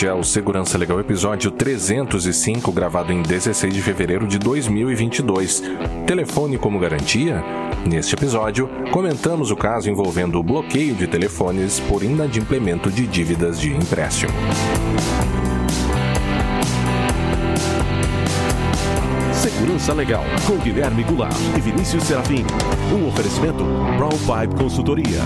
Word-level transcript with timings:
Este 0.00 0.08
é 0.08 0.14
o 0.14 0.24
Segurança 0.24 0.78
Legal 0.78 0.98
episódio 0.98 1.50
305, 1.50 2.72
gravado 2.72 3.12
em 3.12 3.20
16 3.20 3.74
de 3.74 3.82
fevereiro 3.82 4.26
de 4.26 4.38
2022. 4.38 5.62
Telefone 6.06 6.56
como 6.56 6.78
garantia? 6.78 7.44
Neste 7.84 8.14
episódio, 8.14 8.66
comentamos 8.92 9.50
o 9.50 9.56
caso 9.56 9.90
envolvendo 9.90 10.38
o 10.38 10.42
bloqueio 10.42 10.94
de 10.94 11.06
telefones 11.06 11.80
por 11.80 12.02
inadimplemento 12.02 12.90
de 12.90 13.06
dívidas 13.06 13.60
de 13.60 13.74
empréstimo. 13.76 14.32
Segurança 19.34 19.92
Legal, 19.92 20.24
com 20.46 20.56
Guilherme 20.56 21.02
Goulart 21.02 21.36
e 21.58 21.60
Vinícius 21.60 22.04
Serafim. 22.04 22.46
Um 22.90 23.06
oferecimento 23.06 23.62
Brown 23.98 24.08
Pipe 24.08 24.62
Consultoria. 24.62 25.20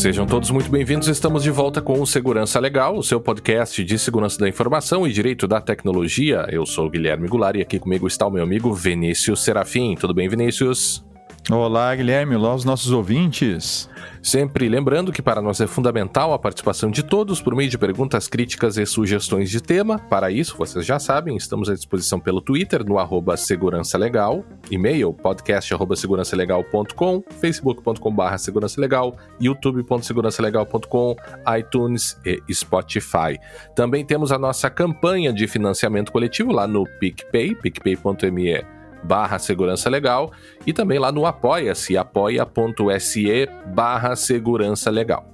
Sejam 0.00 0.24
todos 0.24 0.50
muito 0.50 0.70
bem-vindos. 0.70 1.08
Estamos 1.08 1.42
de 1.42 1.50
volta 1.50 1.82
com 1.82 2.00
o 2.00 2.06
Segurança 2.06 2.58
Legal, 2.58 2.96
o 2.96 3.02
seu 3.02 3.20
podcast 3.20 3.84
de 3.84 3.98
segurança 3.98 4.38
da 4.38 4.48
informação 4.48 5.06
e 5.06 5.12
direito 5.12 5.46
da 5.46 5.60
tecnologia. 5.60 6.46
Eu 6.48 6.64
sou 6.64 6.86
o 6.86 6.90
Guilherme 6.90 7.28
Goulart 7.28 7.56
e 7.56 7.60
aqui 7.60 7.78
comigo 7.78 8.06
está 8.06 8.26
o 8.26 8.30
meu 8.30 8.42
amigo 8.42 8.72
Vinícius 8.72 9.44
Serafim. 9.44 9.94
Tudo 9.96 10.14
bem, 10.14 10.26
Vinícius? 10.26 11.04
Olá, 11.52 11.92
Guilherme. 11.96 12.36
Olá, 12.36 12.54
os 12.54 12.64
nossos 12.64 12.92
ouvintes. 12.92 13.90
Sempre 14.22 14.68
lembrando 14.68 15.10
que 15.10 15.20
para 15.20 15.42
nós 15.42 15.60
é 15.60 15.66
fundamental 15.66 16.32
a 16.32 16.38
participação 16.38 16.92
de 16.92 17.02
todos 17.02 17.40
por 17.42 17.56
meio 17.56 17.68
de 17.68 17.76
perguntas, 17.76 18.28
críticas 18.28 18.76
e 18.76 18.86
sugestões 18.86 19.50
de 19.50 19.60
tema. 19.60 19.98
Para 19.98 20.30
isso, 20.30 20.56
vocês 20.56 20.86
já 20.86 21.00
sabem, 21.00 21.36
estamos 21.36 21.68
à 21.68 21.74
disposição 21.74 22.20
pelo 22.20 22.40
Twitter, 22.40 22.84
no 22.84 23.00
arroba 23.00 23.36
Segurança 23.36 23.98
Legal, 23.98 24.44
e-mail 24.70 25.12
podcast 25.12 25.74
arroba 25.74 25.96
segurançalegal.com, 25.96 27.24
facebook.com 27.40 28.14
barra 28.14 28.38
segurança 28.38 28.80
legal, 28.80 29.16
youtube.segurançalegal.com, 29.40 31.16
iTunes 31.58 32.16
e 32.24 32.54
Spotify. 32.54 33.38
Também 33.74 34.04
temos 34.04 34.30
a 34.30 34.38
nossa 34.38 34.70
campanha 34.70 35.32
de 35.32 35.48
financiamento 35.48 36.12
coletivo 36.12 36.52
lá 36.52 36.68
no 36.68 36.84
PicPay, 37.00 37.56
picpay.me 37.56 38.79
barra 39.02 39.38
segurança 39.38 39.88
legal 39.88 40.32
e 40.66 40.72
também 40.72 40.98
lá 40.98 41.10
no 41.10 41.26
apoia-se, 41.26 41.96
apoia.se 41.96 43.48
barra 43.74 44.16
segurança 44.16 44.90
legal. 44.90 45.26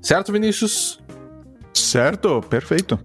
Certo, 0.00 0.32
Vinícius? 0.32 1.00
Certo, 1.72 2.40
perfeito. 2.42 2.98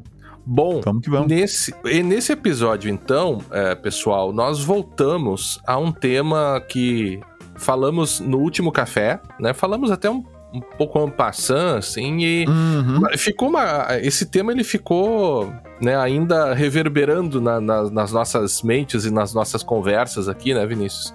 Bom, 0.46 0.82
vamos 0.84 1.04
que 1.04 1.10
vamos. 1.10 1.28
Nesse, 1.28 1.76
nesse 2.06 2.32
episódio, 2.32 2.90
então, 2.90 3.40
é, 3.52 3.76
pessoal, 3.76 4.32
nós 4.32 4.64
voltamos 4.64 5.60
a 5.68 5.78
um 5.78 5.92
tema 5.92 6.64
que 6.70 7.20
falamos 7.56 8.20
no 8.20 8.40
último 8.40 8.72
café, 8.72 9.20
né? 9.40 9.54
Falamos 9.54 9.92
até 9.92 10.10
um 10.10 10.24
um 10.58 10.78
pouco 10.78 11.00
ampassant, 11.00 11.78
assim, 11.78 12.20
e 12.20 12.46
uhum. 12.48 13.02
ficou 13.18 13.50
uma. 13.50 13.88
Esse 14.02 14.26
tema 14.26 14.52
ele 14.52 14.64
ficou 14.64 15.54
né, 15.82 15.96
ainda 15.96 16.54
reverberando 16.54 17.40
na, 17.40 17.62
na, 17.62 17.90
nas 17.90 18.12
nossas 18.12 18.62
mentes 18.62 19.06
e 19.06 19.12
nas 19.12 19.34
nossas 19.34 19.64
conversas 19.64 20.28
aqui, 20.28 20.54
né, 20.54 20.66
Vinícius? 20.66 21.14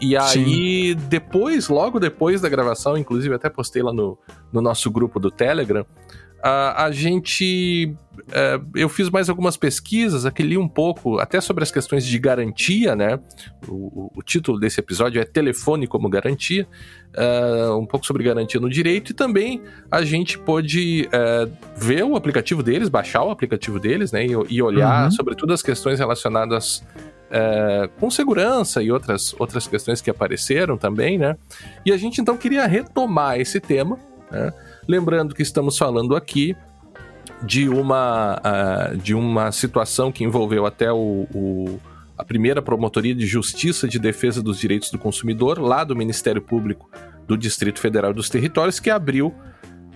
E 0.00 0.16
aí, 0.16 0.94
Sim. 0.94 0.96
depois, 1.08 1.68
logo 1.68 2.00
depois 2.00 2.40
da 2.40 2.48
gravação, 2.48 2.98
inclusive 2.98 3.34
até 3.34 3.48
postei 3.48 3.82
lá 3.82 3.92
no, 3.92 4.18
no 4.52 4.60
nosso 4.60 4.90
grupo 4.90 5.20
do 5.20 5.30
Telegram, 5.30 5.86
a, 6.42 6.86
a 6.86 6.90
gente. 6.90 7.94
É, 8.30 8.60
eu 8.74 8.88
fiz 8.88 9.08
mais 9.08 9.30
algumas 9.30 9.56
pesquisas, 9.56 10.26
aqui 10.26 10.42
li 10.42 10.58
um 10.58 10.68
pouco, 10.68 11.18
até 11.18 11.40
sobre 11.40 11.62
as 11.62 11.70
questões 11.70 12.04
de 12.04 12.18
garantia, 12.18 12.96
né? 12.96 13.18
O, 13.68 14.10
o 14.14 14.22
título 14.22 14.58
desse 14.58 14.80
episódio 14.80 15.20
é 15.20 15.24
Telefone 15.24 15.86
como 15.86 16.08
Garantia, 16.10 16.66
é, 17.14 17.70
um 17.70 17.86
pouco 17.86 18.04
sobre 18.04 18.24
garantia 18.24 18.60
no 18.60 18.68
direito, 18.68 19.12
e 19.12 19.14
também 19.14 19.62
a 19.90 20.02
gente 20.02 20.38
pôde 20.38 21.08
é, 21.12 21.48
ver 21.76 22.04
o 22.04 22.16
aplicativo 22.16 22.62
deles, 22.62 22.88
baixar 22.88 23.22
o 23.22 23.30
aplicativo 23.30 23.78
deles, 23.78 24.10
né? 24.10 24.26
E, 24.26 24.32
e 24.50 24.60
olhar, 24.60 25.04
uhum. 25.04 25.10
sobretudo, 25.12 25.52
as 25.52 25.62
questões 25.62 25.98
relacionadas. 25.98 26.84
É, 27.34 27.88
com 27.98 28.10
segurança 28.10 28.82
e 28.82 28.92
outras, 28.92 29.34
outras 29.38 29.66
questões 29.66 30.02
que 30.02 30.10
apareceram 30.10 30.76
também, 30.76 31.16
né? 31.16 31.34
E 31.82 31.90
a 31.90 31.96
gente 31.96 32.20
então 32.20 32.36
queria 32.36 32.66
retomar 32.66 33.40
esse 33.40 33.58
tema, 33.58 33.98
né? 34.30 34.52
Lembrando 34.88 35.34
que 35.34 35.42
estamos 35.42 35.78
falando 35.78 36.16
aqui 36.16 36.56
de 37.42 37.68
uma, 37.68 38.40
uh, 38.40 38.96
de 38.96 39.14
uma 39.14 39.52
situação 39.52 40.10
que 40.10 40.24
envolveu 40.24 40.66
até 40.66 40.92
o, 40.92 41.26
o, 41.34 41.80
a 42.16 42.24
primeira 42.24 42.60
Promotoria 42.60 43.14
de 43.14 43.26
Justiça 43.26 43.86
de 43.88 43.98
Defesa 43.98 44.42
dos 44.42 44.58
Direitos 44.58 44.90
do 44.90 44.98
Consumidor, 44.98 45.58
lá 45.60 45.84
do 45.84 45.94
Ministério 45.94 46.42
Público 46.42 46.90
do 47.26 47.36
Distrito 47.36 47.80
Federal 47.80 48.12
dos 48.12 48.28
Territórios, 48.28 48.80
que 48.80 48.90
abriu 48.90 49.32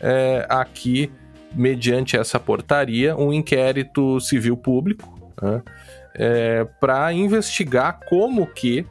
é, 0.01 0.47
aqui, 0.49 1.11
mediante 1.55 2.17
essa 2.17 2.39
portaria, 2.39 3.17
um 3.17 3.33
inquérito 3.33 4.21
civil 4.21 4.57
público 4.57 5.33
né, 5.41 5.63
é, 6.15 6.65
para 6.81 7.13
investigar 7.13 8.01
como 8.09 8.47
que 8.47 8.87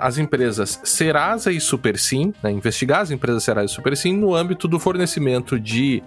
as 0.00 0.18
empresas 0.18 0.80
Serasa 0.84 1.52
e 1.52 1.60
Supersim, 1.60 2.34
né, 2.42 2.50
investigar 2.50 3.00
as 3.00 3.10
empresas 3.10 3.44
Serasa 3.44 3.66
e 3.66 3.74
Supersim 3.74 4.16
no 4.16 4.34
âmbito 4.34 4.66
do 4.66 4.78
fornecimento 4.78 5.58
de 5.58 6.02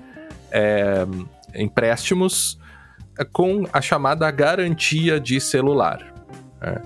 é, 0.51 1.05
empréstimos 1.55 2.59
eh, 3.17 3.25
com 3.25 3.65
a 3.71 3.81
chamada 3.81 4.29
garantia 4.29 5.19
de 5.19 5.39
celular. 5.39 6.13
Né? 6.61 6.81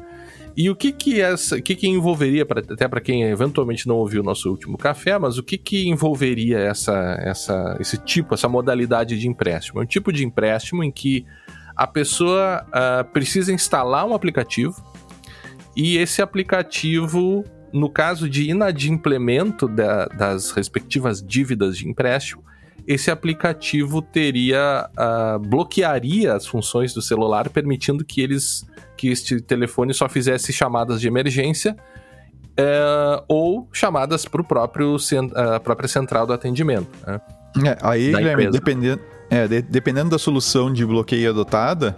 E 0.56 0.72
o 0.72 0.76
que 0.76 0.92
que 0.92 1.22
essa, 1.22 1.58
o 1.58 1.62
que 1.62 1.76
que 1.76 1.88
envolveria 1.88 2.44
pra, 2.46 2.62
até 2.62 2.88
para 2.88 3.00
quem 3.00 3.24
eventualmente 3.24 3.88
não 3.88 3.98
ouviu 3.98 4.22
o 4.22 4.26
nosso 4.26 4.50
último 4.50 4.76
café, 4.76 5.20
mas 5.20 5.38
o 5.38 5.44
que 5.44 5.58
que 5.58 5.88
envolveria 5.88 6.58
essa, 6.58 7.16
essa, 7.22 7.78
esse 7.80 7.98
tipo, 8.00 8.34
essa 8.34 8.50
modalidade 8.50 9.20
de 9.20 9.28
empréstimo? 9.28 9.80
É 9.80 9.84
um 9.84 9.86
tipo 9.86 10.12
de 10.12 10.26
empréstimo 10.26 10.84
em 10.84 10.92
que 10.92 11.26
a 11.76 11.86
pessoa 11.86 12.66
uh, 12.70 13.04
precisa 13.12 13.54
instalar 13.54 14.08
um 14.08 14.16
aplicativo 14.16 14.84
e 15.78 15.96
esse 15.98 16.24
aplicativo, 16.24 17.44
no 17.72 17.88
caso 17.88 18.28
de 18.28 18.50
inadimplemento 18.50 19.68
da, 19.68 20.08
das 20.08 20.50
respectivas 20.50 21.22
dívidas 21.22 21.78
de 21.78 21.88
empréstimo, 21.88 22.44
esse 22.88 23.12
aplicativo 23.12 24.02
teria 24.02 24.90
uh, 24.98 25.38
bloquearia 25.38 26.34
as 26.34 26.48
funções 26.48 26.96
do 26.96 27.02
celular, 27.02 27.48
permitindo 27.50 28.04
que 28.04 28.22
eles 28.22 28.66
que 28.98 29.10
este 29.10 29.40
telefone 29.40 29.94
só 29.94 30.10
fizesse 30.10 30.52
chamadas 30.52 31.00
de 31.00 31.08
emergência 31.08 31.78
uh, 32.60 33.24
ou 33.28 33.70
chamadas 33.72 34.26
para 34.26 34.42
o 34.42 34.44
próprio 34.44 34.96
a 35.36 35.60
própria 35.60 35.88
central 35.88 36.26
do 36.26 36.34
atendimento. 36.34 36.90
Né? 37.06 37.22
É, 37.70 37.78
aí, 37.82 38.12
Guilherme, 38.12 38.50
dependendo, 38.50 39.02
é, 39.30 39.48
de, 39.48 39.62
dependendo 39.62 40.10
da 40.10 40.18
solução 40.18 40.74
de 40.74 40.84
bloqueio 40.84 41.30
adotada, 41.30 41.96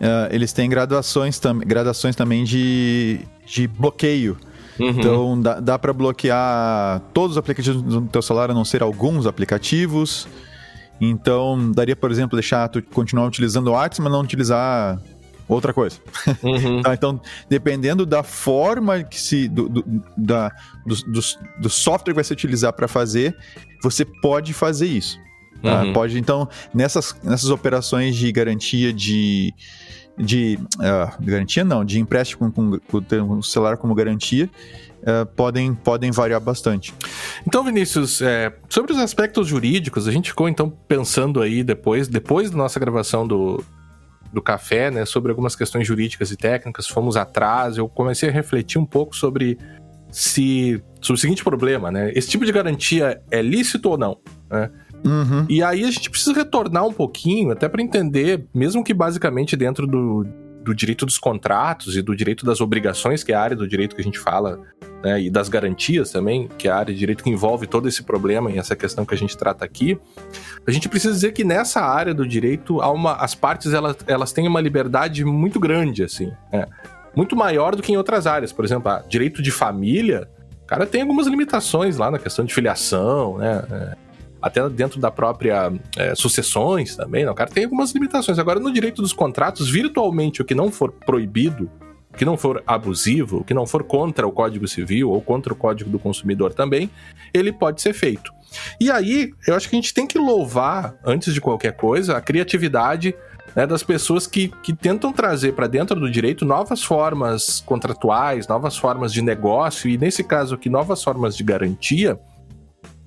uh, 0.00 0.28
eles 0.30 0.52
têm 0.52 0.68
graduações, 0.68 1.38
tam 1.38 1.58
gradações 1.58 2.16
também 2.16 2.44
de, 2.44 3.20
de 3.46 3.66
bloqueio. 3.66 4.36
Uhum. 4.78 4.88
Então 4.88 5.40
dá, 5.40 5.60
dá 5.60 5.78
para 5.78 5.92
bloquear 5.92 7.00
todos 7.12 7.32
os 7.32 7.38
aplicativos 7.38 7.82
do 7.82 8.02
teu 8.02 8.22
celular, 8.22 8.50
a 8.50 8.54
não 8.54 8.64
ser 8.64 8.82
alguns 8.82 9.26
aplicativos. 9.26 10.26
Então 11.00 11.70
daria, 11.72 11.96
por 11.96 12.10
exemplo, 12.10 12.36
deixar 12.36 12.68
tu 12.68 12.82
continuar 12.82 13.26
utilizando 13.26 13.68
o 13.68 13.72
WhatsApp, 13.72 14.02
mas 14.02 14.12
não 14.12 14.20
utilizar 14.20 15.00
outra 15.48 15.72
coisa. 15.72 15.98
Uhum. 16.42 16.80
tá, 16.82 16.94
então, 16.94 17.20
dependendo 17.48 18.06
da 18.06 18.22
forma 18.22 19.02
que 19.02 19.20
se 19.20 19.48
do, 19.48 19.68
do, 19.68 19.84
da, 20.16 20.50
do, 20.86 20.94
do, 20.94 21.20
do 21.60 21.70
software 21.70 22.12
que 22.12 22.16
vai 22.16 22.24
se 22.24 22.32
utilizar 22.32 22.72
para 22.72 22.88
fazer, 22.88 23.36
você 23.82 24.04
pode 24.04 24.52
fazer 24.52 24.86
isso. 24.86 25.18
Tá? 25.62 25.82
Uhum. 25.82 25.92
Pode, 25.92 26.18
então, 26.18 26.48
nessas, 26.74 27.14
nessas 27.22 27.50
operações 27.50 28.16
de 28.16 28.30
garantia 28.32 28.92
de. 28.92 29.54
de 30.18 30.58
uh, 30.76 31.24
garantia 31.24 31.64
não, 31.64 31.84
de 31.84 32.00
empréstimo 32.00 32.50
com, 32.50 32.78
com 32.78 33.38
o 33.38 33.42
celular 33.42 33.76
como 33.76 33.94
garantia, 33.94 34.50
uh, 35.02 35.26
podem, 35.36 35.74
podem 35.74 36.10
variar 36.10 36.40
bastante. 36.40 36.92
Então, 37.46 37.62
Vinícius, 37.62 38.20
é, 38.20 38.52
sobre 38.68 38.92
os 38.92 38.98
aspectos 38.98 39.46
jurídicos, 39.46 40.08
a 40.08 40.12
gente 40.12 40.30
ficou 40.30 40.48
então 40.48 40.70
pensando 40.88 41.40
aí 41.40 41.62
depois, 41.62 42.08
depois 42.08 42.50
da 42.50 42.56
nossa 42.56 42.80
gravação 42.80 43.26
do, 43.26 43.62
do 44.32 44.42
café, 44.42 44.90
né, 44.90 45.04
sobre 45.04 45.30
algumas 45.30 45.54
questões 45.54 45.86
jurídicas 45.86 46.30
e 46.32 46.36
técnicas, 46.36 46.88
fomos 46.88 47.16
atrás, 47.16 47.76
eu 47.76 47.88
comecei 47.88 48.28
a 48.28 48.32
refletir 48.32 48.78
um 48.78 48.86
pouco 48.86 49.14
sobre 49.14 49.58
se 50.10 50.82
sobre 51.00 51.18
o 51.18 51.20
seguinte 51.20 51.42
problema, 51.42 51.90
né? 51.90 52.12
Esse 52.14 52.28
tipo 52.28 52.44
de 52.44 52.52
garantia 52.52 53.20
é 53.30 53.42
lícito 53.42 53.90
ou 53.90 53.98
não? 53.98 54.18
Né? 54.48 54.70
Uhum. 55.04 55.46
E 55.48 55.62
aí 55.62 55.84
a 55.84 55.90
gente 55.90 56.10
precisa 56.10 56.32
retornar 56.32 56.86
um 56.86 56.92
pouquinho, 56.92 57.50
até 57.50 57.68
para 57.68 57.82
entender, 57.82 58.44
mesmo 58.54 58.84
que 58.84 58.94
basicamente 58.94 59.56
dentro 59.56 59.86
do, 59.86 60.24
do 60.64 60.74
direito 60.74 61.04
dos 61.04 61.18
contratos 61.18 61.96
e 61.96 62.02
do 62.02 62.14
direito 62.14 62.46
das 62.46 62.60
obrigações, 62.60 63.24
que 63.24 63.32
é 63.32 63.34
a 63.34 63.40
área 63.40 63.56
do 63.56 63.66
direito 63.66 63.96
que 63.96 64.00
a 64.00 64.04
gente 64.04 64.18
fala, 64.18 64.60
né, 65.02 65.20
e 65.20 65.30
das 65.30 65.48
garantias 65.48 66.10
também, 66.10 66.48
que 66.56 66.68
é 66.68 66.70
a 66.70 66.76
área 66.76 66.92
de 66.92 66.98
direito 66.98 67.24
que 67.24 67.30
envolve 67.30 67.66
todo 67.66 67.88
esse 67.88 68.02
problema 68.02 68.50
e 68.50 68.58
essa 68.58 68.76
questão 68.76 69.04
que 69.04 69.14
a 69.14 69.18
gente 69.18 69.36
trata 69.36 69.64
aqui, 69.64 69.98
a 70.66 70.70
gente 70.70 70.88
precisa 70.88 71.12
dizer 71.12 71.32
que 71.32 71.42
nessa 71.42 71.80
área 71.80 72.14
do 72.14 72.26
direito, 72.26 72.80
há 72.80 72.90
uma, 72.90 73.14
as 73.14 73.34
partes 73.34 73.72
elas, 73.72 73.96
elas 74.06 74.32
têm 74.32 74.46
uma 74.46 74.60
liberdade 74.60 75.24
muito 75.24 75.58
grande, 75.58 76.04
assim, 76.04 76.30
né, 76.52 76.66
muito 77.14 77.36
maior 77.36 77.74
do 77.74 77.82
que 77.82 77.92
em 77.92 77.96
outras 77.96 78.26
áreas. 78.26 78.52
Por 78.52 78.64
exemplo, 78.64 78.90
direito 79.08 79.42
de 79.42 79.50
família, 79.50 80.28
cara 80.72 80.86
tem 80.86 81.02
algumas 81.02 81.26
limitações 81.26 81.98
lá 81.98 82.10
na 82.10 82.18
questão 82.18 82.44
de 82.46 82.54
filiação, 82.54 83.36
né? 83.36 83.62
É, 83.70 83.96
até 84.42 84.68
dentro 84.68 85.00
da 85.00 85.10
própria 85.10 85.72
é, 85.96 86.14
sucessões 86.14 86.96
também, 86.96 87.24
não, 87.24 87.32
o 87.32 87.34
cara 87.34 87.48
tem 87.48 87.64
algumas 87.64 87.92
limitações. 87.92 88.38
Agora, 88.38 88.58
no 88.58 88.72
direito 88.72 89.00
dos 89.00 89.12
contratos, 89.12 89.70
virtualmente 89.70 90.42
o 90.42 90.44
que 90.44 90.54
não 90.54 90.70
for 90.72 90.90
proibido, 90.90 91.70
o 92.12 92.16
que 92.16 92.24
não 92.24 92.36
for 92.36 92.62
abusivo, 92.66 93.38
o 93.38 93.44
que 93.44 93.54
não 93.54 93.66
for 93.66 93.84
contra 93.84 94.26
o 94.26 94.32
Código 94.32 94.66
Civil 94.66 95.10
ou 95.10 95.22
contra 95.22 95.52
o 95.52 95.56
Código 95.56 95.88
do 95.88 95.98
Consumidor 95.98 96.52
também, 96.52 96.90
ele 97.32 97.52
pode 97.52 97.80
ser 97.80 97.92
feito. 97.92 98.32
E 98.78 98.90
aí, 98.90 99.32
eu 99.46 99.54
acho 99.54 99.68
que 99.68 99.76
a 99.76 99.80
gente 99.80 99.94
tem 99.94 100.06
que 100.06 100.18
louvar, 100.18 100.94
antes 101.04 101.32
de 101.32 101.40
qualquer 101.40 101.72
coisa, 101.72 102.16
a 102.16 102.20
criatividade 102.20 103.14
né, 103.56 103.66
das 103.66 103.82
pessoas 103.82 104.26
que, 104.26 104.48
que 104.62 104.74
tentam 104.74 105.12
trazer 105.12 105.52
para 105.52 105.66
dentro 105.66 105.98
do 105.98 106.10
direito 106.10 106.44
novas 106.44 106.82
formas 106.82 107.62
contratuais, 107.64 108.46
novas 108.46 108.76
formas 108.76 109.12
de 109.12 109.22
negócio 109.22 109.88
e, 109.88 109.96
nesse 109.96 110.22
caso 110.22 110.54
aqui, 110.54 110.68
novas 110.68 111.02
formas 111.02 111.36
de 111.36 111.44
garantia 111.44 112.18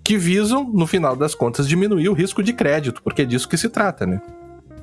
que 0.05 0.17
visam, 0.17 0.63
no 0.71 0.85
final 0.85 1.15
das 1.15 1.33
contas, 1.33 1.67
diminuir 1.67 2.07
o 2.09 2.13
risco 2.13 2.43
de 2.43 2.53
crédito, 2.53 3.01
porque 3.01 3.23
é 3.23 3.25
disso 3.25 3.49
que 3.49 3.57
se 3.57 3.67
trata, 3.67 4.05
né? 4.05 4.21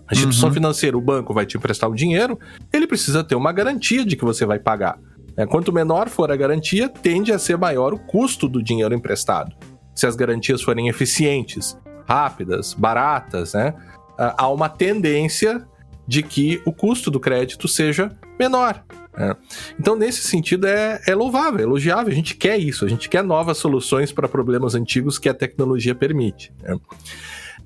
A 0.09 0.15
instituição 0.15 0.49
uhum. 0.49 0.55
financeira, 0.55 0.99
o 0.99 1.01
banco 1.01 1.33
vai 1.33 1.47
te 1.47 1.57
emprestar 1.57 1.89
o 1.89 1.95
dinheiro, 1.95 2.37
ele 2.73 2.89
precisa 2.89 3.23
ter 3.23 3.37
uma 3.37 3.53
garantia 3.53 4.05
de 4.05 4.17
que 4.17 4.25
você 4.25 4.45
vai 4.45 4.59
pagar. 4.59 4.99
É, 5.37 5.47
quanto 5.47 5.73
menor 5.73 6.09
for 6.09 6.33
a 6.33 6.37
garantia, 6.37 6.89
tende 6.89 7.33
a 7.33 7.39
ser 7.39 7.57
maior 7.57 7.95
o 7.95 7.99
custo 8.01 8.49
do 8.49 8.61
dinheiro 8.61 8.93
emprestado. 8.93 9.55
Se 9.95 10.09
as 10.09 10.17
garantias 10.17 10.61
forem 10.61 10.89
eficientes, 10.89 11.79
rápidas, 12.05 12.75
baratas, 12.75 13.55
né? 13.55 13.75
há 14.19 14.49
uma 14.49 14.69
tendência 14.69 15.65
de 16.07 16.23
que 16.25 16.61
o 16.67 16.73
custo 16.73 17.13
do 17.13 17.21
crédito 17.21 17.69
seja 17.69 18.11
menor. 18.39 18.85
Né? 19.17 19.37
Então, 19.79 19.97
nesse 19.97 20.23
sentido, 20.23 20.67
é, 20.67 21.01
é 21.07 21.15
louvável, 21.15 21.61
é 21.61 21.63
elogiável. 21.63 22.13
A 22.13 22.15
gente 22.15 22.37
quer 22.37 22.59
isso, 22.59 22.85
a 22.85 22.89
gente 22.89 23.09
quer 23.09 23.23
novas 23.23 23.59
soluções 23.59 24.13
para 24.13 24.29
problemas 24.29 24.75
antigos 24.75 25.19
que 25.19 25.29
a 25.29 25.35
tecnologia 25.35 25.95
permite. 25.95 26.53
Né? 26.63 26.77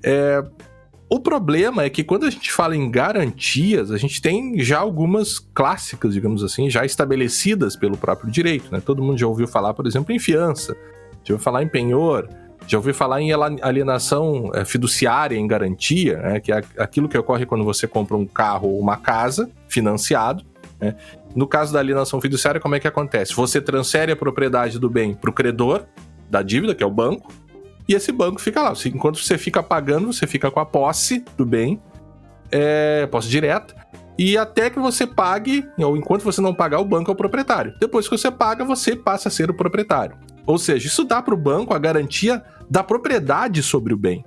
É, 0.03 0.43
o 1.09 1.19
problema 1.19 1.83
é 1.83 1.89
que 1.89 2.03
quando 2.03 2.25
a 2.25 2.29
gente 2.29 2.51
fala 2.51 2.75
em 2.75 2.91
garantias, 2.91 3.91
a 3.91 3.97
gente 3.97 4.21
tem 4.21 4.59
já 4.59 4.79
algumas 4.79 5.39
clássicas, 5.39 6.13
digamos 6.13 6.43
assim, 6.43 6.69
já 6.69 6.85
estabelecidas 6.85 7.77
pelo 7.77 7.97
próprio 7.97 8.29
direito. 8.29 8.69
Né? 8.71 8.81
Todo 8.85 9.01
mundo 9.01 9.17
já 9.17 9.27
ouviu 9.27 9.47
falar, 9.47 9.73
por 9.73 9.87
exemplo, 9.87 10.13
em 10.13 10.19
fiança, 10.19 10.75
já 11.23 11.33
ouviu 11.33 11.43
falar 11.43 11.63
em 11.63 11.67
penhor, 11.67 12.27
já 12.67 12.77
ouvi 12.77 12.91
falar 12.91 13.21
em 13.21 13.31
alienação 13.31 14.51
é, 14.53 14.65
fiduciária 14.65 15.37
em 15.37 15.47
garantia, 15.47 16.17
né, 16.17 16.39
que 16.41 16.51
é 16.51 16.61
aquilo 16.77 17.07
que 17.07 17.17
ocorre 17.17 17.45
quando 17.45 17.63
você 17.63 17.87
compra 17.87 18.17
um 18.17 18.25
carro 18.25 18.67
ou 18.67 18.79
uma 18.79 18.97
casa 18.97 19.49
financiado. 19.69 20.43
Né? 20.79 20.93
No 21.37 21.45
caso 21.45 21.71
da 21.71 21.77
alienação 21.77 22.19
fiduciária, 22.19 22.59
como 22.59 22.73
é 22.73 22.79
que 22.79 22.87
acontece? 22.87 23.35
Você 23.35 23.61
transfere 23.61 24.11
a 24.11 24.15
propriedade 24.15 24.79
do 24.79 24.89
bem 24.89 25.13
para 25.13 25.29
o 25.29 25.33
credor 25.33 25.85
da 26.27 26.41
dívida, 26.41 26.73
que 26.73 26.83
é 26.83 26.85
o 26.85 26.89
banco, 26.89 27.31
e 27.87 27.93
esse 27.93 28.11
banco 28.11 28.41
fica 28.41 28.59
lá. 28.59 28.73
Enquanto 28.87 29.19
você 29.19 29.37
fica 29.37 29.61
pagando, 29.61 30.11
você 30.11 30.25
fica 30.25 30.49
com 30.49 30.59
a 30.59 30.65
posse 30.65 31.23
do 31.37 31.45
bem, 31.45 31.79
é, 32.51 33.05
posse 33.05 33.29
direta, 33.29 33.75
e 34.17 34.35
até 34.35 34.71
que 34.71 34.79
você 34.79 35.05
pague, 35.05 35.63
ou 35.77 35.95
enquanto 35.95 36.23
você 36.23 36.41
não 36.41 36.55
pagar, 36.55 36.79
o 36.79 36.85
banco 36.85 37.11
é 37.11 37.13
o 37.13 37.15
proprietário. 37.15 37.71
Depois 37.79 38.09
que 38.09 38.17
você 38.17 38.31
paga, 38.31 38.65
você 38.65 38.95
passa 38.95 39.29
a 39.29 39.31
ser 39.31 39.47
o 39.51 39.53
proprietário. 39.53 40.17
Ou 40.43 40.57
seja, 40.57 40.87
isso 40.87 41.03
dá 41.03 41.21
para 41.21 41.35
o 41.35 41.37
banco 41.37 41.71
a 41.71 41.77
garantia 41.77 42.43
da 42.67 42.83
propriedade 42.83 43.61
sobre 43.61 43.93
o 43.93 43.97
bem. 43.97 44.25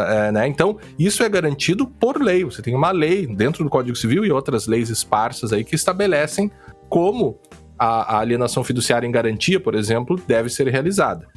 É, 0.00 0.32
né? 0.32 0.46
Então, 0.46 0.78
isso 0.98 1.22
é 1.22 1.28
garantido 1.28 1.86
por 1.86 2.20
lei. 2.20 2.44
Você 2.44 2.62
tem 2.62 2.74
uma 2.74 2.90
lei 2.90 3.26
dentro 3.26 3.64
do 3.64 3.70
Código 3.70 3.96
Civil 3.96 4.24
e 4.24 4.30
outras 4.30 4.66
leis 4.66 4.90
esparsas 4.90 5.52
aí 5.52 5.64
que 5.64 5.74
estabelecem 5.74 6.50
como 6.88 7.38
a, 7.78 8.16
a 8.16 8.20
alienação 8.20 8.64
fiduciária 8.64 9.06
em 9.06 9.10
garantia, 9.10 9.60
por 9.60 9.74
exemplo, 9.74 10.20
deve 10.26 10.48
ser 10.48 10.68
realizada. 10.68 11.28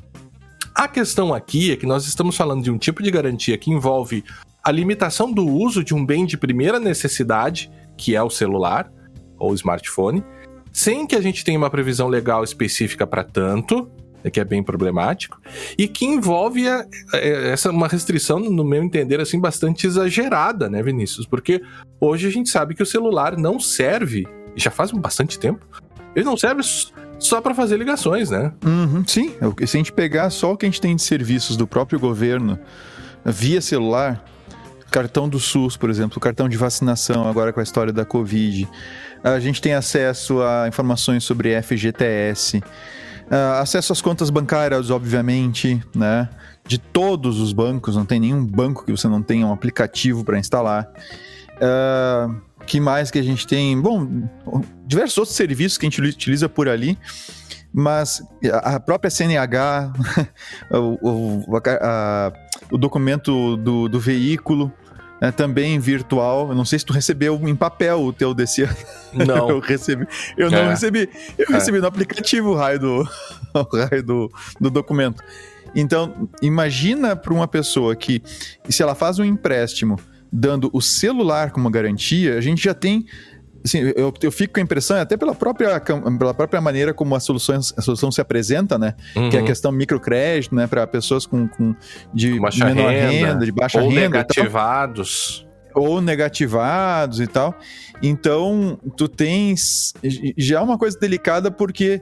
A 0.75 0.87
questão 0.87 1.33
aqui 1.33 1.71
é 1.71 1.75
que 1.75 1.85
nós 1.85 2.05
estamos 2.05 2.37
falando 2.37 2.63
de 2.63 2.71
um 2.71 2.77
tipo 2.77 3.03
de 3.03 3.11
garantia 3.11 3.57
que 3.57 3.71
envolve 3.71 4.23
a 4.63 4.71
limitação 4.71 5.31
do 5.31 5.45
uso 5.45 5.83
de 5.83 5.93
um 5.93 6.05
bem 6.05 6.25
de 6.25 6.37
primeira 6.37 6.79
necessidade, 6.79 7.71
que 7.97 8.15
é 8.15 8.23
o 8.23 8.29
celular 8.29 8.91
ou 9.37 9.53
smartphone, 9.53 10.23
sem 10.71 11.07
que 11.07 11.15
a 11.15 11.21
gente 11.21 11.43
tenha 11.43 11.57
uma 11.57 11.69
previsão 11.69 12.07
legal 12.07 12.43
específica 12.43 13.05
para 13.07 13.23
tanto, 13.23 13.89
é 13.97 13.98
que 14.31 14.39
é 14.39 14.43
bem 14.43 14.63
problemático, 14.63 15.39
e 15.77 15.87
que 15.87 16.05
envolve 16.05 16.67
a, 16.67 16.85
a, 17.13 17.17
essa 17.17 17.71
uma 17.71 17.87
restrição, 17.87 18.39
no 18.39 18.63
meu 18.63 18.83
entender, 18.83 19.19
assim, 19.19 19.39
bastante 19.39 19.87
exagerada, 19.87 20.69
né, 20.69 20.81
Vinícius? 20.81 21.25
Porque 21.25 21.61
hoje 21.99 22.27
a 22.27 22.31
gente 22.31 22.49
sabe 22.49 22.75
que 22.75 22.83
o 22.83 22.85
celular 22.85 23.37
não 23.37 23.59
serve, 23.59 24.27
já 24.55 24.71
faz 24.71 24.91
bastante 24.91 25.37
tempo, 25.37 25.65
ele 26.15 26.25
não 26.25 26.35
serve 26.35 26.61
só 27.19 27.41
para 27.41 27.53
fazer 27.53 27.77
ligações, 27.77 28.29
né? 28.29 28.51
Uhum, 28.65 29.03
sim, 29.05 29.35
é 29.39 29.65
se 29.65 29.77
a 29.77 29.79
gente 29.79 29.91
pegar 29.91 30.29
só 30.29 30.53
o 30.53 30.57
que 30.57 30.65
a 30.65 30.69
gente 30.69 30.81
tem 30.81 30.95
de 30.95 31.01
serviços 31.01 31.55
do 31.55 31.67
próprio 31.67 31.99
governo 31.99 32.57
via 33.25 33.61
celular, 33.61 34.23
cartão 34.89 35.29
do 35.29 35.39
SUS, 35.39 35.77
por 35.77 35.89
exemplo, 35.89 36.19
cartão 36.19 36.49
de 36.49 36.57
vacinação, 36.57 37.27
agora 37.27 37.53
com 37.53 37.59
a 37.59 37.63
história 37.63 37.93
da 37.93 38.05
Covid, 38.05 38.67
a 39.23 39.39
gente 39.39 39.61
tem 39.61 39.73
acesso 39.73 40.41
a 40.41 40.67
informações 40.67 41.23
sobre 41.23 41.61
FGTS, 41.61 42.61
Uh, 43.29 43.61
acesso 43.61 43.93
às 43.93 44.01
contas 44.01 44.31
bancárias, 44.31 44.89
obviamente, 44.89 45.81
né? 45.95 46.27
De 46.65 46.79
todos 46.79 47.39
os 47.39 47.53
bancos, 47.53 47.95
não 47.95 48.05
tem 48.05 48.19
nenhum 48.19 48.43
banco 48.43 48.83
que 48.83 48.91
você 48.91 49.07
não 49.07 49.21
tenha 49.21 49.45
um 49.45 49.53
aplicativo 49.53 50.23
para 50.23 50.39
instalar. 50.39 50.89
Uh, 51.55 52.41
que 52.65 52.79
mais 52.79 53.11
que 53.11 53.19
a 53.19 53.23
gente 53.23 53.45
tem? 53.45 53.79
Bom, 53.79 54.27
diversos 54.85 55.17
outros 55.17 55.35
serviços 55.35 55.77
que 55.77 55.85
a 55.85 55.89
gente 55.89 56.01
utiliza 56.01 56.49
por 56.49 56.67
ali, 56.67 56.97
mas 57.71 58.23
a 58.63 58.79
própria 58.79 59.11
CNH, 59.11 59.93
o, 60.71 61.45
o, 61.47 61.57
a, 61.81 62.33
o 62.71 62.77
documento 62.77 63.57
do, 63.57 63.87
do 63.87 63.99
veículo, 63.99 64.71
é, 65.21 65.31
também 65.31 65.79
virtual. 65.79 66.49
Eu 66.49 66.55
não 66.55 66.65
sei 66.65 66.79
se 66.79 66.85
tu 66.85 66.93
recebeu 66.93 67.39
em 67.47 67.55
papel 67.55 68.01
o 68.01 68.13
teu 68.13 68.33
desse 68.33 68.63
ano. 68.63 68.75
Não. 69.13 69.49
eu 69.49 69.59
recebi. 69.59 70.07
Eu 70.37 70.47
é. 70.47 70.51
não 70.51 70.69
recebi. 70.69 71.09
Eu 71.37 71.47
é. 71.49 71.53
recebi 71.53 71.79
no 71.79 71.87
aplicativo 71.87 72.49
o 72.49 72.55
raio 72.55 72.79
do, 72.79 73.09
o 73.53 73.77
raio 73.77 74.03
do, 74.03 74.31
do 74.59 74.69
documento. 74.69 75.23
Então, 75.75 76.29
imagina 76.41 77.15
para 77.15 77.33
uma 77.33 77.47
pessoa 77.47 77.95
que, 77.95 78.21
se 78.69 78.81
ela 78.81 78.95
faz 78.95 79.19
um 79.19 79.25
empréstimo 79.25 79.97
dando 80.31 80.69
o 80.73 80.81
celular 80.81 81.51
como 81.51 81.69
garantia, 81.69 82.37
a 82.37 82.41
gente 82.41 82.63
já 82.63 82.73
tem 82.73 83.05
assim, 83.63 83.79
eu, 83.95 84.13
eu 84.21 84.31
fico 84.31 84.53
com 84.53 84.59
a 84.59 84.63
impressão, 84.63 84.97
até 84.97 85.17
pela 85.17 85.35
própria, 85.35 85.79
pela 85.79 86.33
própria 86.33 86.61
maneira 86.61 86.93
como 86.93 87.15
a 87.15 87.19
solução, 87.19 87.55
a 87.55 87.81
solução 87.81 88.11
se 88.11 88.21
apresenta, 88.21 88.77
né? 88.77 88.95
Uhum. 89.15 89.29
Que 89.29 89.35
é 89.35 89.39
a 89.39 89.41
uhum. 89.41 89.47
questão 89.47 89.71
microcrédito, 89.71 90.55
né? 90.55 90.67
Para 90.67 90.85
pessoas 90.87 91.25
com, 91.25 91.47
com 91.47 91.75
de 92.13 92.37
com 92.37 92.65
menor 92.65 92.91
renda, 92.91 93.11
renda, 93.11 93.45
de 93.45 93.51
baixa 93.51 93.81
ou 93.81 93.89
renda. 93.89 94.01
negativados. 94.01 95.47
Ou 95.75 96.01
negativados 96.01 97.19
e 97.19 97.27
tal. 97.27 97.55
Então, 98.01 98.79
tu 98.97 99.07
tens. 99.07 99.93
Já 100.37 100.59
é 100.59 100.61
uma 100.61 100.77
coisa 100.77 100.97
delicada 100.99 101.51
porque 101.51 102.01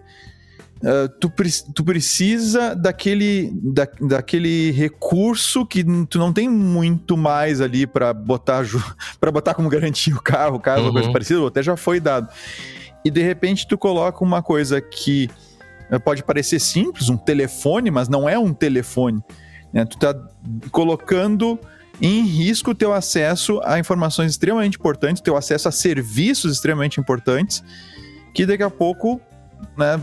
Uh, 0.77 1.09
tu, 1.19 1.31
tu 1.73 1.83
precisa 1.83 2.75
daquele, 2.75 3.51
da, 3.53 3.87
daquele 3.99 4.71
recurso 4.71 5.65
que 5.65 5.83
tu 6.05 6.19
não 6.19 6.31
tem 6.31 6.47
muito 6.47 7.17
mais 7.17 7.61
ali 7.61 7.87
para 7.87 8.13
botar 8.13 8.63
para 9.19 9.31
botar 9.31 9.55
como 9.55 9.69
garantia 9.69 10.15
o 10.15 10.21
carro, 10.21 10.59
caso 10.59 10.85
uhum. 10.85 10.93
coisa 10.93 11.11
parecida, 11.11 11.41
ou 11.41 11.47
até 11.47 11.63
já 11.63 11.75
foi 11.75 11.99
dado. 11.99 12.29
E 13.03 13.09
de 13.09 13.23
repente 13.23 13.67
tu 13.67 13.77
coloca 13.77 14.23
uma 14.23 14.43
coisa 14.43 14.79
que 14.79 15.29
uh, 15.91 15.99
pode 15.99 16.23
parecer 16.23 16.59
simples, 16.59 17.09
um 17.09 17.17
telefone, 17.17 17.89
mas 17.89 18.07
não 18.07 18.29
é 18.29 18.37
um 18.37 18.53
telefone. 18.53 19.23
Né? 19.73 19.83
Tu 19.83 19.97
tá 19.97 20.13
colocando 20.71 21.59
em 21.99 22.21
risco 22.23 22.71
o 22.71 22.75
teu 22.75 22.93
acesso 22.93 23.59
a 23.63 23.79
informações 23.79 24.31
extremamente 24.31 24.77
importantes, 24.77 25.21
teu 25.21 25.35
acesso 25.35 25.67
a 25.67 25.71
serviços 25.71 26.53
extremamente 26.53 26.99
importantes, 26.99 27.63
que 28.33 28.45
daqui 28.45 28.61
a 28.61 28.69
pouco 28.69 29.19
né, 29.77 30.01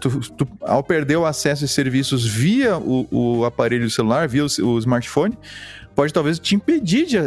tu, 0.00 0.20
tu, 0.30 0.48
ao 0.60 0.82
perder 0.82 1.16
o 1.16 1.24
acesso 1.24 1.64
a 1.64 1.68
serviços 1.68 2.26
via 2.26 2.76
o, 2.76 3.06
o 3.10 3.44
aparelho 3.44 3.88
celular, 3.90 4.28
via 4.28 4.44
o, 4.44 4.48
o, 4.66 4.78
smartphone, 4.78 5.36
pode 5.94 6.12
talvez 6.12 6.38
te 6.38 6.54
impedir 6.54 7.06
de, 7.06 7.18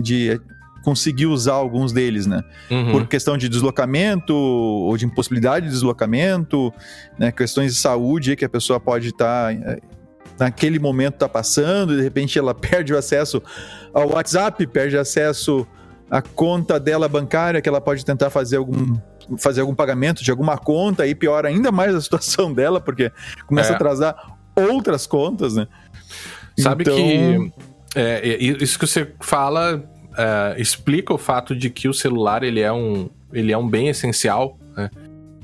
de 0.00 0.40
conseguir 0.84 1.26
usar 1.26 1.54
alguns 1.54 1.92
deles, 1.92 2.26
né? 2.26 2.42
Uhum. 2.70 2.92
Por 2.92 3.06
questão 3.06 3.36
de 3.36 3.48
deslocamento 3.48 4.34
ou 4.34 4.96
de 4.96 5.06
impossibilidade 5.06 5.66
de 5.66 5.72
deslocamento, 5.72 6.72
né? 7.18 7.30
questões 7.30 7.74
de 7.74 7.80
saúde 7.80 8.36
que 8.36 8.44
a 8.44 8.48
pessoa 8.48 8.80
pode 8.80 9.08
estar 9.08 9.54
tá, 9.54 9.76
naquele 10.38 10.78
momento 10.78 11.14
tá 11.14 11.28
passando 11.28 11.94
e 11.94 11.96
de 11.96 12.02
repente 12.02 12.38
ela 12.38 12.54
perde 12.54 12.92
o 12.92 12.98
acesso 12.98 13.42
ao 13.94 14.10
WhatsApp, 14.12 14.66
perde 14.66 14.96
acesso 14.96 15.66
a 16.10 16.20
conta 16.20 16.78
dela 16.78 17.08
bancária, 17.08 17.62
que 17.62 17.68
ela 17.68 17.80
pode 17.80 18.04
tentar 18.04 18.28
fazer 18.28 18.56
algum 18.56 18.96
fazer 19.38 19.60
algum 19.60 19.74
pagamento 19.74 20.22
de 20.22 20.30
alguma 20.30 20.56
conta 20.58 21.06
e 21.06 21.14
piora 21.14 21.48
ainda 21.48 21.72
mais 21.72 21.94
a 21.94 22.00
situação 22.00 22.52
dela, 22.54 22.80
porque 22.80 23.10
começa 23.46 23.70
é. 23.70 23.72
a 23.72 23.76
atrasar 23.76 24.36
outras 24.54 25.06
contas, 25.06 25.54
né? 25.54 25.66
Sabe 26.58 26.82
então... 26.82 26.96
que 26.96 27.52
é, 27.94 28.36
isso 28.38 28.78
que 28.78 28.86
você 28.86 29.12
fala 29.20 29.82
é, 30.16 30.60
explica 30.60 31.12
o 31.12 31.18
fato 31.18 31.54
de 31.54 31.70
que 31.70 31.88
o 31.88 31.94
celular 31.94 32.42
ele 32.42 32.60
é 32.60 32.72
um, 32.72 33.08
ele 33.32 33.52
é 33.52 33.58
um 33.58 33.68
bem 33.68 33.88
essencial. 33.88 34.58
Né? 34.76 34.90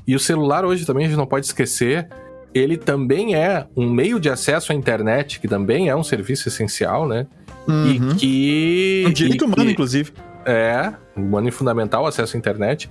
E 0.07 0.15
o 0.15 0.19
celular 0.19 0.65
hoje 0.65 0.85
também 0.85 1.05
a 1.05 1.07
gente 1.07 1.17
não 1.17 1.25
pode 1.25 1.45
esquecer, 1.45 2.07
ele 2.53 2.77
também 2.77 3.35
é 3.35 3.67
um 3.75 3.89
meio 3.89 4.19
de 4.19 4.29
acesso 4.29 4.71
à 4.71 4.75
internet, 4.75 5.39
que 5.39 5.47
também 5.47 5.89
é 5.89 5.95
um 5.95 6.03
serviço 6.03 6.47
essencial, 6.47 7.07
né? 7.07 7.27
Uhum. 7.67 7.87
E 7.87 8.15
que. 8.15 9.03
Um 9.07 9.13
direito 9.13 9.45
humano, 9.45 9.65
que, 9.65 9.71
inclusive. 9.71 10.11
É, 10.45 10.91
humano 11.15 11.47
e 11.47 11.51
fundamental 11.51 12.07
acesso 12.07 12.35
à 12.35 12.39
internet. 12.39 12.89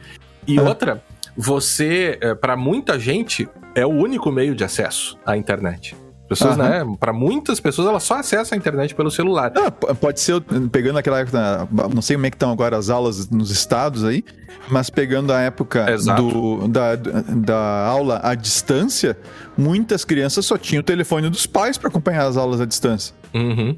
E 0.49 0.59
outra, 0.59 1.03
você, 1.37 2.19
é, 2.21 2.35
para 2.35 2.57
muita 2.57 2.99
gente, 2.99 3.49
é 3.75 3.87
o 3.87 3.91
único 3.91 4.33
meio 4.33 4.55
de 4.55 4.65
acesso 4.65 5.17
à 5.25 5.37
internet. 5.37 5.95
Pessoas, 6.29 6.59
uhum. 6.59 6.63
né? 6.63 6.97
Para 7.01 7.13
muitas 7.13 7.59
pessoas, 7.59 7.89
elas 7.89 8.03
só 8.03 8.17
acessam 8.17 8.55
a 8.55 8.59
internet 8.59 8.95
pelo 8.95 9.11
celular. 9.11 9.51
Ah, 9.57 9.71
pode 9.71 10.21
ser, 10.21 10.43
pegando 10.71 10.99
aquela 10.99 11.21
época, 11.21 11.67
não 11.95 12.03
sei 12.03 12.17
como 12.17 12.27
é 12.27 12.31
que 12.31 12.37
estão 12.37 12.51
agora 12.51 12.77
as 12.77 12.91
aulas 12.91 13.31
nos 13.31 13.51
estados 13.51 14.05
aí, 14.05 14.23
mas 14.69 14.91
pegando 14.91 15.33
a 15.33 15.41
época 15.41 15.87
do, 16.17 16.69
da, 16.69 16.97
da 16.97 17.87
aula 17.87 18.21
à 18.23 18.35
distância, 18.35 19.17
muitas 19.57 20.05
crianças 20.05 20.45
só 20.45 20.59
tinham 20.59 20.81
o 20.81 20.85
telefone 20.85 21.31
dos 21.31 21.47
pais 21.47 21.79
para 21.79 21.89
acompanhar 21.89 22.27
as 22.27 22.37
aulas 22.37 22.61
à 22.61 22.67
distância. 22.67 23.15
Uhum. 23.35 23.75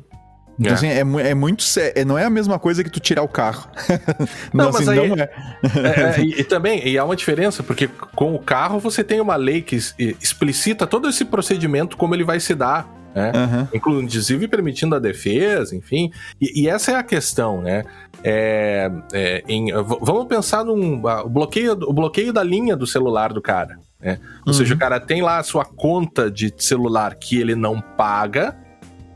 Então, 0.60 0.72
é. 0.72 0.74
Assim, 0.74 0.88
é, 0.88 1.30
é 1.30 1.34
muito 1.34 1.62
sério. 1.62 2.04
Não 2.04 2.18
é 2.18 2.24
a 2.24 2.30
mesma 2.30 2.58
coisa 2.58 2.84
que 2.84 2.90
tu 2.90 3.00
tirar 3.00 3.22
o 3.22 3.28
carro. 3.28 3.66
não, 4.52 4.66
não, 4.66 4.72
mas 4.72 4.88
assim, 4.88 5.00
aí, 5.00 5.08
não 5.08 5.16
é. 5.16 5.30
é, 5.62 6.20
é 6.20 6.20
e, 6.20 6.40
e, 6.40 6.44
também, 6.44 6.86
e 6.86 6.98
há 6.98 7.04
uma 7.04 7.16
diferença, 7.16 7.62
porque 7.62 7.88
com 8.14 8.34
o 8.34 8.38
carro 8.38 8.78
você 8.78 9.02
tem 9.02 9.22
uma 9.22 9.36
lei 9.36 9.62
que 9.62 9.78
explicita 9.98 10.86
todo 10.86 11.08
esse 11.08 11.24
procedimento, 11.24 11.96
como 11.96 12.14
ele 12.14 12.24
vai 12.24 12.38
se 12.38 12.54
dar. 12.54 12.86
Né? 13.14 13.32
Uhum. 13.34 13.68
Inclusive 13.74 14.46
permitindo 14.46 14.94
a 14.94 14.98
defesa, 14.98 15.74
enfim. 15.74 16.12
E, 16.38 16.62
e 16.62 16.68
essa 16.68 16.92
é 16.92 16.94
a 16.96 17.02
questão, 17.02 17.62
né? 17.62 17.82
É, 18.22 18.88
é, 19.14 19.42
em, 19.48 19.72
vamos 19.72 20.26
pensar 20.26 20.62
num 20.62 21.02
o 21.02 21.28
bloqueio, 21.28 21.72
o 21.72 21.92
bloqueio 21.92 22.32
da 22.34 22.44
linha 22.44 22.76
do 22.76 22.86
celular 22.86 23.32
do 23.32 23.40
cara. 23.40 23.78
Né? 23.98 24.20
Ou 24.46 24.52
uhum. 24.52 24.52
seja, 24.52 24.74
o 24.74 24.78
cara 24.78 25.00
tem 25.00 25.22
lá 25.22 25.38
a 25.38 25.42
sua 25.42 25.64
conta 25.64 26.30
de 26.30 26.52
celular 26.58 27.14
que 27.14 27.40
ele 27.40 27.54
não 27.54 27.80
paga 27.80 28.56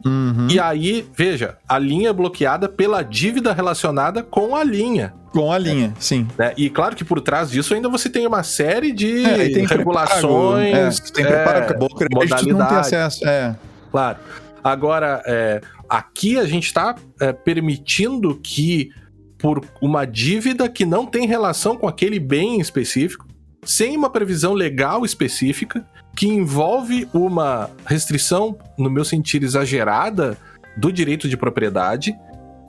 Uhum. 0.05 0.49
E 0.51 0.61
aí, 0.61 1.07
veja, 1.17 1.57
a 1.67 1.79
linha 1.79 2.11
é 2.11 2.13
bloqueada 2.13 2.69
pela 2.69 3.03
dívida 3.03 3.53
relacionada 3.53 4.23
com 4.23 4.55
a 4.55 4.63
linha. 4.63 5.15
Com 5.33 5.51
a 5.51 5.59
linha, 5.59 5.95
é. 5.97 6.01
sim. 6.01 6.29
Né? 6.39 6.53
E 6.57 6.69
claro 6.71 6.95
que 6.95 7.05
por 7.05 7.21
trás 7.21 7.51
disso 7.51 7.75
ainda 7.75 7.89
você 7.89 8.09
tem 8.11 8.27
uma 8.27 8.43
série 8.43 8.93
de 8.93 9.25
é, 9.25 9.67
regulações. 9.67 11.01
Preparo, 11.01 11.09
é, 11.09 11.13
tem 11.13 11.25
preparo, 11.25 11.59
acabou 11.59 11.89
o 11.91 11.95
crédito, 11.95 12.57
não 12.57 12.67
tem 12.67 12.77
acesso. 12.77 13.27
É. 13.27 13.57
Claro. 13.91 14.19
Agora, 14.63 15.23
é, 15.27 15.61
aqui 15.89 16.39
a 16.39 16.47
gente 16.47 16.67
está 16.67 16.95
é, 17.21 17.33
permitindo 17.33 18.39
que, 18.43 18.91
por 19.39 19.65
uma 19.81 20.05
dívida 20.07 20.69
que 20.69 20.85
não 20.85 21.05
tem 21.07 21.27
relação 21.27 21.77
com 21.77 21.89
aquele 21.89 22.19
bem 22.19 22.61
específico, 22.61 23.27
sem 23.65 23.97
uma 23.97 24.11
previsão 24.11 24.53
legal 24.53 25.05
específica, 25.05 25.85
que 26.17 26.29
envolve 26.29 27.09
uma 27.13 27.71
restrição, 27.85 28.57
no 28.79 28.91
meu 28.91 29.05
sentido, 29.05 29.45
exagerada 29.45 30.37
do 30.77 30.93
direito 30.93 31.29
de 31.29 31.37
propriedade, 31.37 32.17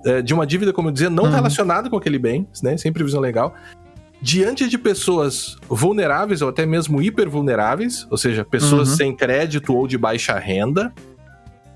é, 0.05 0.21
de 0.21 0.33
uma 0.33 0.45
dívida, 0.45 0.71
como 0.71 0.89
eu 0.89 0.91
dizia, 0.91 1.09
não 1.09 1.25
uhum. 1.25 1.31
relacionada 1.31 1.89
com 1.89 1.97
aquele 1.97 2.19
bem, 2.19 2.47
né, 2.61 2.77
sem 2.77 2.91
previsão 2.91 3.19
legal, 3.19 3.55
diante 4.21 4.67
de 4.67 4.77
pessoas 4.77 5.57
vulneráveis 5.67 6.41
ou 6.41 6.49
até 6.49 6.65
mesmo 6.65 7.01
hipervulneráveis, 7.01 8.07
ou 8.09 8.17
seja, 8.17 8.43
pessoas 8.43 8.89
uhum. 8.89 8.95
sem 8.95 9.15
crédito 9.15 9.73
ou 9.73 9.87
de 9.87 9.97
baixa 9.97 10.37
renda, 10.39 10.93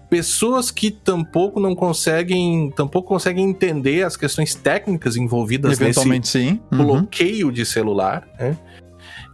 pessoas 0.09 0.71
que 0.71 0.89
tampouco 0.89 1.59
não 1.59 1.75
conseguem, 1.75 2.71
tampouco 2.71 3.07
conseguem 3.07 3.47
entender 3.47 4.03
as 4.03 4.17
questões 4.17 4.55
técnicas 4.55 5.15
envolvidas 5.15 5.77
nesse 5.77 6.01
sim. 6.23 6.59
Uhum. 6.71 6.77
bloqueio 6.77 7.51
de 7.51 7.65
celular, 7.65 8.27
né? 8.39 8.57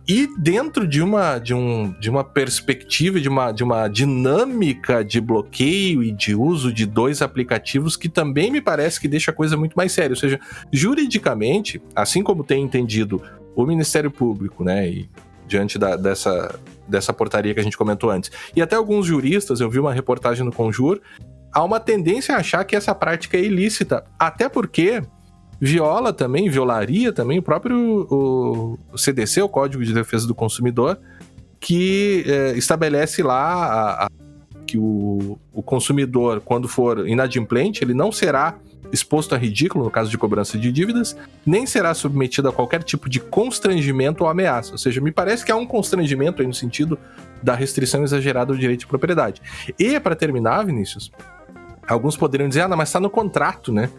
E 0.07 0.27
dentro 0.38 0.88
de 0.88 1.01
uma, 1.01 1.39
de, 1.39 1.53
um, 1.53 1.91
de 2.00 2.09
uma 2.09 2.24
perspectiva, 2.24 3.19
de 3.19 3.27
uma, 3.27 3.51
de 3.51 3.63
uma 3.63 3.88
dinâmica 3.88 5.03
de 5.03 5.19
bloqueio 5.19 6.03
e 6.03 6.12
de 6.12 6.35
uso 6.35 6.71
de 6.71 6.85
dois 6.85 7.24
aplicativos 7.24 7.97
que 7.97 8.07
também 8.07 8.51
me 8.51 8.62
parece 8.62 9.00
que 9.00 9.07
deixa 9.07 9.31
a 9.31 9.33
coisa 9.33 9.57
muito 9.57 9.74
mais 9.74 9.91
séria. 9.91 10.12
Ou 10.12 10.15
seja, 10.15 10.39
juridicamente, 10.71 11.81
assim 11.95 12.21
como 12.21 12.43
tem 12.43 12.63
entendido 12.63 13.19
o 13.55 13.65
Ministério 13.65 14.12
Público, 14.12 14.63
né, 14.63 14.88
e 14.88 15.09
diante 15.47 15.79
da, 15.79 15.95
dessa, 15.95 16.59
dessa 16.88 17.12
portaria 17.12 17.53
que 17.53 17.59
a 17.59 17.63
gente 17.63 17.77
comentou 17.77 18.12
antes, 18.12 18.31
e 18.55 18.62
até 18.62 18.75
alguns 18.75 19.07
juristas, 19.07 19.59
eu 19.59 19.69
vi 19.69 19.79
uma 19.79 19.93
reportagem 19.93 20.45
no 20.45 20.51
Conjur, 20.51 21.00
há 21.51 21.63
uma 21.63 21.79
tendência 21.79 22.35
a 22.35 22.39
achar 22.39 22.63
que 22.63 22.75
essa 22.75 22.93
prática 22.93 23.38
é 23.38 23.41
ilícita, 23.41 24.03
até 24.19 24.50
porque 24.50 25.01
viola 25.65 26.13
também, 26.13 26.48
violaria 26.48 27.12
também 27.12 27.39
o 27.39 27.41
próprio 27.41 28.07
o, 28.10 28.98
CDC, 28.98 29.41
o 29.41 29.50
Código 29.50 29.84
de 29.84 29.93
Defesa 29.93 30.27
do 30.27 30.36
Consumidor, 30.36 31.00
que 31.60 32.24
é, 32.27 32.57
estabelece 32.57 33.24
lá 33.24 33.41
a, 33.41 34.05
a, 34.05 34.10
que 34.67 34.77
o, 34.77 35.39
o 35.51 35.63
consumidor, 35.63 36.39
quando 36.41 36.67
for 36.67 37.07
inadimplente, 37.07 37.84
ele 37.84 37.95
não 37.95 38.12
será 38.12 38.60
exposto 38.93 39.34
a 39.34 39.38
ridículo 39.39 39.84
no 39.84 39.89
caso 39.89 40.12
de 40.12 40.17
cobrança 40.19 40.55
de 40.57 40.72
dívidas, 40.72 41.17
nem 41.43 41.65
será 41.65 41.93
submetido 41.95 42.48
a 42.48 42.53
qualquer 42.53 42.84
tipo 42.84 43.10
de 43.10 43.19
constrangimento 43.19 44.24
ou 44.24 44.29
ameaça. 44.29 44.74
Ou 44.74 44.77
seja, 44.77 45.01
me 45.01 45.12
parece 45.12 45.43
que 45.43 45.51
há 45.51 45.55
um 45.55 45.65
constrangimento 45.65 46.43
aí 46.43 46.48
no 46.48 46.53
sentido 46.53 46.98
da 47.41 47.55
restrição 47.55 48.03
exagerada 48.03 48.53
ao 48.53 48.57
direito 48.57 48.81
de 48.81 48.88
propriedade. 48.88 49.41
E, 49.79 50.00
para 50.00 50.15
terminar, 50.15 50.63
Vinícius, 50.63 51.12
alguns 51.88 52.15
poderiam 52.15 52.48
dizer, 52.48 52.62
ah, 52.62 52.67
não, 52.67 52.77
mas 52.77 52.89
está 52.89 53.00
no 53.00 53.10
contrato, 53.10 53.74
né? 53.74 53.89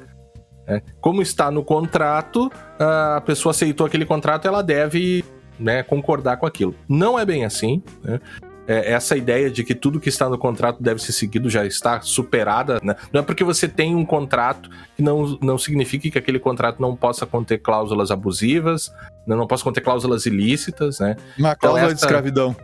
É, 0.66 0.82
como 1.00 1.23
está 1.23 1.50
no 1.50 1.62
contrato, 1.62 2.50
a 2.78 3.20
pessoa 3.25 3.50
aceitou 3.52 3.87
aquele 3.87 4.04
contrato, 4.04 4.49
ela 4.49 4.62
deve 4.62 5.25
né, 5.58 5.82
concordar 5.82 6.37
com 6.38 6.46
aquilo. 6.46 6.75
Não 6.88 7.18
é 7.18 7.25
bem 7.25 7.44
assim. 7.44 7.82
Né? 8.02 8.20
É, 8.68 8.92
essa 8.92 9.16
ideia 9.16 9.49
de 9.49 9.62
que 9.62 9.76
tudo 9.76 10.00
que 10.00 10.08
está 10.08 10.28
no 10.28 10.37
contrato 10.37 10.82
deve 10.82 11.00
ser 11.00 11.12
seguido 11.12 11.49
já 11.49 11.64
está 11.64 12.00
superada. 12.00 12.80
Né? 12.82 12.96
Não 13.12 13.20
é 13.20 13.23
porque 13.23 13.44
você 13.44 13.68
tem 13.68 13.94
um 13.94 14.04
contrato 14.04 14.68
que 14.96 15.02
não, 15.02 15.38
não 15.40 15.56
significa 15.56 16.11
que 16.11 16.18
aquele 16.18 16.40
contrato 16.40 16.82
não 16.82 16.96
possa 16.96 17.25
conter 17.25 17.58
cláusulas 17.58 18.11
abusivas, 18.11 18.92
não, 19.26 19.37
não 19.37 19.46
possa 19.46 19.62
conter 19.62 19.82
cláusulas 19.82 20.26
ilícitas. 20.26 20.99
Né? 20.99 21.16
Uma 21.38 21.52
então, 21.52 21.70
cláusula 21.70 21.87
essa... 21.87 21.94
de 21.94 22.00
escravidão. 22.00 22.56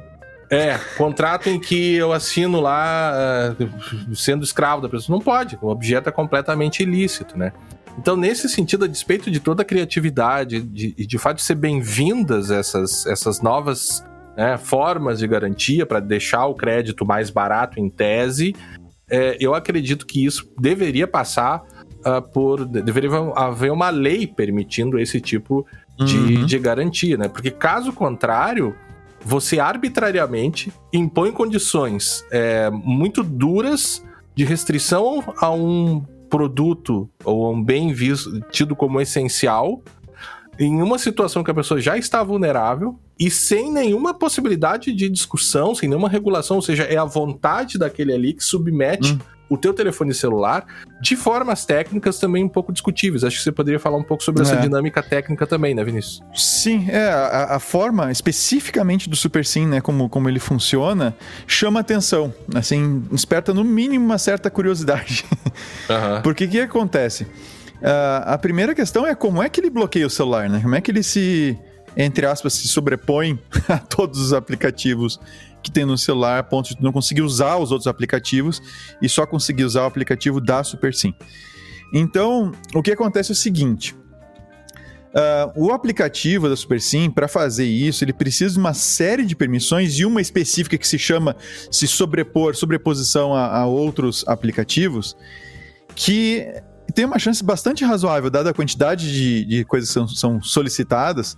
É, 0.51 0.77
contrato 0.99 1.49
em 1.49 1.59
que 1.59 1.95
eu 1.95 2.13
assino 2.13 2.61
lá 2.61 3.15
uh, 3.59 4.15
sendo 4.15 4.45
escravo 4.45 4.83
da 4.83 4.89
pessoa. 4.89 5.17
Não 5.17 5.25
pode, 5.25 5.57
o 5.63 5.69
objeto 5.69 6.11
é 6.11 6.13
completamente 6.13 6.83
ilícito, 6.83 7.39
né? 7.39 7.55
Então, 7.99 8.17
nesse 8.17 8.49
sentido, 8.49 8.85
a 8.85 8.89
despeito 8.89 9.31
de 9.31 9.39
toda 9.39 9.63
a 9.63 9.65
criatividade 9.65 10.57
e 10.57 10.61
de, 10.61 11.07
de 11.07 11.19
fato 11.19 11.41
ser 11.41 11.55
bem-vindas 11.55 12.51
essas, 12.51 13.07
essas 13.07 13.41
novas 13.41 14.05
né, 14.37 14.57
formas 14.57 15.19
de 15.19 15.27
garantia 15.27 15.85
para 15.85 16.01
deixar 16.01 16.47
o 16.47 16.55
crédito 16.55 17.05
mais 17.05 17.31
barato 17.31 17.79
em 17.79 17.89
tese, 17.89 18.55
é, 19.11 19.37
eu 19.39 19.55
acredito 19.55 20.07
que 20.07 20.25
isso 20.25 20.51
deveria 20.59 21.07
passar 21.07 21.63
uh, 22.07 22.23
por. 22.33 22.65
deveria 22.65 23.11
haver 23.37 23.71
uma 23.71 23.91
lei 23.91 24.27
permitindo 24.27 24.99
esse 24.99 25.21
tipo 25.21 25.67
de, 25.99 26.17
uhum. 26.17 26.47
de 26.47 26.59
garantia, 26.59 27.17
né? 27.17 27.29
Porque 27.29 27.51
caso 27.51 27.93
contrário, 27.93 28.75
você 29.21 29.61
arbitrariamente 29.61 30.73
impõe 30.93 31.31
condições 31.31 32.25
é, 32.31 32.71
muito 32.71 33.23
duras 33.23 34.03
de 34.35 34.45
restrição 34.45 35.23
a 35.37 35.51
um 35.51 36.03
produto 36.33 37.11
ou 37.23 37.53
um 37.53 37.63
bem 37.63 37.93
visto, 37.93 38.41
tido 38.51 38.75
como 38.75 38.99
essencial 38.99 39.83
em 40.59 40.81
uma 40.81 40.99
situação 40.99 41.45
que 41.45 41.51
a 41.51 41.55
pessoa 41.55 41.79
já 41.79 41.99
está 41.99 42.23
vulnerável 42.25 42.99
e 43.21 43.31
sem 43.31 43.71
nenhuma 43.71 44.15
possibilidade 44.15 44.95
de 44.95 45.11
discussão, 45.11 45.75
sem 45.75 45.91
nenhuma 45.91 46.09
regulação, 46.09 46.57
ou 46.57 46.63
seja, 46.63 46.85
é 46.85 46.97
a 46.97 47.05
vontade 47.05 47.77
daquele 47.77 48.15
ali 48.15 48.33
que 48.33 48.43
submete 48.43 49.13
hum. 49.13 49.19
O 49.53 49.59
teu 49.59 49.75
telefone 49.75 50.15
celular 50.15 50.65
de 50.99 51.15
formas 51.15 51.67
técnicas 51.67 52.19
também 52.19 52.43
um 52.43 52.49
pouco 52.49 52.73
discutíveis. 52.73 53.23
Acho 53.23 53.37
que 53.37 53.43
você 53.43 53.53
poderia 53.53 53.79
falar 53.79 53.99
um 53.99 54.03
pouco 54.03 54.23
sobre 54.23 54.43
é. 54.43 54.47
essa 54.47 54.57
dinâmica 54.57 55.03
técnica 55.03 55.47
também, 55.47 55.75
né, 55.75 55.85
Vinícius? 55.85 56.23
Sim, 56.35 56.87
é, 56.89 57.11
a, 57.11 57.57
a, 57.57 57.61
forma 57.61 58.11
especificamente 58.11 59.11
do 59.11 59.17
Super 59.17 59.45
Sim, 59.45 59.67
né, 59.67 59.81
como, 59.83 60.09
como 60.09 60.27
ele 60.27 60.39
funciona, 60.39 61.15
chama 61.47 61.81
atenção, 61.81 62.33
assim, 62.55 63.01
desperta 63.13 63.53
no 63.53 63.63
mínimo 63.63 64.07
uma 64.07 64.19
certa 64.19 64.51
curiosidade. 64.51 65.25
Uhum. 65.89 66.23
Porque 66.23 66.45
o 66.45 66.49
que 66.49 66.61
acontece? 66.61 67.25
Uh, 67.25 68.23
a 68.25 68.39
primeira 68.39 68.75
questão 68.75 69.07
é 69.07 69.15
como 69.15 69.43
é 69.43 69.49
que 69.49 69.61
ele 69.61 69.69
bloqueia 69.69 70.07
o 70.07 70.11
celular, 70.11 70.49
né? 70.49 70.61
Como 70.63 70.75
é 70.75 70.81
que 70.81 70.91
ele 70.91 71.03
se, 71.03 71.59
entre 71.97 72.25
aspas, 72.25 72.55
se 72.55 72.69
sobrepõe 72.69 73.39
a 73.69 73.77
todos 73.77 74.19
os 74.19 74.33
aplicativos 74.33 75.21
que 75.63 75.71
tem 75.71 75.85
no 75.85 75.97
celular, 75.97 76.39
a 76.39 76.43
ponto 76.43 76.75
de 76.75 76.83
não 76.83 76.93
conseguir 76.93 77.23
usar 77.23 77.57
os 77.57 77.71
outros 77.71 77.87
aplicativos 77.87 78.61
e 79.01 79.09
só 79.09 79.27
conseguir 79.27 79.65
usar 79.65 79.83
o 79.83 79.87
aplicativo 79.87 80.41
da 80.41 80.63
SuperSim. 80.65 81.15
Então, 81.93 82.53
o 82.75 82.83
que 82.83 82.91
acontece 82.91 83.31
é 83.31 83.35
o 83.35 83.37
seguinte: 83.37 83.95
Uh, 85.13 85.67
o 85.67 85.73
aplicativo 85.73 86.49
da 86.49 86.57
SuperSim, 86.57 87.11
para 87.11 87.29
fazer 87.29 87.67
isso, 87.67 88.03
ele 88.03 88.15
precisa 88.15 88.55
de 88.55 88.59
uma 88.59 88.73
série 88.73 89.27
de 89.27 89.37
permissões 89.37 89.99
e 89.99 90.07
uma 90.07 90.23
específica 90.23 90.79
que 90.79 90.89
se 90.89 90.99
chama 90.99 91.37
se 91.71 91.87
sobrepor, 91.87 92.57
sobreposição 92.57 93.35
a, 93.35 93.59
a 93.59 93.67
outros 93.67 94.25
aplicativos, 94.27 95.15
que 95.95 96.47
tem 96.95 97.05
uma 97.05 97.19
chance 97.19 97.45
bastante 97.45 97.85
razoável, 97.85 98.31
dada 98.31 98.51
a 98.51 98.55
quantidade 98.55 99.13
de, 99.13 99.45
de 99.45 99.65
coisas 99.67 99.91
que 99.91 99.95
são, 99.95 100.09
são 100.09 100.43
solicitadas, 100.43 101.37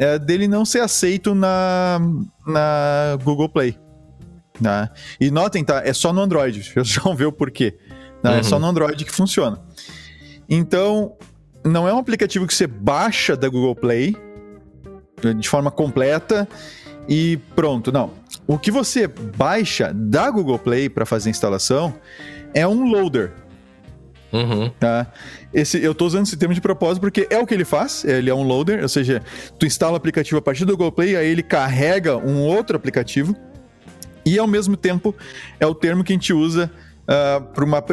é, 0.00 0.18
dele 0.18 0.48
não 0.48 0.64
ser 0.64 0.80
aceito 0.80 1.34
na, 1.34 2.00
na 2.46 3.18
Google 3.22 3.50
Play. 3.50 3.78
Né? 4.58 4.88
E 5.20 5.30
notem, 5.30 5.62
tá? 5.62 5.82
É 5.84 5.92
só 5.92 6.10
no 6.10 6.22
Android. 6.22 6.62
Vocês 6.72 6.96
vão 6.96 7.14
ver 7.14 7.26
o 7.26 7.32
porquê. 7.32 7.76
Né? 8.24 8.30
Uhum. 8.30 8.36
É 8.38 8.42
só 8.42 8.56
uhum. 8.56 8.62
no 8.62 8.68
Android 8.68 9.04
que 9.04 9.12
funciona. 9.12 9.60
Então, 10.48 11.12
não 11.62 11.86
é 11.86 11.92
um 11.92 11.98
aplicativo 11.98 12.46
que 12.46 12.54
você 12.54 12.66
baixa 12.66 13.36
da 13.36 13.48
Google 13.48 13.76
Play 13.76 14.16
de 15.38 15.48
forma 15.48 15.70
completa 15.70 16.48
e 17.06 17.38
pronto. 17.54 17.92
Não. 17.92 18.10
O 18.46 18.58
que 18.58 18.70
você 18.70 19.06
baixa 19.06 19.92
da 19.94 20.30
Google 20.30 20.58
Play 20.58 20.88
para 20.88 21.04
fazer 21.04 21.28
a 21.28 21.30
instalação 21.30 21.94
é 22.54 22.66
um 22.66 22.90
loader. 22.90 23.32
Uhum. 24.32 24.70
Tá? 24.78 25.06
Esse, 25.52 25.82
eu 25.82 25.92
estou 25.92 26.06
usando 26.06 26.26
esse 26.26 26.36
termo 26.36 26.54
de 26.54 26.60
propósito 26.60 27.00
porque 27.00 27.26
é 27.30 27.38
o 27.38 27.46
que 27.46 27.52
ele 27.52 27.64
faz, 27.64 28.04
ele 28.04 28.30
é 28.30 28.34
um 28.34 28.42
loader, 28.42 28.82
ou 28.82 28.88
seja, 28.88 29.22
tu 29.58 29.66
instala 29.66 29.92
o 29.92 29.96
aplicativo 29.96 30.38
a 30.38 30.42
partir 30.42 30.64
do 30.64 30.72
Google 30.72 30.92
Play, 30.92 31.16
aí 31.16 31.28
ele 31.28 31.42
carrega 31.42 32.16
um 32.16 32.40
outro 32.40 32.76
aplicativo 32.76 33.34
e 34.24 34.38
ao 34.38 34.46
mesmo 34.46 34.76
tempo 34.76 35.14
é 35.58 35.66
o 35.66 35.74
termo 35.74 36.04
que 36.04 36.12
a 36.12 36.14
gente 36.14 36.32
usa 36.32 36.70
uh, 37.10 37.42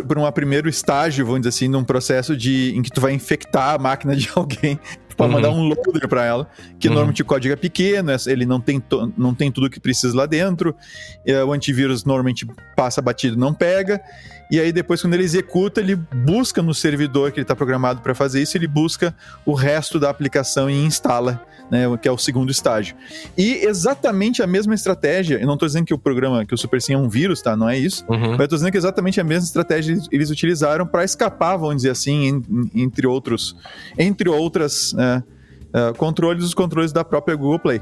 para 0.06 0.20
um 0.20 0.32
primeiro 0.32 0.70
estágio, 0.70 1.26
vamos 1.26 1.42
dizer 1.42 1.50
assim, 1.50 1.68
num 1.68 1.84
processo 1.84 2.36
de, 2.38 2.74
em 2.76 2.82
que 2.82 2.92
tu 2.92 3.02
vai 3.02 3.14
infectar 3.14 3.76
a 3.76 3.78
máquina 3.78 4.16
de 4.16 4.30
alguém 4.36 4.80
para 5.16 5.26
uhum. 5.26 5.32
mandar 5.32 5.50
um 5.50 5.64
loader 5.64 6.08
para 6.08 6.24
ela, 6.24 6.48
que 6.80 6.88
uhum. 6.88 6.94
normalmente 6.94 7.24
o 7.24 7.26
código 7.26 7.52
é 7.52 7.56
pequeno, 7.56 8.12
ele 8.28 8.46
não 8.46 8.62
tem, 8.62 8.82
não 9.18 9.34
tem 9.34 9.52
tudo 9.52 9.68
que 9.68 9.80
precisa 9.80 10.16
lá 10.16 10.28
dentro, 10.28 10.76
eh, 11.26 11.44
o 11.44 11.52
antivírus 11.52 12.06
normalmente 12.06 12.46
passa 12.76 13.02
batido, 13.02 13.36
não 13.36 13.52
pega, 13.52 14.00
e 14.50 14.60
aí 14.60 14.72
depois 14.72 15.02
quando 15.02 15.14
ele 15.14 15.24
executa, 15.24 15.82
ele 15.82 15.96
busca 15.96 16.62
no 16.62 16.74
servidor 16.74 17.32
que 17.32 17.40
ele 17.40 17.44
está 17.44 17.56
programado 17.56 18.02
para 18.02 18.16
fazer 18.16 18.42
isso, 18.42 18.58
ele 18.58 18.68
busca 18.68 19.16
o 19.46 19.54
resto 19.54 20.00
da 20.00 20.10
aplicação 20.10 20.70
e 20.70 20.86
instala, 20.86 21.42
né, 21.70 21.86
que 22.02 22.08
é 22.08 22.12
o 22.12 22.18
segundo 22.18 22.50
estágio. 22.50 22.96
E 23.38 23.66
exatamente 23.66 24.42
a 24.42 24.48
mesma 24.48 24.74
estratégia, 24.74 25.38
eu 25.40 25.46
não 25.46 25.56
estou 25.56 25.68
dizendo 25.68 25.86
que 25.86 25.94
o 25.94 25.98
programa, 25.98 26.46
que 26.46 26.54
o 26.54 26.58
SuperSim 26.58 26.94
é 26.94 26.98
um 26.98 27.10
vírus, 27.10 27.42
tá? 27.42 27.58
Não 27.58 27.70
é 27.70 27.78
isso. 27.78 28.06
Uhum. 28.08 28.32
Mas 28.32 28.40
eu 28.40 28.46
estou 28.46 28.58
dizendo 28.58 28.72
que 28.72 28.78
exatamente 28.78 29.20
a 29.20 29.24
mesma 29.24 29.46
estratégia 29.46 29.98
eles 30.12 30.30
utilizaram 30.30 30.88
para 30.88 31.04
escapar, 31.04 31.58
vamos 31.58 31.78
dizer 31.78 31.92
assim, 31.92 32.42
entre 32.74 33.06
outros, 33.06 33.56
entre 33.98 34.30
outras 34.30 34.94
uh, 34.94 35.94
controles, 35.98 36.44
os 36.44 36.54
controles 36.54 36.92
da 36.92 37.04
própria 37.04 37.36
Google 37.36 37.60
Play. 37.60 37.82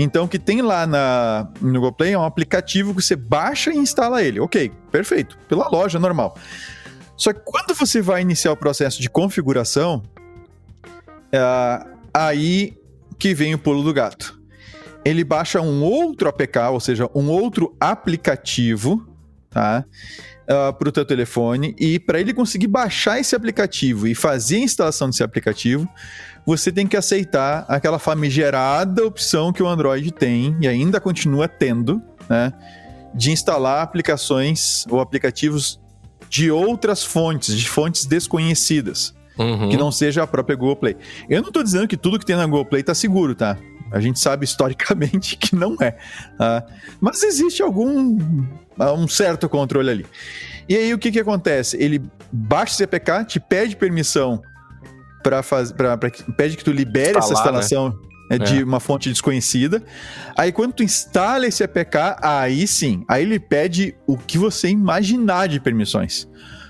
Então, 0.00 0.26
o 0.26 0.28
que 0.28 0.38
tem 0.38 0.62
lá 0.62 0.86
na, 0.86 1.48
no 1.60 1.72
Google 1.72 1.92
Play 1.92 2.12
é 2.12 2.18
um 2.18 2.24
aplicativo 2.24 2.94
que 2.94 3.02
você 3.02 3.16
baixa 3.16 3.72
e 3.72 3.76
instala 3.76 4.22
ele. 4.22 4.38
Ok, 4.38 4.70
perfeito. 4.92 5.36
Pela 5.48 5.68
loja 5.68 5.98
normal. 5.98 6.38
Só 7.16 7.32
que 7.32 7.40
quando 7.44 7.74
você 7.74 8.00
vai 8.00 8.22
iniciar 8.22 8.52
o 8.52 8.56
processo 8.56 9.02
de 9.02 9.10
configuração, 9.10 10.04
uh, 11.34 11.98
aí 12.14 12.78
que 13.18 13.34
vem 13.34 13.54
o 13.54 13.58
pulo 13.58 13.82
do 13.82 13.92
gato. 13.92 14.38
Ele 15.04 15.24
baixa 15.24 15.60
um 15.60 15.82
outro 15.82 16.28
APK, 16.28 16.58
ou 16.70 16.78
seja, 16.78 17.10
um 17.12 17.28
outro 17.28 17.74
aplicativo, 17.80 19.04
tá? 19.50 19.84
Uh, 20.44 20.72
para 20.72 20.88
o 20.88 20.92
teu 20.92 21.04
telefone 21.04 21.74
e 21.78 21.98
para 21.98 22.20
ele 22.20 22.32
conseguir 22.32 22.68
baixar 22.68 23.18
esse 23.18 23.34
aplicativo 23.34 24.06
e 24.06 24.14
fazer 24.14 24.56
a 24.56 24.60
instalação 24.60 25.10
desse 25.10 25.24
aplicativo, 25.24 25.88
você 26.48 26.72
tem 26.72 26.86
que 26.86 26.96
aceitar 26.96 27.66
aquela 27.68 27.98
famigerada 27.98 29.04
opção 29.04 29.52
que 29.52 29.62
o 29.62 29.68
Android 29.68 30.10
tem 30.10 30.56
e 30.62 30.66
ainda 30.66 30.98
continua 30.98 31.46
tendo, 31.46 32.02
né? 32.26 32.54
De 33.14 33.30
instalar 33.30 33.82
aplicações 33.82 34.86
ou 34.88 34.98
aplicativos 34.98 35.78
de 36.30 36.50
outras 36.50 37.04
fontes, 37.04 37.54
de 37.54 37.68
fontes 37.68 38.06
desconhecidas. 38.06 39.14
Uhum. 39.38 39.68
Que 39.68 39.76
não 39.76 39.92
seja 39.92 40.22
a 40.22 40.26
própria 40.26 40.56
Google 40.56 40.76
Play. 40.76 40.96
Eu 41.28 41.42
não 41.42 41.48
estou 41.48 41.62
dizendo 41.62 41.86
que 41.86 41.98
tudo 41.98 42.18
que 42.18 42.24
tem 42.24 42.34
na 42.34 42.46
Google 42.46 42.64
Play 42.64 42.80
está 42.80 42.94
seguro, 42.94 43.34
tá? 43.34 43.58
A 43.92 44.00
gente 44.00 44.18
sabe 44.18 44.46
historicamente 44.46 45.36
que 45.38 45.54
não 45.54 45.76
é. 45.82 45.98
Tá? 46.38 46.64
Mas 46.98 47.22
existe 47.24 47.62
algum 47.62 48.16
um 48.78 49.06
certo 49.06 49.50
controle 49.50 49.90
ali. 49.90 50.06
E 50.66 50.74
aí 50.74 50.94
o 50.94 50.98
que, 50.98 51.12
que 51.12 51.20
acontece? 51.20 51.76
Ele 51.76 52.02
baixa 52.32 52.72
esse 52.72 52.84
APK, 52.84 53.26
te 53.26 53.38
pede 53.38 53.76
permissão 53.76 54.42
para 55.22 55.42
fazer, 55.42 55.74
pede 56.36 56.56
que 56.56 56.64
tu 56.64 56.72
libere 56.72 57.18
Instalar, 57.18 57.24
essa 57.24 57.34
né? 57.34 57.40
instalação. 57.40 57.88
Né? 57.88 58.08
É. 58.30 58.36
de 58.36 58.62
uma 58.62 58.78
fonte 58.78 59.08
desconhecida. 59.08 59.82
Aí 60.36 60.52
quando 60.52 60.74
tu 60.74 60.82
instala 60.82 61.46
esse 61.46 61.64
APK, 61.64 62.18
aí 62.20 62.66
sim, 62.66 63.02
aí 63.08 63.22
ele 63.22 63.40
pede 63.40 63.96
o 64.06 64.18
que 64.18 64.36
você 64.36 64.68
imaginar 64.68 65.48
de 65.48 65.58
permissões. 65.58 66.28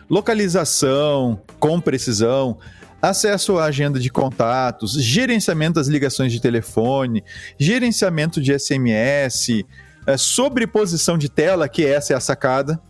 Localização, 0.08 1.42
com 1.58 1.80
precisão, 1.80 2.58
acesso 3.02 3.58
à 3.58 3.64
agenda 3.64 3.98
de 3.98 4.08
contatos, 4.08 4.92
gerenciamento 4.92 5.74
das 5.74 5.88
ligações 5.88 6.32
de 6.32 6.40
telefone, 6.40 7.24
gerenciamento 7.58 8.40
de 8.40 8.56
SMS, 8.56 9.64
é, 10.06 10.16
sobreposição 10.16 11.18
de 11.18 11.28
tela, 11.28 11.68
que 11.68 11.84
essa 11.84 12.12
é 12.12 12.16
a 12.16 12.20
sacada, 12.20 12.80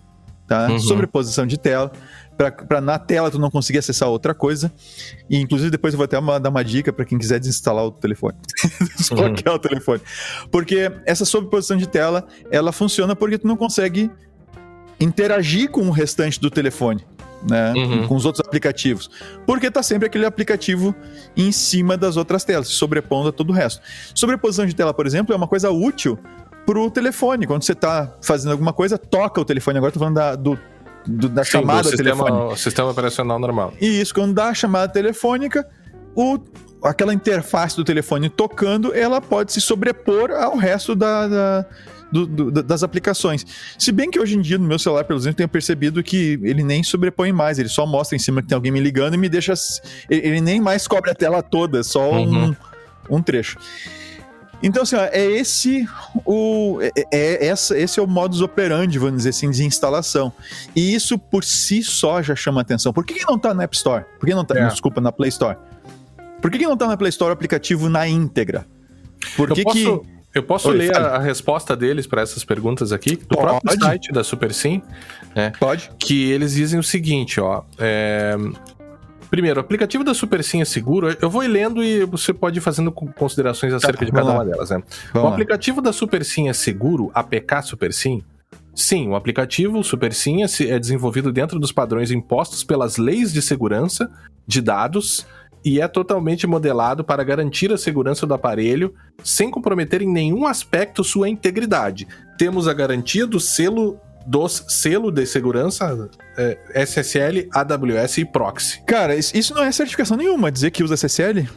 tá? 0.46 0.68
Uhum. 0.68 0.78
Sobreposição 0.78 1.46
de 1.46 1.58
tela 1.58 1.90
para 2.38 2.80
na 2.80 2.98
tela 2.98 3.30
tu 3.30 3.38
não 3.38 3.50
conseguir 3.50 3.78
acessar 3.78 4.08
outra 4.08 4.32
coisa. 4.32 4.72
E 5.28 5.36
inclusive 5.36 5.70
depois 5.70 5.92
eu 5.92 5.98
vou 5.98 6.04
até 6.04 6.18
uma, 6.18 6.38
dar 6.38 6.50
uma 6.50 6.62
dica 6.62 6.92
para 6.92 7.04
quem 7.04 7.18
quiser 7.18 7.40
desinstalar 7.40 7.84
o 7.84 7.90
telefone. 7.90 8.36
Desbloquear 8.96 9.54
uhum. 9.54 9.54
o 9.54 9.58
telefone. 9.58 10.00
Porque 10.50 10.90
essa 11.04 11.24
sobreposição 11.24 11.76
de 11.76 11.88
tela, 11.88 12.26
ela 12.50 12.70
funciona 12.70 13.16
porque 13.16 13.38
tu 13.38 13.48
não 13.48 13.56
consegue 13.56 14.10
interagir 15.00 15.70
com 15.70 15.88
o 15.88 15.90
restante 15.90 16.40
do 16.40 16.50
telefone. 16.50 17.04
Né, 17.48 17.72
uhum. 17.72 18.08
com 18.08 18.16
os 18.16 18.24
outros 18.24 18.44
aplicativos. 18.44 19.08
Porque 19.46 19.70
tá 19.70 19.80
sempre 19.80 20.08
aquele 20.08 20.26
aplicativo 20.26 20.92
em 21.36 21.52
cima 21.52 21.96
das 21.96 22.16
outras 22.16 22.42
telas, 22.42 22.66
sobrepondo 22.66 23.28
a 23.28 23.32
todo 23.32 23.50
o 23.50 23.52
resto. 23.52 23.80
Sobreposição 24.12 24.66
de 24.66 24.74
tela, 24.74 24.92
por 24.92 25.06
exemplo, 25.06 25.32
é 25.32 25.36
uma 25.36 25.46
coisa 25.46 25.70
útil 25.70 26.18
pro 26.66 26.90
telefone. 26.90 27.46
Quando 27.46 27.62
você 27.62 27.76
tá 27.76 28.12
fazendo 28.20 28.50
alguma 28.50 28.72
coisa, 28.72 28.98
toca 28.98 29.40
o 29.40 29.44
telefone. 29.44 29.78
Agora 29.78 29.92
tô 29.92 30.00
falando 30.00 30.16
da, 30.16 30.34
do 30.34 30.58
do, 31.08 31.28
da 31.28 31.44
Sim, 31.44 31.52
chamada 31.52 31.82
do 31.82 31.88
sistema, 31.90 32.24
telefônica. 32.24 32.56
Sistema 32.56 32.90
operacional 32.90 33.38
normal. 33.38 33.74
E 33.80 34.00
isso, 34.00 34.14
quando 34.14 34.34
dá 34.34 34.48
a 34.48 34.54
chamada 34.54 34.92
telefônica, 34.92 35.66
o, 36.14 36.38
aquela 36.82 37.14
interface 37.14 37.76
do 37.76 37.84
telefone 37.84 38.28
tocando, 38.28 38.94
ela 38.94 39.20
pode 39.20 39.52
se 39.52 39.60
sobrepor 39.60 40.30
ao 40.30 40.56
resto 40.56 40.94
da, 40.94 41.26
da 41.26 41.66
do, 42.10 42.26
do, 42.26 42.62
das 42.62 42.82
aplicações. 42.82 43.44
Se 43.78 43.92
bem 43.92 44.10
que 44.10 44.18
hoje 44.18 44.36
em 44.36 44.40
dia, 44.40 44.58
no 44.58 44.66
meu 44.66 44.78
celular, 44.78 45.04
pelo 45.04 45.18
menos, 45.18 45.26
eu 45.26 45.34
tenho 45.34 45.48
percebido 45.48 46.02
que 46.02 46.38
ele 46.42 46.62
nem 46.62 46.82
sobrepõe 46.82 47.32
mais, 47.32 47.58
ele 47.58 47.68
só 47.68 47.86
mostra 47.86 48.16
em 48.16 48.18
cima 48.18 48.42
que 48.42 48.48
tem 48.48 48.56
alguém 48.56 48.72
me 48.72 48.80
ligando 48.80 49.14
e 49.14 49.16
me 49.16 49.28
deixa. 49.28 49.54
Ele 50.08 50.40
nem 50.40 50.60
mais 50.60 50.86
cobre 50.86 51.10
a 51.10 51.14
tela 51.14 51.42
toda, 51.42 51.82
só 51.82 52.12
uhum. 52.12 52.50
um, 53.10 53.16
um 53.16 53.22
trecho. 53.22 53.58
Então, 54.62 54.82
assim, 54.82 54.96
ó, 54.96 55.04
é 55.04 55.24
esse 55.24 55.88
o 56.24 56.78
é, 56.80 56.90
é, 57.12 57.46
essa, 57.46 57.78
esse 57.78 58.00
é 58.00 58.02
o 58.02 58.06
modus 58.06 58.40
operandi, 58.40 58.98
vamos 58.98 59.18
dizer 59.18 59.30
assim, 59.30 59.50
de 59.50 59.64
instalação. 59.64 60.32
E 60.74 60.94
isso 60.94 61.18
por 61.18 61.44
si 61.44 61.82
só 61.82 62.20
já 62.22 62.34
chama 62.34 62.60
atenção. 62.60 62.92
Por 62.92 63.04
que, 63.04 63.14
que 63.14 63.24
não 63.24 63.38
tá 63.38 63.54
na 63.54 63.62
App 63.64 63.76
Store? 63.76 64.04
Por 64.18 64.26
que 64.26 64.34
não 64.34 64.44
tá, 64.44 64.58
é. 64.58 64.66
desculpa, 64.66 65.00
na 65.00 65.12
Play 65.12 65.28
Store? 65.28 65.56
Por 66.40 66.50
que, 66.50 66.58
que 66.58 66.66
não 66.66 66.76
tá 66.76 66.86
na 66.86 66.96
Play 66.96 67.10
Store 67.10 67.30
o 67.30 67.32
aplicativo 67.32 67.88
na 67.88 68.06
íntegra? 68.08 68.66
Por 69.36 69.52
que 69.52 69.60
eu 69.60 69.64
posso, 69.64 70.00
que... 70.00 70.18
Eu 70.34 70.42
posso 70.42 70.68
Oi, 70.68 70.76
ler 70.76 70.96
a, 70.96 71.16
a, 71.16 71.18
resposta 71.18 71.76
deles 71.76 72.06
para 72.06 72.22
essas 72.22 72.44
perguntas 72.44 72.92
aqui, 72.92 73.16
do 73.16 73.28
Pode. 73.28 73.40
próprio 73.40 73.80
site 73.80 74.12
da 74.12 74.22
SuperSim, 74.22 74.82
né? 75.34 75.52
Pode. 75.58 75.90
Que 75.98 76.30
eles 76.30 76.52
dizem 76.52 76.78
o 76.78 76.82
seguinte, 76.82 77.40
ó. 77.40 77.62
É, 77.78 78.36
Primeiro, 79.30 79.60
o 79.60 79.62
aplicativo 79.62 80.02
da 80.02 80.14
SuperSim 80.14 80.60
é 80.60 80.64
seguro. 80.64 81.14
Eu 81.20 81.28
vou 81.28 81.42
lendo 81.42 81.82
e 81.82 82.04
você 82.04 82.32
pode 82.32 82.58
ir 82.58 82.62
fazendo 82.62 82.90
considerações 82.90 83.72
acerca 83.72 83.98
tá, 83.98 84.04
de 84.04 84.12
cada 84.12 84.28
lá. 84.28 84.34
uma 84.34 84.44
delas, 84.44 84.70
né? 84.70 84.82
Vamos 85.12 85.30
o 85.30 85.32
aplicativo 85.32 85.78
lá. 85.78 85.84
da 85.84 85.92
SuperSim 85.92 86.48
é 86.48 86.52
seguro? 86.52 87.10
APK 87.14 87.62
SuperSim? 87.62 88.22
Sim, 88.74 89.08
o 89.08 89.16
aplicativo 89.16 89.82
SuperSim 89.82 90.42
é, 90.42 90.46
é 90.68 90.78
desenvolvido 90.78 91.32
dentro 91.32 91.58
dos 91.58 91.72
padrões 91.72 92.10
impostos 92.10 92.62
pelas 92.62 92.96
leis 92.96 93.32
de 93.32 93.42
segurança 93.42 94.10
de 94.46 94.62
dados 94.62 95.26
e 95.64 95.80
é 95.80 95.88
totalmente 95.88 96.46
modelado 96.46 97.02
para 97.02 97.24
garantir 97.24 97.72
a 97.72 97.76
segurança 97.76 98.26
do 98.26 98.34
aparelho 98.34 98.94
sem 99.22 99.50
comprometer 99.50 100.00
em 100.00 100.08
nenhum 100.08 100.46
aspecto 100.46 101.02
sua 101.02 101.28
integridade. 101.28 102.06
Temos 102.38 102.68
a 102.68 102.72
garantia 102.72 103.26
do 103.26 103.40
selo 103.40 103.98
dos 104.28 104.62
selo 104.68 105.10
de 105.10 105.24
segurança 105.24 106.10
é, 106.36 106.58
SSL, 106.74 107.48
AWS 107.50 108.18
e 108.18 108.24
Proxy. 108.26 108.82
Cara, 108.86 109.16
isso 109.16 109.54
não 109.54 109.64
é 109.64 109.72
certificação 109.72 110.18
nenhuma, 110.18 110.52
dizer 110.52 110.70
que 110.70 110.84
usa 110.84 110.94
SSL. 110.94 111.48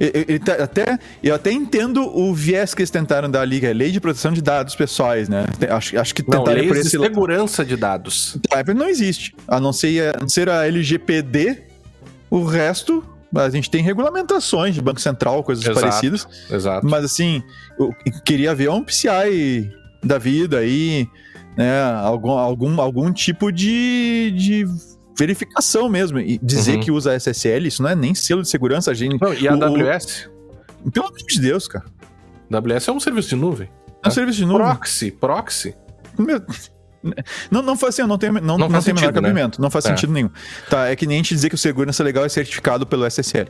Ele 0.00 0.38
tá, 0.38 0.54
até, 0.54 0.98
eu 1.22 1.34
até 1.34 1.50
entendo 1.52 2.02
o 2.02 2.34
viés 2.34 2.74
que 2.74 2.82
eles 2.82 2.90
tentaram 2.90 3.30
dar 3.30 3.42
ali, 3.42 3.60
que 3.60 3.66
é 3.66 3.72
lei 3.72 3.90
de 3.90 4.00
proteção 4.00 4.32
de 4.32 4.42
dados 4.42 4.74
pessoais, 4.74 5.28
né? 5.28 5.44
Acho, 5.70 5.98
acho 5.98 6.14
que 6.14 6.22
tentaram 6.22 6.44
não, 6.44 6.52
lei 6.52 6.68
por 6.68 6.76
esse 6.76 6.96
de 6.96 7.04
segurança 7.04 7.64
de 7.64 7.76
dados. 7.76 8.36
Não 8.76 8.88
existe. 8.88 9.34
A 9.46 9.60
não 9.60 9.72
ser, 9.72 10.16
a 10.16 10.20
não 10.20 10.28
ser 10.28 10.48
a 10.48 10.66
LGPD, 10.66 11.62
o 12.30 12.44
resto 12.44 13.04
A 13.34 13.50
gente 13.50 13.70
tem 13.70 13.82
regulamentações 13.82 14.74
de 14.74 14.80
Banco 14.80 15.00
Central, 15.00 15.44
coisas 15.44 15.64
exato, 15.64 15.80
parecidas. 15.80 16.28
Exato. 16.50 16.86
Mas 16.86 17.04
assim, 17.04 17.42
eu 17.78 17.92
queria 18.24 18.54
ver 18.54 18.70
um 18.70 18.82
PCI 18.82 19.70
da 20.02 20.18
vida 20.18 20.58
aí, 20.58 21.08
né? 21.58 21.82
Algum, 21.82 22.30
algum, 22.30 22.80
algum 22.80 23.12
tipo 23.12 23.50
de, 23.50 24.32
de 24.36 24.64
verificação 25.18 25.88
mesmo. 25.88 26.20
E 26.20 26.38
dizer 26.40 26.76
uhum. 26.76 26.80
que 26.80 26.90
usa 26.92 27.16
SSL, 27.16 27.66
isso 27.66 27.82
não 27.82 27.90
é 27.90 27.96
nem 27.96 28.14
selo 28.14 28.42
de 28.42 28.48
segurança, 28.48 28.92
a 28.92 28.94
gente. 28.94 29.20
Não, 29.20 29.34
e 29.34 29.48
a 29.48 29.54
AWS? 29.54 30.30
O, 30.84 30.90
pelo 30.92 31.06
amor 31.06 31.18
de 31.18 31.40
Deus, 31.40 31.66
cara. 31.66 31.84
AWS 32.52 32.86
é 32.86 32.92
um 32.92 33.00
serviço 33.00 33.30
de 33.30 33.36
nuvem. 33.36 33.68
É 34.04 34.08
um 34.08 34.10
serviço 34.12 34.38
de 34.38 34.46
nuvem. 34.46 34.66
Proxy, 34.66 35.10
proxy. 35.10 35.74
Meu... 36.16 36.40
Não, 37.50 37.62
não 37.62 37.76
faz 37.76 37.94
assim, 37.94 38.08
não 38.08 38.18
tem, 38.18 38.30
não, 38.30 38.40
não, 38.40 38.58
não 38.58 38.70
faz 38.70 38.84
tem 38.84 38.94
sentido, 38.94 39.12
menor 39.12 39.22
né? 39.22 39.28
cabimento, 39.28 39.62
não 39.62 39.70
faz 39.70 39.84
é. 39.84 39.88
sentido 39.88 40.12
nenhum. 40.12 40.30
Tá, 40.68 40.88
é 40.88 40.96
que 40.96 41.06
nem 41.06 41.16
a 41.16 41.18
gente 41.18 41.32
dizer 41.32 41.48
que 41.48 41.54
o 41.54 41.58
segurança 41.58 42.02
legal 42.02 42.24
é 42.24 42.28
certificado 42.28 42.84
pelo 42.84 43.06
SSL. 43.06 43.48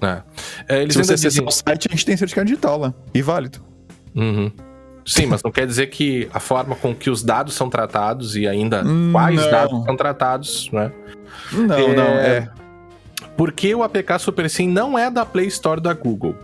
É. 0.00 0.22
É, 0.68 0.90
Se 0.90 0.98
você 0.98 1.14
acessar 1.14 1.30
dizem... 1.30 1.46
o 1.46 1.50
site, 1.50 1.88
a 1.88 1.92
gente 1.92 2.04
tem 2.04 2.16
certificado 2.16 2.46
digital 2.46 2.78
lá, 2.78 2.94
e 3.14 3.22
válido. 3.22 3.60
Uhum. 4.14 4.50
Sim, 5.04 5.26
mas 5.26 5.42
não 5.42 5.50
quer 5.50 5.66
dizer 5.66 5.88
que 5.88 6.28
a 6.32 6.40
forma 6.40 6.76
com 6.76 6.94
que 6.94 7.10
os 7.10 7.22
dados 7.22 7.54
são 7.54 7.68
tratados 7.68 8.36
e 8.36 8.46
ainda 8.46 8.84
quais 9.10 9.40
não. 9.40 9.50
dados 9.50 9.84
são 9.84 9.96
tratados, 9.96 10.70
né? 10.72 10.92
Não, 11.52 11.76
é... 11.76 11.94
não, 11.94 12.04
é. 12.04 12.50
Porque 13.36 13.74
o 13.74 13.82
APK 13.82 14.18
SuperSim 14.18 14.68
não 14.68 14.98
é 14.98 15.10
da 15.10 15.24
Play 15.24 15.46
Store 15.46 15.80
da 15.80 15.92
Google. 15.92 16.36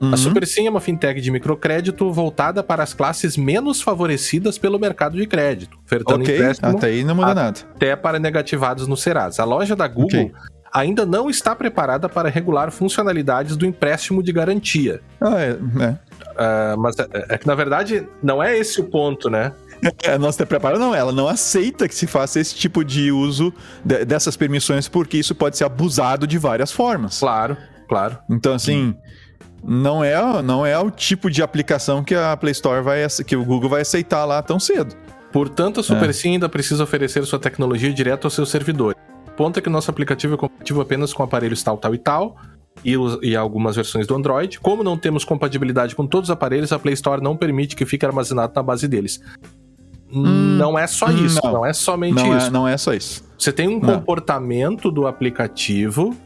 Uhum. 0.00 0.14
A 0.14 0.16
SuperSim 0.16 0.66
é 0.66 0.70
uma 0.70 0.80
fintech 0.80 1.20
de 1.20 1.30
microcrédito 1.30 2.12
voltada 2.12 2.62
para 2.62 2.82
as 2.82 2.94
classes 2.94 3.36
menos 3.36 3.82
favorecidas 3.82 4.56
pelo 4.56 4.78
mercado 4.78 5.16
de 5.16 5.26
crédito, 5.26 5.76
ofertando 5.84 6.22
okay. 6.22 6.36
empréstimo 6.36 6.68
até 6.70 6.86
aí 6.86 7.02
não 7.02 7.16
muda 7.16 7.34
nada. 7.34 7.60
Até 7.74 7.96
para 7.96 8.18
negativados 8.18 8.86
no 8.86 8.96
Serasa. 8.96 9.42
A 9.42 9.44
loja 9.44 9.74
da 9.74 9.88
Google 9.88 10.26
okay. 10.26 10.32
ainda 10.72 11.04
não 11.04 11.28
está 11.28 11.54
preparada 11.54 12.08
para 12.08 12.28
regular 12.28 12.70
funcionalidades 12.70 13.56
do 13.56 13.66
empréstimo 13.66 14.22
de 14.22 14.32
garantia. 14.32 15.00
Ah, 15.20 15.40
é. 15.40 15.58
é. 15.82 15.98
Uh, 16.38 16.78
mas 16.78 16.98
é, 16.98 17.06
é, 17.30 17.38
que, 17.38 17.46
na 17.46 17.54
verdade, 17.54 18.06
não 18.22 18.42
é 18.42 18.56
esse 18.56 18.80
o 18.80 18.84
ponto, 18.84 19.28
né? 19.28 19.52
É, 20.02 20.18
não 20.18 20.28
está 20.28 20.44
preparada, 20.44 20.78
não. 20.78 20.94
Ela 20.94 21.12
não 21.12 21.28
aceita 21.28 21.88
que 21.88 21.94
se 21.94 22.06
faça 22.06 22.40
esse 22.40 22.54
tipo 22.54 22.84
de 22.84 23.10
uso 23.12 23.52
de, 23.84 24.04
dessas 24.04 24.36
permissões, 24.36 24.88
porque 24.88 25.16
isso 25.16 25.34
pode 25.34 25.56
ser 25.56 25.64
abusado 25.64 26.26
de 26.26 26.38
várias 26.38 26.72
formas. 26.72 27.18
Claro, 27.18 27.56
claro. 27.88 28.18
Então, 28.28 28.54
assim, 28.54 28.94
não 29.62 30.02
é, 30.02 30.42
não 30.42 30.64
é 30.64 30.78
o 30.78 30.90
tipo 30.90 31.30
de 31.30 31.42
aplicação 31.42 32.02
que 32.02 32.14
a 32.14 32.36
Play 32.36 32.52
Store 32.52 32.82
vai, 32.82 33.06
que 33.26 33.36
o 33.36 33.44
Google 33.44 33.70
vai 33.70 33.82
aceitar 33.82 34.24
lá 34.24 34.42
tão 34.42 34.58
cedo. 34.58 34.94
Portanto, 35.32 35.80
a 35.80 35.82
SuperSim 35.82 36.28
é. 36.28 36.32
ainda 36.32 36.48
precisa 36.48 36.82
oferecer 36.82 37.24
sua 37.26 37.38
tecnologia 37.38 37.92
direto 37.92 38.26
aos 38.26 38.34
seus 38.34 38.50
servidores. 38.50 38.98
O 39.26 39.30
ponto 39.32 39.58
é 39.58 39.62
que 39.62 39.68
nosso 39.68 39.90
aplicativo 39.90 40.34
é 40.34 40.36
compatível 40.36 40.82
apenas 40.82 41.12
com 41.12 41.22
aparelhos 41.22 41.62
tal, 41.62 41.76
tal 41.76 41.94
e 41.94 41.98
tal, 41.98 42.36
e, 42.84 42.94
e, 43.22 43.36
algumas 43.36 43.76
versões 43.76 44.06
do 44.06 44.14
Android. 44.14 44.58
Como 44.60 44.82
não 44.82 44.96
temos 44.96 45.24
compatibilidade 45.24 45.94
com 45.94 46.06
todos 46.06 46.28
os 46.28 46.32
aparelhos, 46.32 46.72
a 46.72 46.78
Play 46.78 46.94
Store 46.94 47.22
não 47.22 47.36
permite 47.36 47.76
que 47.76 47.84
fique 47.84 48.04
armazenado 48.04 48.52
na 48.54 48.62
base 48.62 48.86
deles. 48.88 49.20
Hum, 50.12 50.56
não 50.56 50.78
é 50.78 50.86
só 50.86 51.10
isso, 51.10 51.38
não, 51.44 51.52
não 51.52 51.66
é 51.66 51.72
somente 51.72 52.14
não 52.14 52.34
é, 52.34 52.38
isso. 52.38 52.46
É, 52.46 52.50
não 52.50 52.68
é 52.68 52.76
só 52.76 52.94
isso. 52.94 53.24
Você 53.38 53.52
tem 53.52 53.68
um 53.68 53.78
não. 53.78 53.94
comportamento 53.94 54.90
do 54.90 55.06
aplicativo 55.06 56.16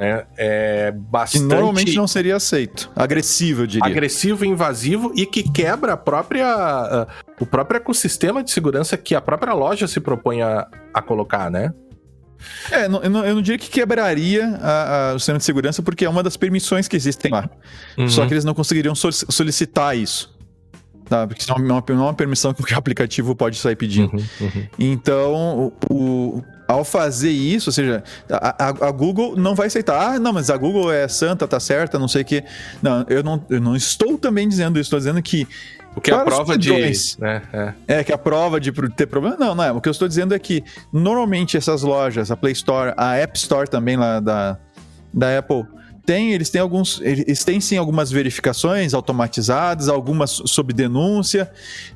né? 0.00 0.24
É 0.34 0.92
bastante. 0.92 1.42
Que 1.42 1.48
normalmente 1.48 1.94
não 1.94 2.08
seria 2.08 2.34
aceito. 2.34 2.90
Agressivo, 2.96 3.64
eu 3.64 3.66
diria. 3.66 3.86
Agressivo, 3.86 4.46
invasivo 4.46 5.12
e 5.14 5.26
que 5.26 5.42
quebra 5.42 5.92
a 5.92 5.96
própria, 5.96 7.06
uh, 7.06 7.34
o 7.38 7.44
próprio 7.44 7.76
ecossistema 7.76 8.42
de 8.42 8.50
segurança 8.50 8.96
que 8.96 9.14
a 9.14 9.20
própria 9.20 9.52
loja 9.52 9.86
se 9.86 10.00
propõe 10.00 10.40
a, 10.40 10.66
a 10.94 11.02
colocar, 11.02 11.50
né? 11.50 11.74
É, 12.70 12.88
não, 12.88 13.02
eu, 13.02 13.10
não, 13.10 13.24
eu, 13.24 13.34
não, 13.34 13.42
diria 13.42 13.58
que 13.58 13.68
quebraria 13.68 14.46
a, 14.60 15.10
a, 15.10 15.14
o 15.14 15.18
sistema 15.18 15.38
de 15.38 15.44
segurança, 15.44 15.82
porque 15.82 16.04
é 16.04 16.08
uma 16.08 16.22
das 16.22 16.36
permissões 16.36 16.88
que 16.88 16.96
existem 16.96 17.30
lá. 17.30 17.48
Uhum. 17.96 18.08
Só 18.08 18.26
que 18.26 18.34
eles 18.34 18.44
não 18.44 18.54
conseguiriam 18.54 18.94
solicitar 18.94 19.96
isso. 19.96 20.32
Tá? 21.10 21.26
Porque 21.26 21.42
isso 21.42 21.52
não 21.58 21.82
é 21.84 21.92
uma, 21.92 22.14
permissão 22.14 22.54
que 22.54 22.72
o 22.72 22.78
aplicativo 22.78 23.34
pode 23.34 23.58
sair 23.58 23.74
pedindo. 23.74 24.12
Uhum, 24.12 24.24
uhum. 24.40 24.66
Então, 24.78 25.72
o, 25.90 25.92
o, 25.92 26.44
ao 26.68 26.84
fazer 26.84 27.32
isso, 27.32 27.70
ou 27.70 27.72
seja, 27.72 28.04
a, 28.30 28.66
a, 28.66 28.68
a, 28.68 28.90
Google 28.92 29.36
não 29.36 29.52
vai 29.56 29.66
aceitar, 29.66 30.00
ah, 30.00 30.18
não, 30.20 30.32
mas 30.32 30.50
a 30.50 30.56
Google 30.56 30.92
é 30.92 31.08
santa, 31.08 31.48
tá 31.48 31.58
certa, 31.58 31.98
não 31.98 32.06
sei 32.06 32.22
o 32.22 32.24
quê. 32.24 32.44
Não, 32.80 33.04
eu 33.08 33.24
não, 33.24 33.44
eu 33.50 33.60
não 33.60 33.74
estou 33.74 34.16
também 34.16 34.48
dizendo 34.48 34.78
isso, 34.78 34.86
estou 34.86 35.00
dizendo 35.00 35.20
que. 35.20 35.48
O 35.94 36.00
que 36.00 36.10
é 36.10 36.14
a 36.14 36.24
prova 36.24 36.52
padrões, 36.52 37.16
de. 37.16 37.20
Né, 37.20 37.42
é. 37.52 37.98
é, 37.98 38.04
que 38.04 38.12
a 38.12 38.18
prova 38.18 38.60
de 38.60 38.72
ter 38.90 39.06
problema. 39.06 39.36
Não, 39.38 39.54
não 39.54 39.64
é. 39.64 39.72
O 39.72 39.80
que 39.80 39.88
eu 39.88 39.92
estou 39.92 40.06
dizendo 40.06 40.34
é 40.34 40.38
que 40.38 40.62
normalmente 40.92 41.56
essas 41.56 41.82
lojas, 41.82 42.30
a 42.30 42.36
Play 42.36 42.52
Store, 42.52 42.94
a 42.96 43.16
App 43.16 43.36
Store 43.36 43.68
também 43.68 43.96
lá 43.96 44.20
da, 44.20 44.56
da 45.12 45.38
Apple, 45.38 45.64
eles 46.14 46.50
têm 46.50 46.60
alguns, 46.60 47.00
eles 47.02 47.44
têm 47.44 47.60
sim 47.60 47.76
algumas 47.76 48.10
verificações 48.10 48.94
automatizadas, 48.94 49.88
algumas 49.88 50.30
sob 50.46 50.72
denúncia, 50.72 51.50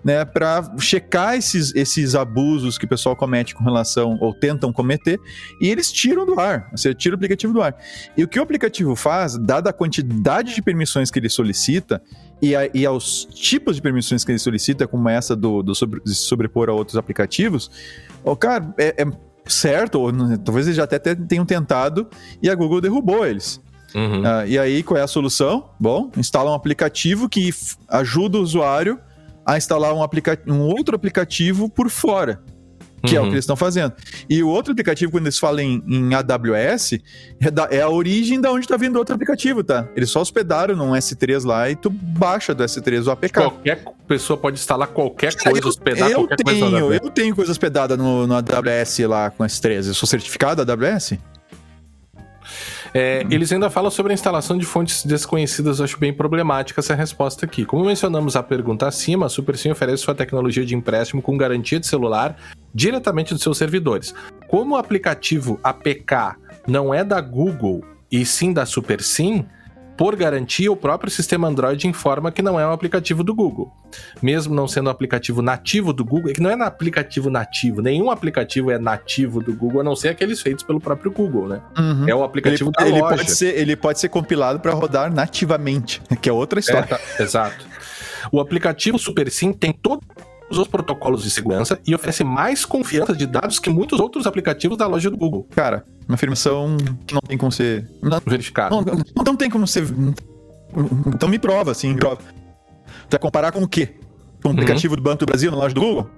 né, 0.05 0.25
para 0.25 0.75
checar 0.79 1.37
esses, 1.37 1.75
esses 1.75 2.15
abusos 2.15 2.77
que 2.79 2.85
o 2.85 2.89
pessoal 2.89 3.17
comete 3.17 3.55
com 3.55 3.65
relação 3.65 4.19
ou 4.21 4.35
tentam 4.35 4.73
cometer, 4.73 5.19
e 5.61 5.69
eles 5.69 5.91
tiram 5.91 6.27
do 6.27 6.39
ar, 6.39 6.71
você 6.71 6.95
tira 6.95 7.15
o 7.15 7.17
aplicativo 7.17 7.53
do 7.53 7.63
ar. 7.63 7.77
E 8.17 8.23
o 8.23 8.29
que 8.29 8.39
o 8.39 8.43
aplicativo 8.43 8.95
faz, 8.95 9.37
dada 9.39 9.71
a 9.71 9.73
quantidade 9.73 10.55
de 10.55 10.63
permissões 10.63 11.11
que 11.11 11.19
ele 11.19 11.29
solicita 11.29 12.03
e, 12.41 12.55
a, 12.55 12.69
e 12.75 12.85
aos 12.85 13.25
tipos 13.25 13.77
de 13.77 13.83
permissões 13.83 14.25
que 14.25 14.33
ele 14.33 14.39
solicita, 14.39 14.87
como 14.87 15.09
essa 15.09 15.35
do, 15.35 15.63
do 15.63 15.75
sobre, 15.75 16.01
sobrepor 16.07 16.69
a 16.69 16.73
outros 16.73 16.97
aplicativos, 16.97 17.71
o 18.23 18.37
cara 18.37 18.75
é, 18.79 19.03
é 19.03 19.07
certo, 19.47 20.01
ou 20.01 20.13
talvez 20.39 20.67
eles 20.67 20.77
já 20.77 20.85
até 20.85 20.99
tenham 20.99 21.45
tentado 21.45 22.09
e 22.43 22.49
a 22.49 22.55
Google 22.55 22.81
derrubou 22.81 23.27
eles. 23.27 23.61
Uhum. 23.95 24.23
Uh, 24.23 24.47
e 24.47 24.59
aí, 24.59 24.83
qual 24.83 24.99
é 24.99 25.03
a 25.03 25.07
solução? 25.07 25.71
Bom, 25.79 26.11
instala 26.17 26.51
um 26.51 26.55
aplicativo 26.55 27.29
que 27.29 27.55
ajuda 27.89 28.39
o 28.39 28.43
usuário 28.43 28.99
a 29.47 29.57
instalar 29.57 29.95
um, 29.95 30.03
aplica 30.03 30.39
um 30.47 30.61
outro 30.61 30.97
aplicativo 30.97 31.69
por 31.69 31.89
fora. 31.91 32.41
Que 33.07 33.13
uhum. 33.13 33.19
é 33.19 33.21
o 33.21 33.23
que 33.25 33.29
uhum. 33.29 33.35
eles 33.35 33.45
estão 33.45 33.57
fazendo. 33.57 33.93
E 34.31 34.43
o 34.43 34.49
outro 34.49 34.73
aplicativo, 34.73 35.13
quando 35.13 35.27
eles 35.27 35.39
falam 35.39 35.61
em, 35.61 35.85
em 35.87 36.15
AWS, 36.15 36.95
é, 37.39 37.51
da, 37.51 37.69
é, 37.71 37.83
a 37.83 37.89
origem 37.89 38.41
da 38.41 38.51
onde 38.51 38.65
está 38.65 38.79
vindo 38.79 38.97
outro 38.97 39.15
aplicativo, 39.15 39.63
tá? 39.63 39.87
Eles 39.95 40.11
só 40.11 40.23
hospedaram 40.23 40.75
num 40.75 40.93
S3 40.93 41.45
lá 41.45 41.69
e 41.69 41.77
tu 41.77 41.91
baixa 41.91 42.55
do 42.55 42.65
S3 42.65 43.07
o 43.07 43.11
APK. 43.11 43.35
Qualquer 43.35 43.85
pessoa 44.09 44.39
pode 44.39 44.59
instalar 44.59 44.89
qualquer 44.89 45.35
coisa, 45.37 45.59
eu, 45.61 45.69
hospedar 45.69 46.11
eu 46.11 46.21
qualquer 46.21 46.37
tenho, 46.37 46.71
coisa. 46.71 47.05
Eu 47.05 47.11
tenho 47.11 47.37
coisa 47.37 47.53
hospedada 47.53 47.95
no, 47.95 48.27
no 48.27 48.35
AWS 48.35 48.99
lá 49.01 49.31
com 49.31 49.45
S3. 49.45 49.89
Eu 49.89 49.95
sou 49.95 50.09
certificado 50.09 50.63
AWS? 50.63 51.19
É, 52.97 53.27
eles 53.29 53.51
ainda 53.51 53.69
falam 53.69 53.91
sobre 53.91 54.13
a 54.13 54.15
instalação 54.15 54.57
de 54.57 54.65
fontes 54.65 55.05
desconhecidas, 55.05 55.81
acho 55.81 55.99
bem 55.99 56.15
problemática 56.15 56.81
essa 56.81 56.95
resposta 56.95 57.45
aqui. 57.45 57.65
Como 57.65 57.85
mencionamos 57.85 58.37
a 58.37 58.43
pergunta 58.43 58.87
acima, 58.87 59.27
a 59.27 59.29
SuperSim 59.29 59.71
oferece 59.71 60.05
sua 60.05 60.15
tecnologia 60.15 60.65
de 60.65 60.77
empréstimo 60.77 61.21
com 61.21 61.37
garantia 61.37 61.81
de 61.81 61.89
celular 61.89 62.37
diretamente 62.73 63.35
dos 63.35 63.43
seus 63.43 63.59
servidores. 63.59 64.15
Como 64.47 64.77
o 64.77 64.79
aplicativo 64.79 65.59
APK 65.65 66.37
não 66.69 66.95
é 66.95 67.03
da 67.03 67.21
Google 67.21 67.83
e 68.13 68.25
sim 68.25 68.53
da 68.53 68.65
SuperSim, 68.65 69.45
por 69.97 70.17
garantia, 70.17 70.71
o 70.71 70.77
próprio 70.77 71.11
sistema 71.11 71.49
Android 71.49 71.87
informa 71.87 72.33
que 72.33 72.43
não 72.43 72.59
é 72.59 72.67
um 72.67 72.73
aplicativo 72.73 73.23
do 73.23 73.35
Google. 73.35 73.73
Mesmo 74.21 74.55
não 74.55 74.67
sendo 74.67 74.89
um 74.89 74.91
aplicativo 74.91 75.41
nativo 75.41 75.93
do 75.93 76.05
Google, 76.05 76.31
é 76.31 76.35
que 76.35 76.41
não 76.41 76.51
é 76.51 76.57
um 76.57 76.63
aplicativo 76.63 77.31
nativo, 77.31 77.81
nenhum 77.81 78.11
aplicativo 78.11 78.71
é 78.71 78.79
nativo 78.79 79.41
do 79.41 79.55
Google, 79.55 79.81
a 79.81 79.85
não 79.85 79.95
ser 79.95 80.09
aqueles 80.09 80.41
feitos 80.41 80.65
pelo 80.65 80.81
próprio 80.81 81.13
Google, 81.13 81.49
né? 81.49 81.63
Uhum. 81.79 82.09
É 82.09 82.15
o 82.15 82.25
aplicativo 82.25 82.71
ele, 82.77 82.85
da 82.85 82.91
ele 82.91 83.01
loja. 83.01 83.17
Pode 83.17 83.31
ser, 83.31 83.57
ele 83.57 83.77
pode 83.77 84.01
ser 84.01 84.09
compilado 84.09 84.59
para 84.59 84.73
rodar 84.73 85.13
nativamente, 85.13 86.03
que 86.21 86.29
é 86.29 86.33
outra 86.33 86.59
história. 86.59 86.85
É, 86.85 86.87
tá, 86.87 87.01
exato. 87.21 87.65
O 88.33 88.41
aplicativo 88.41 88.99
SuperSim 88.99 89.53
tem 89.53 89.73
todo 89.73 90.01
os 90.51 90.69
protocolos 90.69 91.23
de 91.23 91.31
segurança 91.31 91.79
e 91.87 91.95
oferece 91.95 92.23
mais 92.23 92.65
confiança 92.65 93.15
de 93.15 93.27
dados 93.27 93.59
que 93.59 93.71
muitos 93.71 93.99
outros 93.99 94.27
aplicativos 94.27 94.77
da 94.77 94.87
loja 94.87 95.11
do 95.11 95.17
Google. 95.17 95.47
Cara, 95.51 95.85
uma 96.09 96.15
afirmação 96.15 96.77
que 97.07 97.15
não 97.15 97.21
tem 97.21 97.37
como 97.37 97.51
ser. 97.51 97.89
Não, 98.03 98.21
verificado. 98.27 98.77
Não, 98.77 98.83
não, 98.83 99.25
não, 99.25 99.37
tem 99.37 99.51
como 99.51 99.67
ser. 99.67 99.85
Então 101.07 101.29
me 101.29 101.39
prova, 101.39 101.71
assim, 101.71 101.95
prova. 101.95 102.17
Tu 102.17 103.11
vai 103.11 103.21
comparar 103.21 103.53
com 103.53 103.63
o 103.63 103.69
quê? 103.69 103.95
Com 104.43 104.49
o 104.49 104.51
uhum. 104.51 104.59
aplicativo 104.59 104.97
do 104.97 105.03
Banco 105.03 105.19
do 105.19 105.27
Brasil 105.27 105.51
na 105.51 105.57
loja 105.57 105.75
do 105.75 105.81
Google? 105.81 106.11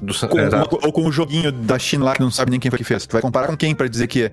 Do, 0.00 0.28
com, 0.28 0.36
uma, 0.36 0.68
ou 0.86 0.92
com 0.92 1.06
o 1.06 1.12
joguinho 1.12 1.50
da 1.50 1.78
China 1.78 2.04
lá 2.04 2.14
que 2.14 2.20
não 2.20 2.30
sabe 2.30 2.50
nem 2.50 2.60
quem 2.60 2.70
foi 2.70 2.78
que 2.78 2.84
fez. 2.84 3.06
Tu 3.06 3.12
vai 3.12 3.22
comparar 3.22 3.48
com 3.48 3.56
quem 3.56 3.74
para 3.74 3.88
dizer 3.88 4.06
que 4.06 4.24
é? 4.24 4.32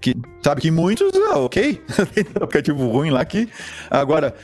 Que 0.00 0.14
sabe 0.42 0.60
que 0.60 0.70
muitos, 0.70 1.10
ah, 1.30 1.38
ok, 1.38 1.80
tem 2.14 2.26
aplicativo 2.34 2.88
ruim 2.88 3.10
lá 3.10 3.24
que. 3.24 3.48
Agora, 3.90 4.34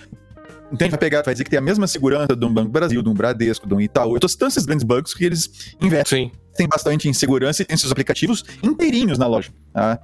então 0.73 0.89
vai 0.89 0.99
pegar, 0.99 1.23
vai 1.23 1.35
dizer 1.35 1.45
que 1.45 1.51
tem 1.51 1.59
a 1.59 1.63
mesma 1.63 1.87
segurança 1.87 2.35
de 2.35 2.45
um 2.45 2.53
Banco 2.53 2.71
Brasil, 2.71 3.03
de 3.03 3.09
um 3.09 3.15
Bradesco, 3.15 3.67
de 3.67 3.75
um 3.75 3.81
Itaú. 3.81 4.17
Eu 4.17 4.21
tô 4.21 4.29
citando 4.29 4.51
esses 4.51 4.65
grandes 4.65 4.85
bancos 4.85 5.15
que 5.15 5.25
eles 5.25 5.75
investem 5.81 6.31
Sim. 6.31 6.33
tem 6.57 6.69
bastante 6.69 7.09
em 7.09 7.13
segurança 7.13 7.63
e 7.63 7.65
tem 7.65 7.77
seus 7.77 7.93
aplicativos 7.93 8.45
inteirinhos 8.63 9.19
na 9.19 9.27
loja. 9.27 9.51
Tá? 9.73 10.01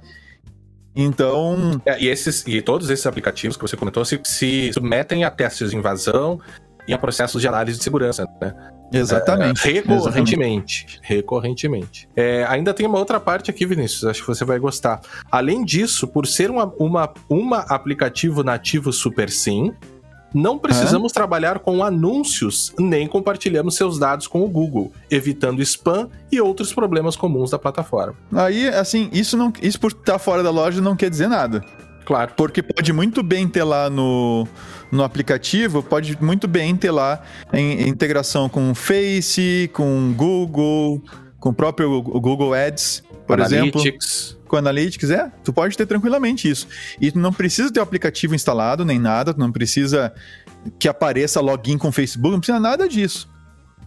Então. 0.95 1.79
É, 1.85 2.01
e, 2.01 2.07
esses, 2.07 2.43
e 2.47 2.61
todos 2.61 2.89
esses 2.89 3.05
aplicativos 3.05 3.55
que 3.55 3.61
você 3.61 3.77
comentou 3.77 4.03
se, 4.03 4.19
se 4.23 4.71
submetem 4.73 5.23
a 5.23 5.29
testes 5.29 5.69
de 5.69 5.77
invasão 5.77 6.39
e 6.87 6.93
a 6.93 6.97
processos 6.97 7.41
de 7.41 7.47
análise 7.47 7.77
de 7.77 7.83
segurança, 7.83 8.25
né? 8.41 8.53
Exatamente. 8.91 9.67
É, 9.67 9.73
recorrentemente. 9.73 10.85
Exatamente. 10.85 10.99
Recorrentemente. 11.03 12.09
É, 12.15 12.45
ainda 12.47 12.73
tem 12.73 12.87
uma 12.87 12.97
outra 12.97 13.19
parte 13.19 13.51
aqui, 13.51 13.65
Vinícius, 13.65 14.05
acho 14.05 14.21
que 14.21 14.27
você 14.27 14.45
vai 14.45 14.57
gostar. 14.57 15.01
Além 15.29 15.63
disso, 15.65 16.07
por 16.07 16.25
ser 16.25 16.49
uma, 16.49 16.73
uma, 16.79 17.13
uma 17.29 17.59
aplicativo 17.59 18.43
nativo 18.43 18.93
Super 18.93 19.29
Sim, 19.29 19.73
não 20.33 20.57
precisamos 20.57 21.11
trabalhar 21.11 21.59
com 21.59 21.83
anúncios 21.83 22.73
nem 22.77 23.07
compartilhamos 23.07 23.75
seus 23.75 23.97
dados 23.97 24.27
com 24.27 24.43
o 24.43 24.47
Google, 24.47 24.91
evitando 25.09 25.61
spam 25.61 26.09
e 26.31 26.39
outros 26.41 26.73
problemas 26.73 27.15
comuns 27.15 27.51
da 27.51 27.59
plataforma. 27.59 28.15
Aí, 28.33 28.67
assim, 28.67 29.09
isso 29.11 29.37
não, 29.37 29.51
isso 29.61 29.79
por 29.79 29.91
estar 29.91 30.19
fora 30.19 30.43
da 30.43 30.49
loja 30.49 30.81
não 30.81 30.95
quer 30.95 31.09
dizer 31.09 31.27
nada. 31.27 31.63
Claro. 32.05 32.31
Porque 32.37 32.63
pode 32.63 32.93
muito 32.93 33.21
bem 33.21 33.47
ter 33.49 33.63
lá 33.63 33.89
no, 33.89 34.47
no 34.89 35.03
aplicativo, 35.03 35.83
pode 35.83 36.17
muito 36.23 36.47
bem 36.47 36.73
ter 36.75 36.91
lá 36.91 37.21
em, 37.51 37.81
em 37.81 37.89
integração 37.89 38.47
com 38.47 38.71
o 38.71 38.75
Face, 38.75 39.69
com 39.73 40.13
Google, 40.15 41.03
com 41.37 41.49
o 41.49 41.53
próprio 41.53 42.01
Google 42.01 42.53
Ads, 42.53 43.03
por 43.27 43.41
Analytics. 43.41 44.29
exemplo. 44.29 44.47
Com 44.47 44.55
Analytics, 44.55 45.09
é. 45.11 45.31
Tu 45.43 45.51
pode 45.51 45.75
ter 45.75 45.85
tranquilamente 45.85 46.49
isso. 46.49 46.67
E 46.99 47.11
tu 47.11 47.19
não 47.19 47.33
precisa 47.33 47.71
ter 47.71 47.81
o 47.81 47.83
aplicativo 47.83 48.33
instalado, 48.33 48.85
nem 48.85 48.97
nada, 48.97 49.33
tu 49.33 49.39
não 49.39 49.51
precisa 49.51 50.13
que 50.79 50.87
apareça 50.87 51.41
login 51.41 51.77
com 51.77 51.89
o 51.89 51.91
Facebook, 51.91 52.31
não 52.31 52.39
precisa 52.39 52.59
nada 52.59 52.87
disso. 52.87 53.29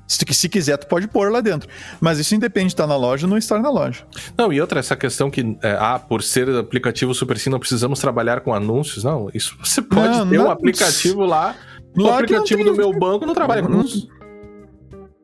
Se, 0.07 0.19
se 0.33 0.49
quiser, 0.49 0.77
tu 0.77 0.89
pode 0.89 1.07
pôr 1.07 1.31
lá 1.31 1.41
dentro. 1.41 1.69
Mas 2.01 2.19
isso 2.19 2.35
independe 2.35 2.67
de 2.67 2.73
estar 2.73 2.87
na 2.87 2.97
loja 2.97 3.27
ou 3.27 3.31
não 3.31 3.39
estar 3.39 3.61
na 3.61 3.71
loja. 3.71 4.05
Não, 4.37 4.53
e 4.53 4.61
outra, 4.61 4.81
essa 4.81 4.97
questão 4.97 5.31
que, 5.31 5.57
é, 5.63 5.77
ah, 5.79 6.01
por 6.01 6.23
ser 6.23 6.49
aplicativo 6.51 7.15
Super 7.15 7.39
Sim, 7.39 7.51
não 7.51 7.61
precisamos 7.61 8.01
trabalhar 8.01 8.41
com 8.41 8.53
anúncios. 8.53 9.05
Não, 9.05 9.31
isso 9.33 9.57
você 9.63 9.81
pode 9.81 10.19
não, 10.19 10.29
ter 10.29 10.37
não, 10.37 10.47
um 10.47 10.51
aplicativo 10.51 11.25
lá. 11.25 11.55
O 11.97 12.09
aplicativo 12.09 12.65
do 12.65 12.75
meu 12.75 12.93
banco 12.93 13.25
não 13.25 13.35
trabalha 13.35 13.63
com 13.63 13.69
anúncios. 13.69 14.09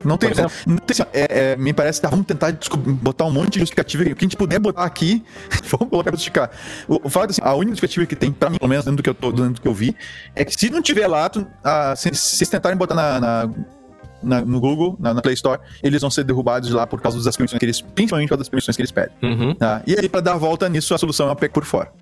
Não 0.07 0.17
tem, 0.17 0.31
não 0.67 0.77
tem 0.79 0.97
é, 1.13 1.53
é, 1.53 1.57
me 1.57 1.73
parece 1.73 2.01
que 2.01 2.03
tá, 2.03 2.11
vamos 2.11 2.27
tentar 2.27 2.57
botar 3.03 3.25
um 3.25 3.33
monte 3.33 3.55
de 3.55 3.61
justificativa. 3.61 4.05
O 4.05 4.07
que 4.07 4.13
a 4.13 4.27
gente 4.27 4.37
puder 4.37 4.59
botar 4.59 4.85
aqui, 4.85 5.25
vamos 5.65 5.89
colocar 5.91 6.11
pra 6.11 6.13
justificar. 6.13 6.51
O, 6.89 7.07
o 7.07 7.11
fato 7.11 7.31
assim, 7.31 7.43
a 7.43 7.55
única 7.55 7.73
justificativa 7.73 8.07
que 8.07 8.17
tem, 8.17 8.33
pra 8.33 8.51
mim, 8.51 8.59
pelo 8.59 8.69
menos 8.69 8.85
dentro 8.85 8.99
do 8.99 9.03
que 9.03 9.11
eu, 9.11 9.15
tô, 9.15 9.33
dentro 9.33 9.55
do 9.55 9.61
que 9.61 9.69
eu 9.69 9.75
vi, 9.75 9.97
é 10.35 10.45
que 10.45 10.55
se 10.55 10.71
não 10.71 10.81
tiver 10.81 11.07
lá, 11.07 11.29
tu, 11.29 11.47
ah, 11.65 11.95
se, 11.97 12.15
se 12.15 12.37
vocês 12.37 12.49
tentarem 12.49 12.77
botar 12.77 12.95
na, 12.95 13.21
na 13.21 13.51
na, 14.23 14.41
no 14.41 14.59
Google, 14.61 14.97
na, 14.99 15.15
na, 15.15 15.23
Play 15.23 15.35
Store, 15.35 15.61
eles 15.83 16.01
vão 16.01 16.11
ser 16.11 16.25
derrubados 16.25 16.69
de 16.69 16.75
lá 16.75 16.87
por 16.87 17.01
causa 17.01 17.23
das 17.23 17.37
permissões 17.37 17.59
que 17.59 17.65
eles, 17.65 17.81
principalmente 17.81 18.29
por 18.29 18.37
das 18.37 18.49
permissões 18.49 18.75
que 18.75 18.83
eles 18.83 18.91
pedem. 18.91 19.15
Uhum. 19.23 19.55
Tá? 19.55 19.83
E 19.87 19.95
aí, 19.95 20.09
para 20.09 20.21
dar 20.21 20.33
a 20.33 20.37
volta 20.37 20.69
nisso, 20.69 20.95
a 20.95 20.99
solução 20.99 21.29
é 21.29 21.33
a 21.33 21.37
PEC 21.37 21.53
por 21.53 21.65
fora. 21.65 21.93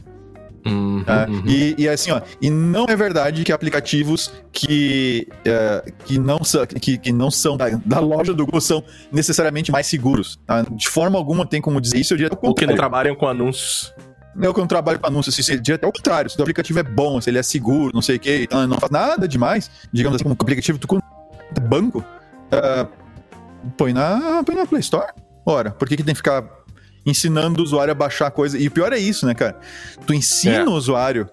Uhum, 0.67 1.05
tá? 1.05 1.27
uhum. 1.29 1.43
E, 1.47 1.75
e, 1.79 1.89
assim, 1.89 2.11
ó, 2.11 2.21
e 2.41 2.49
não 2.49 2.87
é 2.89 2.97
verdade 2.97 3.45
que 3.45 3.53
aplicativos 3.53 4.33
que, 4.51 5.29
uh, 5.41 5.93
que, 6.05 6.19
não, 6.19 6.43
são, 6.43 6.67
que, 6.67 6.97
que 6.97 7.13
não 7.13 7.31
são 7.31 7.57
da, 7.57 7.69
da, 7.85 8.01
loja 8.01 8.33
do 8.33 8.45
Google 8.45 8.61
são 8.61 8.83
necessariamente 9.13 9.71
mais 9.71 9.87
seguros. 9.87 10.41
Tá? 10.47 10.63
De 10.63 10.89
forma 10.89 11.19
alguma 11.19 11.47
tem 11.47 11.61
como 11.61 11.81
dizer 11.81 11.99
isso. 11.99 12.15
Ou 12.43 12.55
que 12.55 12.67
não 12.67 12.75
trabalham 12.75 13.15
com 13.15 13.29
anúncios. 13.29 13.93
Eu 14.41 14.53
que 14.53 14.61
não 14.61 14.67
trabalho 14.67 14.99
com 14.99 15.07
anúncios, 15.07 15.35
se 15.35 15.61
direto 15.61 15.85
ao 15.85 15.93
contrário, 15.93 16.29
se 16.29 16.37
o 16.39 16.43
aplicativo 16.43 16.81
é 16.81 16.83
bom, 16.83 17.21
se 17.21 17.31
ele 17.31 17.39
é 17.39 17.43
seguro, 17.43 17.93
não 17.95 18.03
sei 18.03 18.17
o 18.17 18.21
que, 18.21 18.43
então 18.43 18.67
não 18.67 18.79
faz 18.79 18.91
nada 18.91 19.29
demais, 19.29 19.71
digamos 19.93 20.17
assim, 20.17 20.25
como 20.25 20.35
aplicativo, 20.35 20.77
tu 20.77 21.01
banco, 21.61 22.01
uh, 22.01 22.89
põe, 23.77 23.93
na, 23.93 24.43
põe 24.45 24.57
na 24.57 24.67
Play 24.67 24.81
Store. 24.81 25.13
Ora, 25.47 25.71
por 25.71 25.87
que, 25.87 25.97
que 25.97 26.03
tem 26.03 26.15
que 26.15 26.19
ficar 26.19 26.43
ensinando 27.05 27.61
o 27.61 27.65
usuário 27.65 27.93
a 27.93 27.95
baixar 27.95 28.31
coisa? 28.31 28.59
E 28.59 28.69
o 28.69 28.71
pior 28.71 28.93
é 28.93 28.99
isso, 28.99 29.27
né, 29.27 29.35
cara? 29.35 29.59
Tu 30.07 30.15
ensina 30.15 30.57
é. 30.57 30.65
o 30.65 30.73
usuário 30.73 31.29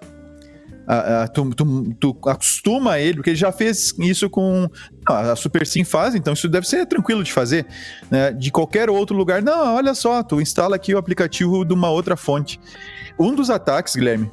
a, 0.87 1.23
a, 1.23 1.27
tu, 1.27 1.49
tu, 1.55 1.93
tu, 1.99 2.29
acostuma 2.29 2.99
ele, 2.99 3.15
porque 3.15 3.29
ele 3.29 3.37
já 3.37 3.51
fez 3.51 3.93
isso 3.99 4.29
com. 4.29 4.69
a 5.05 5.35
Super 5.35 5.65
Sim 5.65 5.83
faz, 5.83 6.15
então 6.15 6.33
isso 6.33 6.49
deve 6.49 6.67
ser 6.67 6.85
tranquilo 6.85 7.23
de 7.23 7.31
fazer. 7.31 7.65
Né? 8.09 8.31
De 8.33 8.51
qualquer 8.51 8.89
outro 8.89 9.15
lugar, 9.15 9.41
não, 9.41 9.75
olha 9.75 9.93
só, 9.93 10.21
tu 10.23 10.41
instala 10.41 10.75
aqui 10.75 10.93
o 10.93 10.97
aplicativo 10.97 11.63
de 11.63 11.73
uma 11.73 11.89
outra 11.89 12.17
fonte. 12.17 12.59
Um 13.17 13.33
dos 13.33 13.49
ataques, 13.49 13.95
Guilherme, 13.95 14.29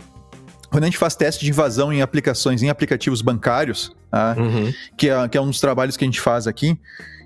quando 0.71 0.85
a 0.85 0.87
gente 0.87 0.99
faz 0.99 1.15
teste 1.15 1.45
de 1.45 1.51
invasão 1.51 1.93
em 1.93 2.03
aplicações, 2.03 2.63
em 2.63 2.71
aplicativos 2.71 3.23
bancários, 3.23 3.93
tá? 4.11 4.35
uhum. 4.39 4.73
que, 4.97 5.09
é, 5.09 5.29
que 5.29 5.39
é 5.39 5.41
um 5.41 5.47
dos 5.47 5.61
trabalhos 5.61 5.97
que 5.97 6.05
a 6.05 6.09
gente 6.09 6.21
faz 6.21 6.47
aqui, 6.47 6.79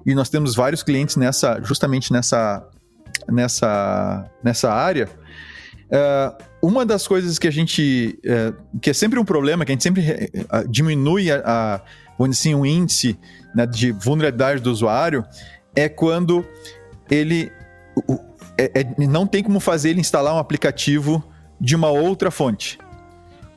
e 0.04 0.14
nós 0.14 0.28
temos 0.28 0.54
vários 0.54 0.82
clientes 0.82 1.16
nessa, 1.16 1.60
justamente 1.62 2.12
nessa, 2.12 2.66
nessa, 3.28 4.30
nessa 4.42 4.72
área. 4.72 5.08
Uh, 5.92 6.42
uma 6.62 6.86
das 6.86 7.06
coisas 7.06 7.38
que 7.38 7.46
a 7.46 7.50
gente. 7.50 8.18
Uh, 8.24 8.78
que 8.80 8.90
é 8.90 8.94
sempre 8.94 9.18
um 9.18 9.24
problema, 9.24 9.64
que 9.64 9.72
a 9.72 9.74
gente 9.74 9.82
sempre 9.82 10.30
uh, 10.34 10.68
diminui 10.68 11.30
a, 11.30 11.42
a, 11.44 12.24
assim, 12.24 12.54
o 12.54 12.64
índice 12.64 13.18
né, 13.54 13.66
de 13.66 13.92
vulnerabilidade 13.92 14.60
do 14.60 14.70
usuário, 14.70 15.24
é 15.74 15.88
quando 15.88 16.44
ele. 17.10 17.52
É, 18.56 18.80
é, 18.80 19.06
não 19.06 19.26
tem 19.26 19.42
como 19.42 19.60
fazer 19.60 19.90
ele 19.90 20.00
instalar 20.00 20.34
um 20.34 20.38
aplicativo 20.38 21.22
de 21.60 21.74
uma 21.74 21.90
outra 21.90 22.30
fonte. 22.30 22.78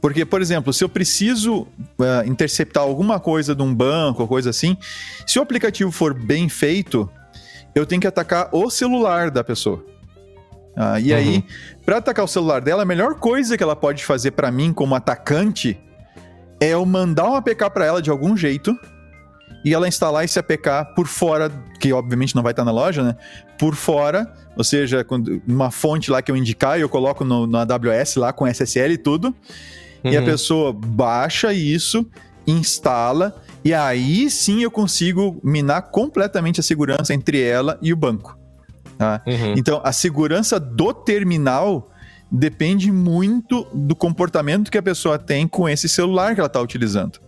Porque, 0.01 0.23
por 0.25 0.41
exemplo, 0.41 0.71
se 0.71 0.84
eu 0.84 0.89
preciso 0.89 1.62
uh, 1.62 2.28
interceptar 2.28 2.84
alguma 2.84 3.19
coisa 3.19 3.56
de 3.56 3.63
um 3.63 3.73
banco 3.73 4.28
coisa 4.28 4.51
assim, 4.51 4.78
se 5.25 5.39
o 5.39 5.41
aplicativo 5.41 5.91
for 5.91 6.13
bem 6.13 6.47
feito, 6.47 7.10
eu 7.75 7.85
tenho 7.85 8.01
que 8.01 8.07
atacar 8.07 8.49
o 8.51 8.69
celular 8.69 9.29
da 9.29 9.43
pessoa. 9.43 9.83
Uh, 10.75 10.99
e 10.99 11.11
uhum. 11.11 11.17
aí, 11.17 11.45
para 11.85 11.97
atacar 11.97 12.25
o 12.25 12.27
celular 12.27 12.61
dela, 12.61 12.83
a 12.83 12.85
melhor 12.85 13.15
coisa 13.15 13.57
que 13.57 13.63
ela 13.63 13.75
pode 13.75 14.03
fazer 14.03 14.31
para 14.31 14.49
mim 14.49 14.73
como 14.73 14.95
atacante 14.95 15.77
é 16.59 16.69
eu 16.69 16.85
mandar 16.85 17.29
um 17.29 17.35
APK 17.35 17.69
para 17.69 17.85
ela 17.85 18.01
de 18.01 18.09
algum 18.09 18.35
jeito 18.35 18.77
e 19.63 19.73
ela 19.73 19.88
instalar 19.88 20.23
esse 20.23 20.38
APK 20.38 20.93
por 20.95 21.07
fora, 21.07 21.51
que 21.79 21.91
obviamente 21.91 22.35
não 22.35 22.43
vai 22.43 22.51
estar 22.51 22.63
na 22.63 22.71
loja, 22.71 23.03
né? 23.03 23.15
Por 23.57 23.75
fora, 23.75 24.31
ou 24.55 24.63
seja, 24.63 25.05
uma 25.47 25.71
fonte 25.71 26.11
lá 26.11 26.21
que 26.21 26.31
eu 26.31 26.35
indicar, 26.35 26.79
eu 26.79 26.88
coloco 26.88 27.25
no, 27.25 27.47
no 27.47 27.57
AWS 27.57 28.15
lá 28.17 28.31
com 28.31 28.47
SSL 28.47 28.93
e 28.93 28.97
tudo 28.97 29.35
uhum. 30.03 30.11
e 30.11 30.17
a 30.17 30.19
uhum. 30.19 30.25
pessoa 30.25 30.73
baixa 30.73 31.51
isso, 31.51 32.05
instala, 32.45 33.35
e 33.65 33.73
aí 33.73 34.30
sim 34.30 34.62
eu 34.62 34.69
consigo 34.69 35.39
minar 35.43 35.89
completamente 35.89 36.60
a 36.60 36.63
segurança 36.63 37.15
entre 37.15 37.41
ela 37.41 37.80
e 37.82 37.91
o 37.91 37.95
banco. 37.95 38.38
Tá? 38.95 39.23
Uhum. 39.25 39.56
Então, 39.58 39.82
a 39.84 39.91
segurança 39.91 40.60
do 40.60 40.93
terminal 40.93 41.89
depende 42.32 42.91
muito 42.91 43.65
do 43.73 43.95
comportamento 43.95 44.69
que 44.69 44.78
a 44.78 44.84
pessoa 44.84 45.17
tem 45.17 45.47
com 45.47 45.67
esse 45.67 45.89
celular 45.89 46.36
que 46.36 46.39
ela 46.39 46.47
está 46.47 46.62
utilizando. 46.62 47.19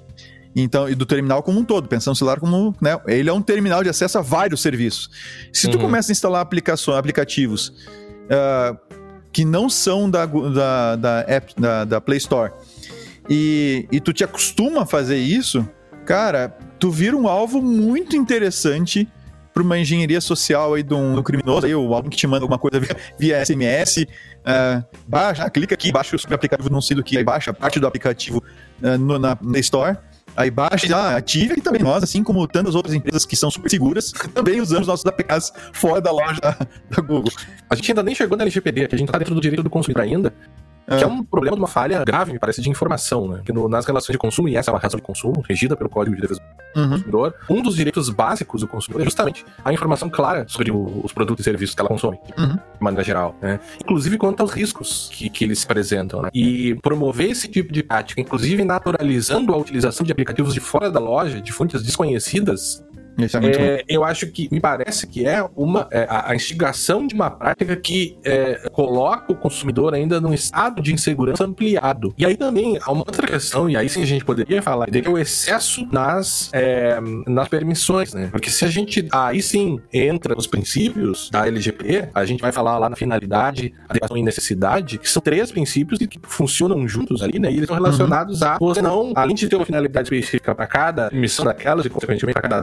Então, 0.56 0.88
e 0.88 0.94
do 0.94 1.08
terminal 1.08 1.42
como 1.42 1.60
um 1.60 1.66
todo, 1.66 1.88
pensando 1.88 2.12
no 2.12 2.16
celular 2.16 2.40
como, 2.40 2.76
né, 2.80 3.00
ele 3.08 3.30
é 3.30 3.34
um 3.34 3.42
terminal 3.42 3.84
de 3.84 3.90
acesso 3.90 4.20
a 4.20 4.22
vários 4.22 4.62
serviços. 4.62 5.10
Se 5.52 5.66
uhum. 5.66 5.72
tu 5.72 5.80
começa 5.80 6.12
a 6.12 6.14
instalar 6.14 6.42
aplicações, 6.42 6.98
aplicativos 6.98 7.70
uh, 7.70 8.78
que 9.32 9.44
não 9.44 9.70
são 9.70 10.08
da, 10.08 10.26
da, 10.28 10.96
da, 10.96 11.26
app, 11.28 11.54
da, 11.60 11.84
da 11.84 12.00
Play 12.00 12.18
Store 12.18 12.52
e, 13.28 13.88
e 13.92 14.00
tu 14.00 14.14
te 14.14 14.24
acostuma 14.24 14.84
a 14.84 14.86
fazer 14.86 15.18
isso, 15.18 15.68
cara, 16.08 16.58
tu 16.80 16.90
vira 16.90 17.18
um 17.18 17.28
alvo 17.28 17.62
muito 17.62 18.16
interessante 18.16 19.08
para 19.54 19.62
uma 19.62 19.78
engenharia 19.78 20.22
social 20.22 20.76
aí 20.76 20.82
de 20.82 20.94
um, 20.94 21.22
criminoso, 21.22 21.66
aí, 21.66 21.76
ou 21.76 21.94
alguém 21.94 22.10
que 22.10 22.16
te 22.16 22.26
manda 22.26 22.46
alguma 22.46 22.58
coisa 22.58 22.80
via, 22.80 22.96
via 23.20 23.46
SMS, 23.46 23.98
uh, 23.98 24.08
ah, 24.46 24.84
baixa, 25.06 25.50
clica 25.50 25.76
aqui, 25.76 25.92
baixa 25.92 26.16
o 26.16 26.34
aplicativo 26.34 26.70
não 26.70 26.80
sei 26.80 26.96
do 26.96 27.04
que, 27.04 27.18
aí 27.18 27.24
baixa 27.26 27.52
parte 27.52 27.78
do 27.78 27.86
aplicativo 27.88 28.42
uh, 28.82 28.98
no, 28.98 29.20
na, 29.20 29.38
na 29.42 29.60
Store, 29.60 29.98
aí 30.36 30.50
baixa 30.50 30.96
ah, 30.96 31.18
ativa 31.18 31.56
e 31.58 31.62
também 31.62 31.82
nós, 31.82 32.04
assim 32.04 32.24
como 32.24 32.48
tantas 32.48 32.74
outras 32.74 32.96
empresas 32.96 33.26
que 33.26 33.36
são 33.36 33.52
super 33.52 33.70
seguras, 33.70 34.14
também 34.34 34.62
usamos 34.62 34.88
nossos 34.88 35.06
APKs 35.06 35.52
fora 35.74 36.00
da 36.00 36.12
loja 36.12 36.40
da, 36.40 36.52
da 36.90 37.02
Google. 37.02 37.34
A 37.70 37.76
gente 37.76 37.92
ainda 37.92 38.04
nem 38.04 38.16
chegou 38.16 38.38
na 38.38 38.44
LGPD, 38.44 38.88
a 38.94 38.96
gente 38.96 39.12
tá 39.12 39.18
dentro 39.18 39.36
do 39.36 39.42
direito 39.42 39.64
do 39.64 39.70
consumidor 39.70 40.04
ainda, 40.04 40.34
que 40.88 40.94
é. 40.94 41.04
é 41.04 41.08
um 41.08 41.24
problema 41.24 41.56
de 41.56 41.62
uma 41.62 41.68
falha 41.68 42.04
grave, 42.06 42.32
me 42.32 42.40
parece, 42.40 42.62
de 42.62 42.70
informação, 42.70 43.28
né? 43.28 43.42
Que 43.46 43.52
no, 43.52 43.68
nas 43.68 43.86
relações 43.86 44.14
de 44.14 44.18
consumo, 44.18 44.48
e 44.48 44.56
essa 44.56 44.72
é 44.72 44.74
uma 44.74 44.80
relação 44.80 44.98
de 44.98 45.06
consumo, 45.06 45.44
regida 45.48 45.76
pelo 45.76 45.90
Código 45.90 46.16
de 46.16 46.22
Defesa 46.22 46.40
do 46.74 46.82
uhum. 46.82 46.90
Consumidor, 46.90 47.36
um 47.50 47.62
dos 47.62 47.76
direitos 47.76 48.10
básicos 48.10 48.62
do 48.62 48.68
consumidor 48.68 49.02
é 49.02 49.06
justamente 49.06 49.46
a 49.66 49.74
informação 49.74 50.10
clara 50.10 50.46
sobre 50.48 50.72
o, 50.72 51.02
os 51.04 51.12
produtos 51.12 51.42
e 51.42 51.50
serviços 51.50 51.76
que 51.76 51.82
ela 51.82 51.90
consome, 51.90 52.18
uhum. 52.38 52.56
de 52.56 52.62
maneira 52.80 53.04
geral, 53.04 53.36
né? 53.42 53.60
Inclusive 53.82 54.18
quanto 54.18 54.42
aos 54.42 54.52
riscos 54.52 55.10
que, 55.12 55.30
que 55.30 55.44
eles 55.44 55.64
apresentam, 55.66 56.22
né? 56.22 56.30
E 56.34 56.76
promover 56.76 57.32
esse 57.32 57.48
tipo 57.50 57.74
de 57.74 57.84
prática, 57.84 58.22
inclusive 58.22 58.64
naturalizando 58.64 59.54
a 59.54 59.58
utilização 59.58 60.06
de 60.06 60.12
aplicativos 60.12 60.54
de 60.54 60.60
fora 60.60 60.90
da 60.90 61.00
loja, 61.00 61.42
de 61.42 61.52
fontes 61.52 61.84
desconhecidas, 61.84 62.84
é, 63.18 63.84
eu 63.88 64.04
acho 64.04 64.28
que 64.28 64.48
me 64.52 64.60
parece 64.60 65.08
que 65.08 65.26
é 65.26 65.44
uma 65.56 65.88
é, 65.92 66.08
a, 66.10 66.36
instigação 66.36 67.08
de 67.08 67.16
uma 67.16 67.30
prática 67.30 67.76
que 67.76 68.18
é, 68.24 68.70
coloca 68.72 69.32
o 69.32 69.36
consumidor 69.36 69.94
ainda 69.94 70.22
num 70.22 70.34
estado 70.34 70.82
de 70.82 70.94
insegurança 70.94 71.44
ampliado. 71.44 72.14
E 72.18 72.26
aí 72.26 72.38
também 72.38 72.78
há 72.82 72.92
uma 72.92 73.02
outra 73.02 73.26
questão, 73.26 73.70
e 73.70 73.76
aí 73.76 73.90
sim 73.90 74.04
a 74.04 74.06
gente 74.06 74.24
poderia 74.24 74.62
falar, 74.62 74.90
de 74.90 75.02
que 75.02 75.08
é 75.08 75.12
o 75.12 75.18
excesso 75.18 75.88
nas, 75.92 76.50
é, 76.54 77.00
nas 77.26 77.48
permissões, 77.48 78.14
né? 78.14 78.30
Porque 78.32 78.50
se 78.50 78.64
a 78.66 78.68
gente 78.68 79.08
aí 79.12 79.42
sim 79.42 79.80
entra 79.92 80.36
nos 80.36 80.48
princípios 80.48 81.30
da 81.32 81.48
LGP, 81.48 82.10
a 82.14 82.26
gente 82.26 82.42
vai 82.42 82.52
falar 82.52 82.78
lá 82.78 82.90
na 82.90 82.96
finalidade, 82.96 83.74
adequação 83.90 84.18
e 84.18 84.24
necessidade, 84.24 84.98
que 84.98 85.10
são 85.10 85.22
três 85.22 85.52
princípios 85.52 86.00
que 86.00 86.20
funcionam 86.24 86.88
juntos 86.88 87.22
ali, 87.24 87.40
né? 87.40 87.50
E 87.50 87.54
eles 87.54 87.64
estão 87.64 87.76
relacionados 87.76 88.42
uhum. 88.42 88.48
a 88.48 88.58
você 88.60 88.82
não, 88.82 89.14
além 89.16 89.36
de 89.36 89.48
ter 89.48 89.56
uma 89.56 89.66
finalidade 89.66 90.06
específica 90.06 90.54
para 90.54 90.68
cada 90.68 91.10
emissão 91.12 91.46
daquelas 91.46 91.86
e 91.86 91.90
consequentemente 91.90 92.34
para 92.34 92.50
cada 92.50 92.62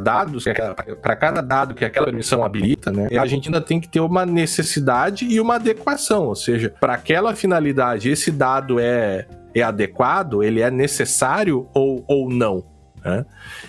para 1.00 1.16
cada 1.16 1.40
dado 1.40 1.74
que 1.74 1.84
aquela 1.84 2.06
permissão 2.06 2.44
habilita, 2.44 2.90
né? 2.90 3.08
A 3.18 3.26
gente 3.26 3.48
ainda 3.48 3.60
tem 3.60 3.80
que 3.80 3.88
ter 3.88 4.00
uma 4.00 4.26
necessidade 4.26 5.24
e 5.24 5.40
uma 5.40 5.56
adequação, 5.56 6.26
ou 6.26 6.34
seja, 6.34 6.72
para 6.80 6.94
aquela 6.94 7.34
finalidade, 7.34 8.10
esse 8.10 8.30
dado 8.30 8.78
é, 8.78 9.26
é 9.54 9.62
adequado, 9.62 10.42
ele 10.42 10.60
é 10.60 10.70
necessário 10.70 11.68
ou, 11.72 12.04
ou 12.06 12.28
não. 12.28 12.64
Né? 13.04 13.24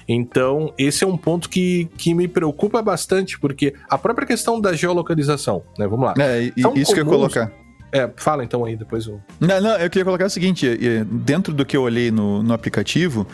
Então, 0.08 0.74
esse 0.78 1.04
é 1.04 1.08
um 1.08 1.18
ponto 1.18 1.50
que, 1.50 1.90
que 1.98 2.14
me 2.14 2.28
preocupa 2.28 2.82
bastante, 2.82 3.38
porque 3.38 3.74
a 3.90 3.98
própria 3.98 4.26
questão 4.26 4.62
da 4.62 4.74
geolocalização, 4.74 5.62
né? 5.78 5.86
Vamos 5.88 6.06
lá. 6.06 6.14
É, 6.18 6.52
isso 6.56 6.70
comuns... 6.70 6.88
que 6.88 7.00
eu 7.00 7.04
ia 7.04 7.06
colocar. 7.06 7.52
É, 7.92 8.10
fala 8.18 8.44
então 8.44 8.66
aí, 8.66 8.76
depois 8.76 9.06
eu. 9.06 9.22
Não, 9.40 9.62
não, 9.62 9.78
eu 9.78 9.90
queria 9.90 10.06
colocar 10.06 10.26
o 10.26 10.30
seguinte: 10.30 10.78
dentro 11.06 11.54
do 11.54 11.66
que 11.66 11.78
eu 11.78 11.82
olhei 11.82 12.12
no, 12.12 12.42
no 12.44 12.54
aplicativo, 12.54 13.28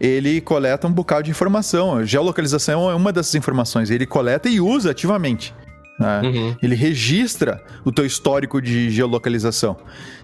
ele 0.00 0.40
coleta 0.40 0.86
um 0.86 0.92
bocado 0.92 1.24
de 1.24 1.30
informação. 1.30 1.96
A 1.96 2.04
geolocalização 2.04 2.90
é 2.90 2.94
uma 2.94 3.12
dessas 3.12 3.34
informações. 3.34 3.90
Ele 3.90 4.06
coleta 4.06 4.48
e 4.48 4.60
usa 4.60 4.90
ativamente. 4.90 5.54
Né? 5.98 6.20
Uhum. 6.22 6.56
Ele 6.62 6.74
registra 6.74 7.62
o 7.84 7.92
teu 7.92 8.04
histórico 8.04 8.60
de 8.60 8.90
geolocalização. 8.90 9.76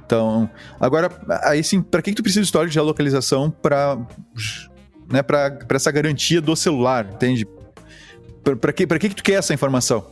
Então, 0.05 0.51
agora, 0.81 1.11
aí 1.45 1.63
sim, 1.63 1.81
para 1.81 2.03
que, 2.03 2.11
que 2.11 2.17
tu 2.17 2.23
precisa 2.23 2.41
de 2.41 2.47
histórico 2.47 2.71
de 2.71 2.75
geolocalização 2.75 3.51
para 3.51 3.97
né, 5.11 5.23
para 5.23 5.59
essa 5.71 5.91
garantia 5.91 6.41
do 6.41 6.55
celular, 6.57 7.07
entende? 7.13 7.47
Para 8.43 8.73
que, 8.73 8.87
que, 8.87 9.09
que 9.09 9.15
tu 9.15 9.23
quer 9.23 9.35
essa 9.35 9.53
informação? 9.53 10.05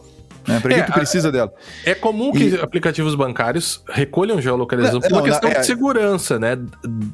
Né? 0.47 0.61
Para 0.61 0.75
que, 0.75 0.81
é, 0.81 0.83
tu 0.83 0.93
precisa 0.93 1.31
dela? 1.31 1.53
É 1.85 1.95
comum 1.95 2.33
que 2.33 2.49
e... 2.49 2.61
aplicativos 2.61 3.15
bancários 3.15 3.83
recolham 3.89 4.41
geolocalização 4.41 5.01
por 5.01 5.13
uma 5.13 5.23
questão 5.23 5.51
é... 5.51 5.61
de 5.61 5.67
segurança, 5.67 6.39
né? 6.39 6.59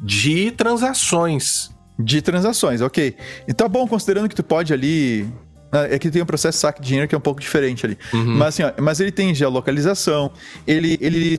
De 0.03 0.51
transações. 0.53 1.74
De 1.99 2.21
transações, 2.21 2.81
ok. 2.81 3.17
E 3.47 3.53
tá 3.53 3.69
bom, 3.69 3.87
considerando 3.87 4.29
que 4.29 4.35
tu 4.35 4.43
pode 4.43 4.73
ali 4.73 5.29
né, 5.75 5.95
é 5.95 5.99
que 5.99 6.09
tem 6.09 6.23
um 6.23 6.27
processo 6.27 6.57
de 6.57 6.61
saque 6.61 6.81
de 6.81 6.87
dinheiro 6.87 7.09
que 7.09 7.15
é 7.15 7.19
um 7.19 7.21
pouco 7.21 7.41
diferente 7.41 7.85
ali. 7.85 7.99
Uhum. 8.13 8.37
Mas, 8.37 8.49
assim, 8.49 8.63
ó, 8.63 8.73
mas 8.81 9.01
ele 9.01 9.11
tem 9.11 9.35
geolocalização, 9.35 10.31
ele, 10.67 10.97
ele 11.01 11.39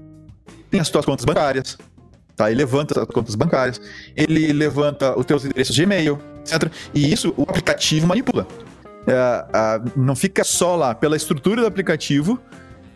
tem 0.69 0.81
as 0.81 0.89
tuas 0.89 1.05
contas 1.05 1.23
bancárias, 1.23 1.77
tá? 2.35 2.51
Ele 2.51 2.59
levanta 2.59 3.01
as 3.01 3.07
contas 3.07 3.33
bancárias, 3.35 3.79
ele 4.15 4.51
levanta 4.51 5.17
os 5.17 5.25
teus 5.25 5.45
endereços 5.45 5.73
de 5.73 5.83
e-mail, 5.83 6.19
etc. 6.41 6.69
E 6.93 7.11
isso 7.11 7.33
o 7.37 7.43
aplicativo 7.43 8.05
manipula. 8.05 8.45
É, 9.07 9.81
não 9.95 10.15
fica 10.15 10.43
só 10.43 10.75
lá 10.75 10.93
pela 10.93 11.15
estrutura 11.15 11.61
do 11.61 11.67
aplicativo, 11.67 12.37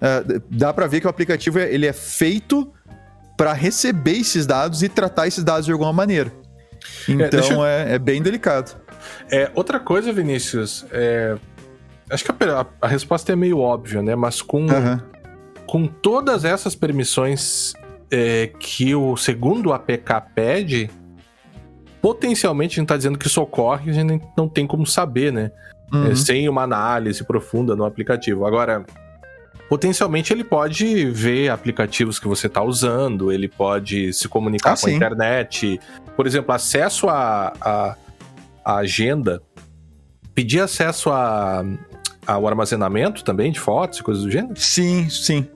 é, 0.01 0.41
dá 0.49 0.73
para 0.73 0.87
ver 0.87 0.99
que 0.99 1.07
o 1.07 1.09
aplicativo 1.09 1.59
ele 1.59 1.85
é 1.85 1.93
feito 1.93 2.69
para 3.37 3.53
receber 3.53 4.17
esses 4.17 4.45
dados 4.45 4.83
e 4.83 4.89
tratar 4.89 5.27
esses 5.27 5.43
dados 5.43 5.65
de 5.65 5.71
alguma 5.71 5.93
maneira. 5.93 6.33
É, 7.07 7.11
então 7.11 7.39
é, 7.39 7.53
eu... 7.53 7.65
é, 7.65 7.93
é, 7.95 7.99
bem 7.99 8.21
delicado. 8.21 8.75
É, 9.31 9.51
outra 9.53 9.79
coisa, 9.79 10.11
Vinícius, 10.11 10.85
é, 10.91 11.37
acho 12.09 12.23
que 12.23 12.31
a, 12.31 12.65
a, 12.81 12.87
resposta 12.87 13.31
é 13.31 13.35
meio 13.35 13.59
óbvia, 13.59 14.01
né? 14.01 14.15
Mas 14.15 14.41
com, 14.41 14.61
uhum. 14.61 14.99
com 15.65 15.87
todas 15.87 16.45
essas 16.45 16.75
permissões 16.75 17.73
é, 18.11 18.51
que 18.59 18.93
o 18.95 19.15
segundo 19.15 19.71
APK 19.71 20.21
pede, 20.33 20.89
potencialmente 22.01 22.73
a 22.73 22.75
gente 22.75 22.85
está 22.85 22.97
dizendo 22.97 23.17
que 23.17 23.27
isso 23.27 23.41
ocorre, 23.41 23.89
a 23.89 23.93
gente 23.93 24.21
não 24.37 24.47
tem 24.47 24.65
como 24.65 24.85
saber, 24.85 25.31
né? 25.31 25.51
Uhum. 25.93 26.11
É, 26.11 26.15
sem 26.15 26.47
uma 26.47 26.63
análise 26.63 27.23
profunda 27.23 27.75
no 27.75 27.83
aplicativo. 27.83 28.45
Agora, 28.45 28.85
potencialmente 29.69 30.33
ele 30.33 30.43
pode 30.43 31.05
ver 31.11 31.49
aplicativos 31.49 32.17
que 32.17 32.27
você 32.27 32.47
está 32.47 32.63
usando, 32.63 33.31
ele 33.31 33.47
pode 33.47 34.11
se 34.11 34.27
comunicar 34.27 34.71
ah, 34.71 34.73
com 34.73 34.87
sim. 34.87 34.93
a 34.93 34.95
internet. 34.95 35.79
Por 36.15 36.25
exemplo, 36.25 36.51
acesso 36.53 37.07
à 37.07 37.53
a, 37.61 37.69
a, 37.69 37.95
a, 38.65 38.77
agenda, 38.77 39.41
pedir 40.33 40.59
acesso 40.59 41.11
a, 41.11 41.63
ao 42.25 42.47
armazenamento 42.47 43.23
também 43.23 43.51
de 43.51 43.59
fotos 43.59 43.99
e 43.99 44.03
coisas 44.03 44.23
do 44.23 44.31
gênero? 44.31 44.59
Sim, 44.59 45.07
sim. 45.07 45.47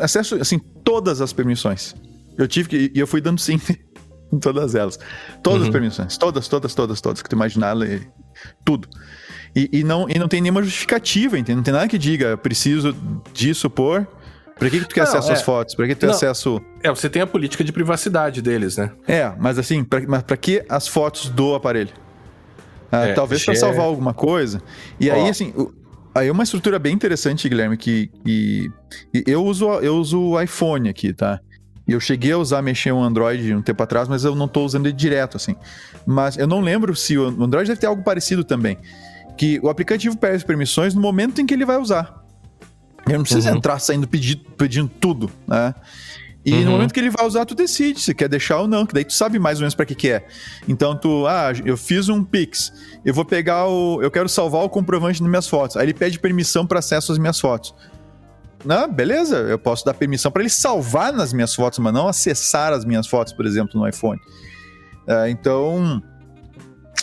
Acesso, 0.00 0.36
assim, 0.36 0.58
todas 0.84 1.22
as 1.22 1.32
permissões. 1.32 1.94
Eu 2.36 2.46
tive 2.46 2.68
que. 2.68 2.92
E 2.94 3.00
eu 3.00 3.06
fui 3.06 3.22
dando 3.22 3.40
sim 3.40 3.58
em 4.30 4.38
todas 4.38 4.74
elas. 4.74 4.98
Todas 5.42 5.62
uhum. 5.62 5.66
as 5.66 5.72
permissões. 5.72 6.16
Todas, 6.18 6.46
todas, 6.46 6.74
todas, 6.74 7.00
todas 7.00 7.22
que 7.22 7.28
tu 7.28 7.36
imaginar, 7.36 7.74
tudo. 8.64 8.86
E, 9.54 9.80
e, 9.80 9.84
não, 9.84 10.08
e 10.08 10.18
não 10.18 10.28
tem 10.28 10.40
nenhuma 10.40 10.62
justificativa, 10.62 11.38
entende? 11.38 11.56
Não 11.56 11.62
tem 11.62 11.74
nada 11.74 11.88
que 11.88 11.98
diga, 11.98 12.36
preciso 12.36 12.94
disso 13.32 13.68
por. 13.68 14.06
Pra 14.58 14.68
que, 14.68 14.78
que 14.78 14.86
tu 14.86 14.94
quer 14.94 15.04
não, 15.04 15.08
acesso 15.08 15.30
é... 15.30 15.32
às 15.32 15.42
fotos? 15.42 15.74
Pra 15.74 15.86
que 15.86 15.94
tu 15.94 16.00
tem 16.00 16.10
acesso. 16.10 16.60
É, 16.82 16.90
você 16.90 17.08
tem 17.08 17.22
a 17.22 17.26
política 17.26 17.64
de 17.64 17.72
privacidade 17.72 18.42
deles, 18.42 18.76
né? 18.76 18.92
É, 19.08 19.32
mas 19.38 19.58
assim, 19.58 19.82
pra, 19.82 20.00
mas 20.06 20.22
pra 20.22 20.36
que 20.36 20.62
as 20.68 20.86
fotos 20.86 21.30
do 21.30 21.54
aparelho? 21.54 21.90
Ah, 22.92 23.06
é, 23.06 23.12
talvez 23.14 23.44
para 23.44 23.54
salvar 23.54 23.86
alguma 23.86 24.12
coisa. 24.12 24.60
E 24.98 25.10
aí, 25.10 25.28
assim, 25.28 25.54
aí 26.14 26.28
é 26.28 26.32
uma 26.32 26.42
estrutura 26.42 26.78
bem 26.78 26.92
interessante, 26.92 27.48
Guilherme, 27.48 27.76
que, 27.76 28.10
que, 28.24 28.70
eu 29.26 29.44
uso 29.44 29.66
eu 29.80 29.96
uso 29.96 30.20
o 30.20 30.40
iPhone 30.40 30.88
aqui, 30.88 31.12
tá? 31.12 31.40
E 31.88 31.92
eu 31.92 32.00
cheguei 32.00 32.32
a 32.32 32.38
usar, 32.38 32.60
mexer 32.62 32.92
um 32.92 33.02
Android 33.02 33.54
um 33.54 33.62
tempo 33.62 33.82
atrás, 33.82 34.08
mas 34.08 34.24
eu 34.24 34.34
não 34.34 34.46
estou 34.46 34.64
usando 34.66 34.86
ele 34.86 34.92
direto, 34.92 35.36
assim. 35.36 35.56
Mas 36.06 36.36
eu 36.36 36.46
não 36.46 36.60
lembro 36.60 36.94
se 36.94 37.16
o 37.16 37.28
Android 37.28 37.66
deve 37.66 37.80
ter 37.80 37.86
algo 37.86 38.02
parecido 38.02 38.44
também 38.44 38.76
que 39.36 39.60
o 39.62 39.68
aplicativo 39.68 40.16
pede 40.16 40.36
as 40.36 40.44
permissões 40.44 40.94
no 40.94 41.00
momento 41.00 41.40
em 41.40 41.46
que 41.46 41.54
ele 41.54 41.64
vai 41.64 41.76
usar. 41.76 42.24
Ele 43.06 43.16
não 43.16 43.24
precisa 43.24 43.50
uhum. 43.50 43.56
entrar 43.56 43.78
saindo 43.78 44.06
pedindo, 44.06 44.44
pedindo 44.56 44.88
tudo, 45.00 45.30
né? 45.46 45.74
E 46.44 46.54
uhum. 46.54 46.64
no 46.64 46.70
momento 46.70 46.94
que 46.94 47.00
ele 47.00 47.10
vai 47.10 47.26
usar, 47.26 47.44
tu 47.44 47.54
decide 47.54 48.00
se 48.00 48.14
quer 48.14 48.28
deixar 48.28 48.60
ou 48.60 48.68
não, 48.68 48.86
que 48.86 48.94
daí 48.94 49.04
tu 49.04 49.12
sabe 49.12 49.38
mais 49.38 49.58
ou 49.58 49.62
menos 49.62 49.74
para 49.74 49.84
que 49.84 49.94
que 49.94 50.10
é. 50.10 50.26
Então 50.66 50.96
tu, 50.96 51.26
ah, 51.26 51.52
eu 51.64 51.76
fiz 51.76 52.08
um 52.08 52.24
Pix, 52.24 52.72
eu 53.04 53.12
vou 53.12 53.24
pegar 53.24 53.66
o, 53.66 54.00
eu 54.02 54.10
quero 54.10 54.28
salvar 54.28 54.62
o 54.62 54.68
comprovante 54.68 55.20
nas 55.20 55.28
minhas 55.28 55.48
fotos. 55.48 55.76
Aí 55.76 55.84
ele 55.84 55.94
pede 55.94 56.18
permissão 56.18 56.66
para 56.66 56.78
acesso 56.78 57.12
às 57.12 57.18
minhas 57.18 57.38
fotos. 57.38 57.74
Não, 58.64 58.90
beleza, 58.90 59.36
eu 59.36 59.58
posso 59.58 59.84
dar 59.84 59.94
permissão 59.94 60.30
para 60.30 60.42
ele 60.42 60.50
salvar 60.50 61.12
nas 61.12 61.32
minhas 61.32 61.54
fotos, 61.54 61.78
mas 61.78 61.92
não 61.92 62.08
acessar 62.08 62.72
as 62.72 62.84
minhas 62.84 63.06
fotos, 63.06 63.32
por 63.32 63.46
exemplo, 63.46 63.78
no 63.78 63.88
iPhone. 63.88 64.20
Uh, 65.06 65.26
então, 65.28 66.02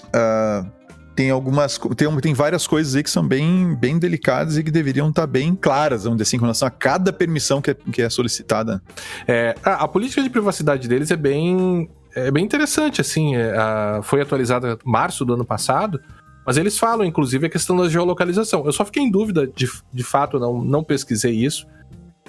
uh, 0.07 0.71
tem 1.17 1.31
algumas 1.31 1.79
tem, 1.95 2.15
tem 2.17 2.33
várias 2.35 2.67
coisas 2.67 2.95
aí 2.95 3.01
que 3.01 3.09
são 3.09 3.27
bem, 3.27 3.75
bem 3.75 3.97
delicadas 3.97 4.55
e 4.55 4.63
que 4.63 4.69
deveriam 4.69 5.09
estar 5.09 5.25
bem 5.25 5.55
claras, 5.55 6.03
vamos 6.03 6.17
dizer 6.17 6.29
assim, 6.29 6.37
com 6.37 6.45
relação 6.45 6.67
a 6.67 6.71
cada 6.71 7.11
permissão 7.11 7.59
que 7.59 7.71
é, 7.71 7.73
que 7.73 8.03
é 8.03 8.09
solicitada. 8.09 8.83
É, 9.27 9.55
a, 9.63 9.85
a, 9.85 9.87
política 9.87 10.21
de 10.21 10.29
privacidade 10.29 10.87
deles 10.87 11.09
é 11.09 11.15
bem, 11.15 11.89
é 12.15 12.29
bem 12.29 12.45
interessante, 12.45 13.01
assim, 13.01 13.35
é, 13.35 13.49
a, 13.57 14.01
foi 14.03 14.21
atualizada 14.21 14.77
em 14.85 14.89
março 14.89 15.25
do 15.25 15.33
ano 15.33 15.43
passado, 15.43 15.99
mas 16.45 16.55
eles 16.55 16.77
falam, 16.77 17.03
inclusive, 17.03 17.47
a 17.47 17.49
questão 17.49 17.75
da 17.75 17.89
geolocalização. 17.89 18.63
Eu 18.63 18.71
só 18.71 18.85
fiquei 18.85 19.01
em 19.01 19.09
dúvida, 19.09 19.47
de, 19.47 19.67
de 19.91 20.03
fato, 20.03 20.37
não, 20.37 20.63
não 20.63 20.83
pesquisei 20.83 21.33
isso. 21.33 21.65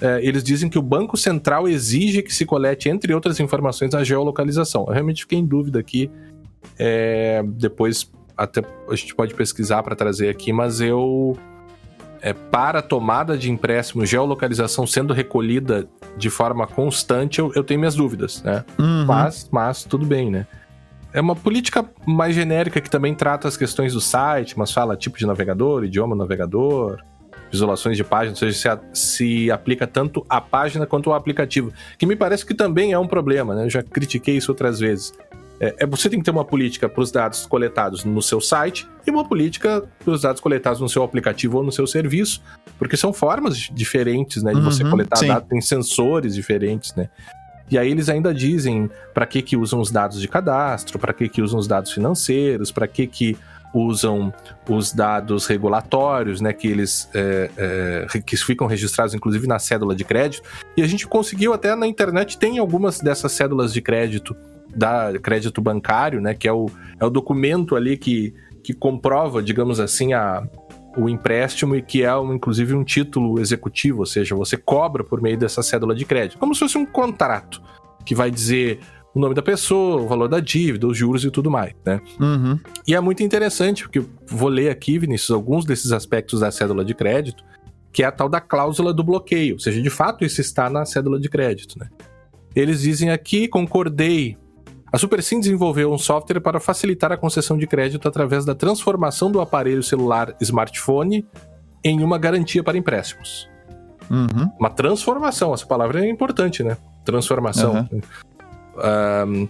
É, 0.01 0.19
eles 0.25 0.43
dizem 0.43 0.67
que 0.67 0.79
o 0.79 0.81
Banco 0.81 1.15
Central 1.15 1.67
exige 1.67 2.23
que 2.23 2.33
se 2.33 2.43
colete, 2.43 2.89
entre 2.89 3.13
outras 3.13 3.39
informações, 3.39 3.93
a 3.93 4.03
geolocalização. 4.03 4.85
Eu 4.87 4.93
realmente 4.93 5.21
fiquei 5.21 5.37
em 5.37 5.45
dúvida 5.45 5.79
aqui. 5.79 6.09
É, 6.77 7.43
depois 7.45 8.09
até 8.39 8.61
a 8.89 8.95
gente 8.95 9.13
pode 9.13 9.33
pesquisar 9.33 9.83
para 9.83 9.95
trazer 9.95 10.29
aqui, 10.29 10.53
mas 10.53 10.79
eu 10.79 11.37
é, 12.21 12.33
para 12.33 12.81
tomada 12.81 13.37
de 13.37 13.51
empréstimo, 13.51 14.05
geolocalização 14.05 14.87
sendo 14.87 15.13
recolhida 15.13 15.87
de 16.17 16.29
forma 16.29 16.65
constante, 16.65 17.39
eu, 17.39 17.51
eu 17.53 17.63
tenho 17.63 17.79
minhas 17.79 17.95
dúvidas, 17.95 18.41
né? 18.43 18.63
Uhum. 18.77 19.05
Mas, 19.05 19.49
mas 19.51 19.83
tudo 19.83 20.05
bem, 20.05 20.31
né? 20.31 20.47
É 21.11 21.19
uma 21.19 21.35
política 21.35 21.85
mais 22.05 22.35
genérica 22.35 22.79
que 22.79 22.89
também 22.89 23.13
trata 23.13 23.47
as 23.47 23.57
questões 23.57 23.93
do 23.93 24.01
site, 24.01 24.57
mas 24.57 24.71
fala 24.71 24.95
tipo 24.95 25.17
de 25.17 25.25
navegador, 25.25 25.83
idioma 25.83 26.15
navegador, 26.15 26.99
isolações 27.51 27.97
de 27.97 28.03
página, 28.03 28.31
ou 28.31 28.37
seja, 28.37 28.53
se, 28.53 28.69
se 28.93 29.51
aplica 29.51 29.87
tanto 29.87 30.25
a 30.29 30.39
página 30.39 30.85
quanto 30.85 31.09
ao 31.09 31.15
aplicativo, 31.15 31.73
que 31.97 32.05
me 32.05 32.15
parece 32.15 32.45
que 32.45 32.53
também 32.53 32.93
é 32.93 32.99
um 32.99 33.07
problema, 33.07 33.55
né? 33.55 33.65
Eu 33.65 33.69
já 33.69 33.81
critiquei 33.81 34.37
isso 34.37 34.51
outras 34.51 34.79
vezes. 34.79 35.13
É, 35.59 35.75
é, 35.79 35.85
você 35.85 36.09
tem 36.09 36.19
que 36.19 36.25
ter 36.25 36.31
uma 36.31 36.45
política 36.45 36.87
para 36.87 37.01
os 37.01 37.11
dados 37.11 37.45
coletados 37.45 38.05
no 38.05 38.21
seu 38.21 38.39
site 38.39 38.87
e 39.05 39.11
uma 39.11 39.27
política 39.27 39.83
para 40.03 40.13
os 40.13 40.21
dados 40.21 40.41
coletados 40.41 40.79
no 40.79 40.87
seu 40.87 41.03
aplicativo 41.03 41.57
ou 41.57 41.63
no 41.63 41.71
seu 41.71 41.85
serviço, 41.85 42.41
porque 42.77 42.95
são 42.95 43.11
formas 43.11 43.57
diferentes, 43.57 44.41
né, 44.41 44.51
de 44.51 44.59
uhum, 44.59 44.63
você 44.63 44.83
coletar 44.83 45.21
dados, 45.25 45.49
tem 45.49 45.59
sensores 45.59 46.33
diferentes, 46.33 46.95
né? 46.95 47.09
E 47.69 47.77
aí 47.77 47.91
eles 47.91 48.09
ainda 48.09 48.33
dizem 48.33 48.89
para 49.13 49.27
que 49.27 49.41
que 49.41 49.55
usam 49.55 49.79
os 49.79 49.91
dados 49.91 50.19
de 50.19 50.27
cadastro, 50.27 50.97
para 50.97 51.13
que 51.13 51.29
que 51.29 51.41
usam 51.41 51.59
os 51.59 51.67
dados 51.67 51.91
financeiros, 51.91 52.71
para 52.71 52.87
que 52.87 53.05
que 53.05 53.37
usam 53.71 54.33
os 54.67 54.91
dados 54.91 55.45
regulatórios, 55.45 56.41
né, 56.41 56.51
que 56.51 56.67
eles 56.67 57.07
é, 57.13 57.51
é, 57.55 58.19
que 58.25 58.35
ficam 58.37 58.65
registrados 58.65 59.13
inclusive 59.13 59.45
na 59.45 59.59
cédula 59.59 59.95
de 59.95 60.03
crédito. 60.03 60.41
E 60.75 60.81
a 60.81 60.87
gente 60.87 61.05
conseguiu 61.05 61.53
até 61.53 61.75
na 61.75 61.85
internet 61.85 62.37
tem 62.37 62.57
algumas 62.57 62.99
dessas 62.99 63.31
cédulas 63.33 63.71
de 63.71 63.81
crédito 63.81 64.35
da 64.75 65.13
crédito 65.19 65.61
bancário, 65.61 66.21
né, 66.21 66.33
que 66.33 66.47
é 66.47 66.53
o, 66.53 66.67
é 66.99 67.05
o 67.05 67.09
documento 67.09 67.75
ali 67.75 67.97
que, 67.97 68.33
que 68.63 68.73
comprova, 68.73 69.41
digamos 69.41 69.79
assim, 69.79 70.13
a, 70.13 70.43
o 70.97 71.09
empréstimo 71.09 71.75
e 71.75 71.81
que 71.81 72.03
é 72.03 72.15
um, 72.15 72.33
inclusive 72.33 72.73
um 72.73 72.83
título 72.83 73.39
executivo, 73.39 73.99
ou 73.99 74.05
seja, 74.05 74.35
você 74.35 74.57
cobra 74.57 75.03
por 75.03 75.21
meio 75.21 75.37
dessa 75.37 75.61
cédula 75.61 75.95
de 75.95 76.05
crédito, 76.05 76.37
como 76.37 76.53
se 76.53 76.59
fosse 76.59 76.77
um 76.77 76.85
contrato 76.85 77.61
que 78.05 78.15
vai 78.15 78.31
dizer 78.31 78.79
o 79.13 79.19
nome 79.19 79.33
da 79.33 79.41
pessoa, 79.41 80.01
o 80.01 80.07
valor 80.07 80.27
da 80.27 80.39
dívida, 80.39 80.87
os 80.87 80.97
juros 80.97 81.25
e 81.25 81.31
tudo 81.31 81.49
mais, 81.49 81.73
né? 81.83 81.99
Uhum. 82.19 82.59
E 82.87 82.93
é 82.93 82.99
muito 82.99 83.23
interessante, 83.23 83.83
porque 83.83 83.99
eu 83.99 84.09
vou 84.27 84.49
ler 84.49 84.69
aqui, 84.69 84.99
Vinícius, 84.99 85.31
alguns 85.31 85.65
desses 85.65 85.91
aspectos 85.91 86.41
da 86.41 86.51
cédula 86.51 86.85
de 86.85 86.93
crédito, 86.93 87.43
que 87.91 88.03
é 88.03 88.05
a 88.05 88.11
tal 88.11 88.29
da 88.29 88.39
cláusula 88.39 88.93
do 88.93 89.03
bloqueio, 89.03 89.55
ou 89.55 89.59
seja, 89.59 89.81
de 89.81 89.89
fato 89.89 90.23
isso 90.23 90.39
está 90.39 90.69
na 90.69 90.85
cédula 90.85 91.19
de 91.19 91.27
crédito, 91.27 91.77
né? 91.79 91.89
Eles 92.55 92.81
dizem 92.81 93.09
aqui, 93.09 93.47
concordei. 93.47 94.37
A 94.91 94.97
SuperSim 94.97 95.39
desenvolveu 95.39 95.91
um 95.91 95.97
software 95.97 96.39
para 96.39 96.59
facilitar 96.59 97.11
a 97.11 97.17
concessão 97.17 97.57
de 97.57 97.67
crédito 97.67 98.07
através 98.07 98.45
da 98.45 98.55
transformação 98.55 99.31
do 99.31 99.39
aparelho 99.39 99.83
celular 99.83 100.35
smartphone 100.41 101.25
em 101.83 102.03
uma 102.03 102.17
garantia 102.17 102.63
para 102.63 102.77
empréstimos. 102.77 103.49
Uhum. 104.09 104.51
Uma 104.59 104.69
transformação, 104.69 105.53
essa 105.53 105.65
palavra 105.65 106.05
é 106.05 106.09
importante, 106.09 106.63
né? 106.63 106.77
Transformação. 107.05 107.87
Uhum. 107.91 108.01
Um, 108.77 109.47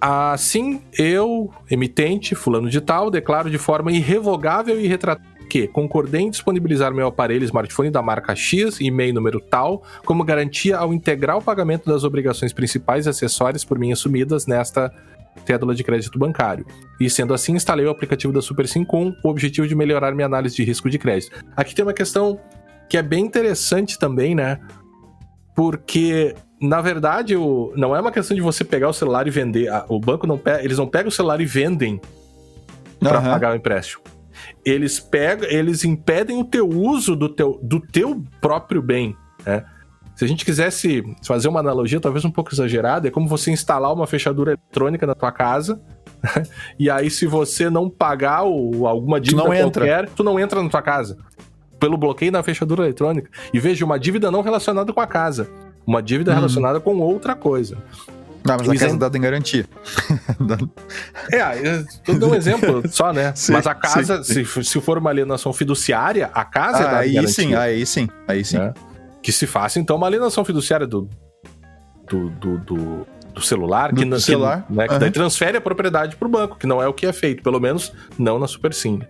assim, 0.00 0.82
eu, 0.98 1.50
emitente, 1.70 2.34
fulano 2.34 2.68
de 2.68 2.80
tal, 2.80 3.10
declaro 3.10 3.50
de 3.50 3.58
forma 3.58 3.90
irrevogável 3.90 4.78
e 4.80 4.86
retratável 4.86 5.31
que 5.52 5.68
concordei 5.68 6.22
em 6.22 6.30
disponibilizar 6.30 6.94
meu 6.94 7.08
aparelho 7.08 7.44
smartphone 7.44 7.90
da 7.90 8.00
marca 8.00 8.34
X, 8.34 8.80
e-mail 8.80 9.12
número 9.12 9.38
tal, 9.38 9.82
como 10.02 10.24
garantia 10.24 10.78
ao 10.78 10.94
integrar 10.94 11.36
o 11.36 11.42
pagamento 11.42 11.84
das 11.84 12.04
obrigações 12.04 12.54
principais 12.54 13.04
e 13.04 13.10
acessórias 13.10 13.62
por 13.62 13.78
mim 13.78 13.92
assumidas 13.92 14.46
nesta 14.46 14.90
cédula 15.44 15.74
de 15.74 15.84
crédito 15.84 16.18
bancário. 16.18 16.64
E 16.98 17.10
sendo 17.10 17.34
assim, 17.34 17.52
instalei 17.52 17.84
o 17.84 17.90
aplicativo 17.90 18.32
da 18.32 18.40
Super 18.40 18.64
com 18.86 19.14
o 19.22 19.28
objetivo 19.28 19.68
de 19.68 19.74
melhorar 19.74 20.14
minha 20.14 20.24
análise 20.24 20.56
de 20.56 20.64
risco 20.64 20.88
de 20.88 20.98
crédito. 20.98 21.44
Aqui 21.54 21.74
tem 21.74 21.84
uma 21.84 21.92
questão 21.92 22.40
que 22.88 22.96
é 22.96 23.02
bem 23.02 23.22
interessante 23.22 23.98
também, 23.98 24.34
né? 24.34 24.58
Porque 25.54 26.34
na 26.62 26.80
verdade, 26.80 27.36
o, 27.36 27.74
não 27.76 27.94
é 27.94 28.00
uma 28.00 28.10
questão 28.10 28.34
de 28.34 28.40
você 28.40 28.64
pegar 28.64 28.88
o 28.88 28.94
celular 28.94 29.26
e 29.26 29.30
vender. 29.30 29.68
O 29.86 30.00
banco 30.00 30.26
não 30.26 30.38
pega, 30.38 30.64
eles 30.64 30.78
não 30.78 30.86
pegam 30.86 31.08
o 31.08 31.12
celular 31.12 31.42
e 31.42 31.44
vendem 31.44 32.00
para 32.98 33.18
uhum. 33.18 33.24
pagar 33.26 33.52
o 33.52 33.54
empréstimo. 33.54 34.11
Eles 34.64 35.00
pegam, 35.00 35.48
eles 35.48 35.84
impedem 35.84 36.38
o 36.38 36.44
teu 36.44 36.68
uso 36.68 37.16
do 37.16 37.28
teu, 37.28 37.58
do 37.62 37.80
teu 37.80 38.22
próprio 38.40 38.80
bem, 38.80 39.16
né? 39.44 39.64
Se 40.14 40.24
a 40.24 40.28
gente 40.28 40.44
quisesse 40.44 41.02
fazer 41.26 41.48
uma 41.48 41.60
analogia, 41.60 41.98
talvez 41.98 42.24
um 42.24 42.30
pouco 42.30 42.52
exagerada, 42.52 43.08
é 43.08 43.10
como 43.10 43.26
você 43.26 43.50
instalar 43.50 43.92
uma 43.92 44.06
fechadura 44.06 44.52
eletrônica 44.52 45.06
na 45.06 45.14
tua 45.14 45.32
casa, 45.32 45.80
e 46.78 46.90
aí 46.90 47.10
se 47.10 47.26
você 47.26 47.70
não 47.70 47.88
pagar 47.88 48.44
o, 48.44 48.86
alguma 48.86 49.20
dívida 49.20 49.42
tu 49.42 49.48
qualquer, 49.48 50.08
tu 50.10 50.22
não 50.22 50.38
entra 50.38 50.62
na 50.62 50.68
tua 50.68 50.82
casa. 50.82 51.16
Pelo 51.80 51.96
bloqueio 51.96 52.30
na 52.30 52.42
fechadura 52.42 52.84
eletrônica. 52.84 53.30
E 53.52 53.58
veja, 53.58 53.84
uma 53.84 53.98
dívida 53.98 54.30
não 54.30 54.42
relacionada 54.42 54.92
com 54.92 55.00
a 55.00 55.06
casa. 55.06 55.50
Uma 55.84 56.00
dívida 56.00 56.30
uhum. 56.30 56.36
relacionada 56.36 56.78
com 56.78 56.96
outra 56.98 57.34
coisa. 57.34 57.78
Não, 58.44 58.56
mas 58.56 58.68
Eles 58.68 58.82
a 58.82 58.86
casa 58.86 58.98
dada 58.98 59.16
em 59.16 59.20
garantia. 59.20 59.66
é, 61.30 61.84
eu 62.08 62.18
dou 62.18 62.30
um 62.30 62.34
exemplo 62.34 62.82
só, 62.90 63.12
né? 63.12 63.32
Sim, 63.34 63.52
mas 63.52 63.66
a 63.66 63.74
casa, 63.74 64.22
sim. 64.24 64.44
Se, 64.44 64.64
se 64.64 64.80
for 64.80 64.98
uma 64.98 65.10
alienação 65.10 65.52
fiduciária, 65.52 66.30
a 66.34 66.44
casa 66.44 66.78
ah, 66.78 66.80
é 66.80 66.84
dada 66.84 66.98
aí 66.98 67.10
em 67.10 67.14
garantia. 67.14 67.34
Sim, 67.34 67.54
aí 67.54 67.86
sim, 67.86 68.08
aí 68.26 68.44
sim. 68.44 68.58
É. 68.58 68.72
Que 69.22 69.30
se 69.30 69.46
faça, 69.46 69.78
então, 69.78 69.96
uma 69.96 70.06
alienação 70.06 70.44
fiduciária 70.44 70.86
do, 70.86 71.08
do, 72.08 72.30
do, 72.30 72.58
do, 72.58 73.06
do 73.32 73.40
celular, 73.40 73.92
do, 73.92 74.04
que, 74.04 74.20
celular. 74.20 74.66
Que, 74.66 74.72
né, 74.72 74.84
uhum. 74.84 74.88
que 74.88 74.98
daí 74.98 75.10
transfere 75.10 75.56
a 75.56 75.60
propriedade 75.60 76.16
para 76.16 76.26
o 76.26 76.30
banco, 76.30 76.56
que 76.56 76.66
não 76.66 76.82
é 76.82 76.88
o 76.88 76.92
que 76.92 77.06
é 77.06 77.12
feito, 77.12 77.42
pelo 77.42 77.60
menos 77.60 77.92
não 78.18 78.38
na 78.38 78.48
SuperSim. 78.48 79.00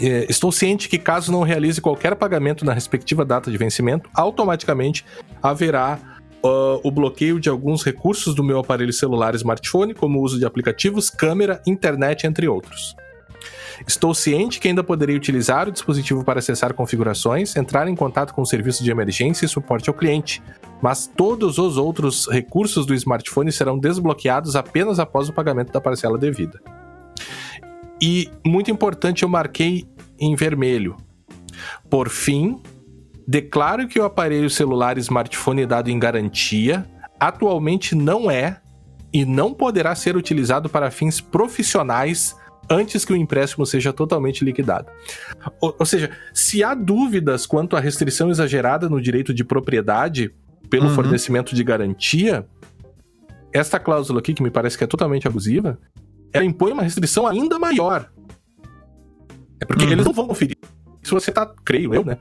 É, 0.00 0.26
estou 0.28 0.52
ciente 0.52 0.88
que 0.88 0.98
caso 0.98 1.32
não 1.32 1.42
realize 1.42 1.80
qualquer 1.80 2.14
pagamento 2.14 2.64
na 2.64 2.72
respectiva 2.72 3.24
data 3.24 3.50
de 3.50 3.58
vencimento, 3.58 4.08
automaticamente 4.14 5.04
haverá 5.42 5.98
uh, 6.44 6.80
o 6.82 6.90
bloqueio 6.90 7.38
de 7.38 7.48
alguns 7.48 7.82
recursos 7.82 8.34
do 8.34 8.42
meu 8.42 8.58
aparelho 8.58 8.92
celular 8.92 9.34
smartphone, 9.34 9.94
como 9.94 10.18
o 10.18 10.22
uso 10.22 10.38
de 10.38 10.44
aplicativos, 10.44 11.10
câmera, 11.10 11.62
internet, 11.66 12.26
entre 12.26 12.48
outros. 12.48 12.94
Estou 13.86 14.12
ciente 14.12 14.60
que 14.60 14.68
ainda 14.68 14.84
poderei 14.84 15.16
utilizar 15.16 15.68
o 15.68 15.72
dispositivo 15.72 16.22
para 16.22 16.38
acessar 16.38 16.74
configurações, 16.74 17.56
entrar 17.56 17.88
em 17.88 17.96
contato 17.96 18.34
com 18.34 18.42
o 18.42 18.46
serviço 18.46 18.84
de 18.84 18.90
emergência 18.90 19.46
e 19.46 19.48
suporte 19.48 19.88
ao 19.88 19.94
cliente, 19.94 20.42
mas 20.82 21.06
todos 21.06 21.58
os 21.58 21.76
outros 21.76 22.28
recursos 22.28 22.84
do 22.84 22.94
smartphone 22.94 23.50
serão 23.50 23.78
desbloqueados 23.78 24.54
apenas 24.54 24.98
após 24.98 25.28
o 25.28 25.32
pagamento 25.32 25.72
da 25.72 25.80
parcela 25.80 26.18
devida. 26.18 26.60
E 28.02 28.30
muito 28.46 28.70
importante, 28.70 29.22
eu 29.22 29.28
marquei 29.28 29.86
em 30.18 30.34
vermelho. 30.34 30.96
Por 31.88 32.08
fim, 32.08 32.60
declaro 33.30 33.86
que 33.86 34.00
o 34.00 34.04
aparelho 34.04 34.50
celular 34.50 34.98
smartphone 34.98 35.64
dado 35.64 35.88
em 35.88 36.00
garantia 36.00 36.84
atualmente 37.20 37.94
não 37.94 38.28
é 38.28 38.60
e 39.12 39.24
não 39.24 39.54
poderá 39.54 39.94
ser 39.94 40.16
utilizado 40.16 40.68
para 40.68 40.90
fins 40.90 41.20
profissionais 41.20 42.34
antes 42.68 43.04
que 43.04 43.12
o 43.12 43.16
empréstimo 43.16 43.64
seja 43.64 43.92
totalmente 43.92 44.44
liquidado. 44.44 44.90
Ou, 45.60 45.76
ou, 45.78 45.86
seja, 45.86 46.10
se 46.34 46.64
há 46.64 46.74
dúvidas 46.74 47.46
quanto 47.46 47.76
à 47.76 47.80
restrição 47.80 48.30
exagerada 48.30 48.88
no 48.88 49.00
direito 49.00 49.32
de 49.32 49.44
propriedade 49.44 50.34
pelo 50.68 50.88
uhum. 50.88 50.94
fornecimento 50.96 51.54
de 51.54 51.62
garantia, 51.62 52.44
esta 53.52 53.78
cláusula 53.78 54.18
aqui, 54.18 54.34
que 54.34 54.42
me 54.42 54.50
parece 54.50 54.76
que 54.76 54.82
é 54.82 54.88
totalmente 54.88 55.28
abusiva, 55.28 55.78
ela 56.32 56.44
impõe 56.44 56.72
uma 56.72 56.82
restrição 56.82 57.28
ainda 57.28 57.60
maior. 57.60 58.10
É 59.60 59.64
porque 59.64 59.84
uhum. 59.84 59.92
eles 59.92 60.04
não 60.04 60.12
vão 60.12 60.26
conferir 60.26 60.56
se 61.02 61.10
você 61.12 61.32
tá, 61.32 61.50
creio 61.64 61.94
eu, 61.94 62.04
né? 62.04 62.18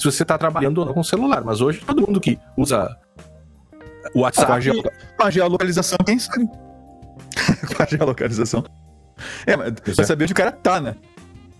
Se 0.00 0.06
você 0.06 0.24
tá 0.24 0.38
trabalhando 0.38 0.84
com 0.94 1.04
celular. 1.04 1.44
Mas 1.44 1.60
hoje 1.60 1.80
todo 1.86 2.00
mundo 2.00 2.18
que 2.18 2.38
usa 2.56 2.96
o 4.14 4.20
WhatsApp. 4.20 4.64
Com 5.18 5.24
a 5.24 5.30
geolocalização, 5.30 5.98
quem 6.06 6.18
sabe? 6.18 6.48
com 7.76 7.82
a 7.82 7.86
geolocalização. 7.86 8.64
É, 9.46 9.54
mas 9.54 9.74
você 9.84 10.00
é. 10.00 10.04
saber 10.04 10.24
onde 10.24 10.32
o 10.32 10.36
cara 10.36 10.52
tá, 10.52 10.80
né? 10.80 10.96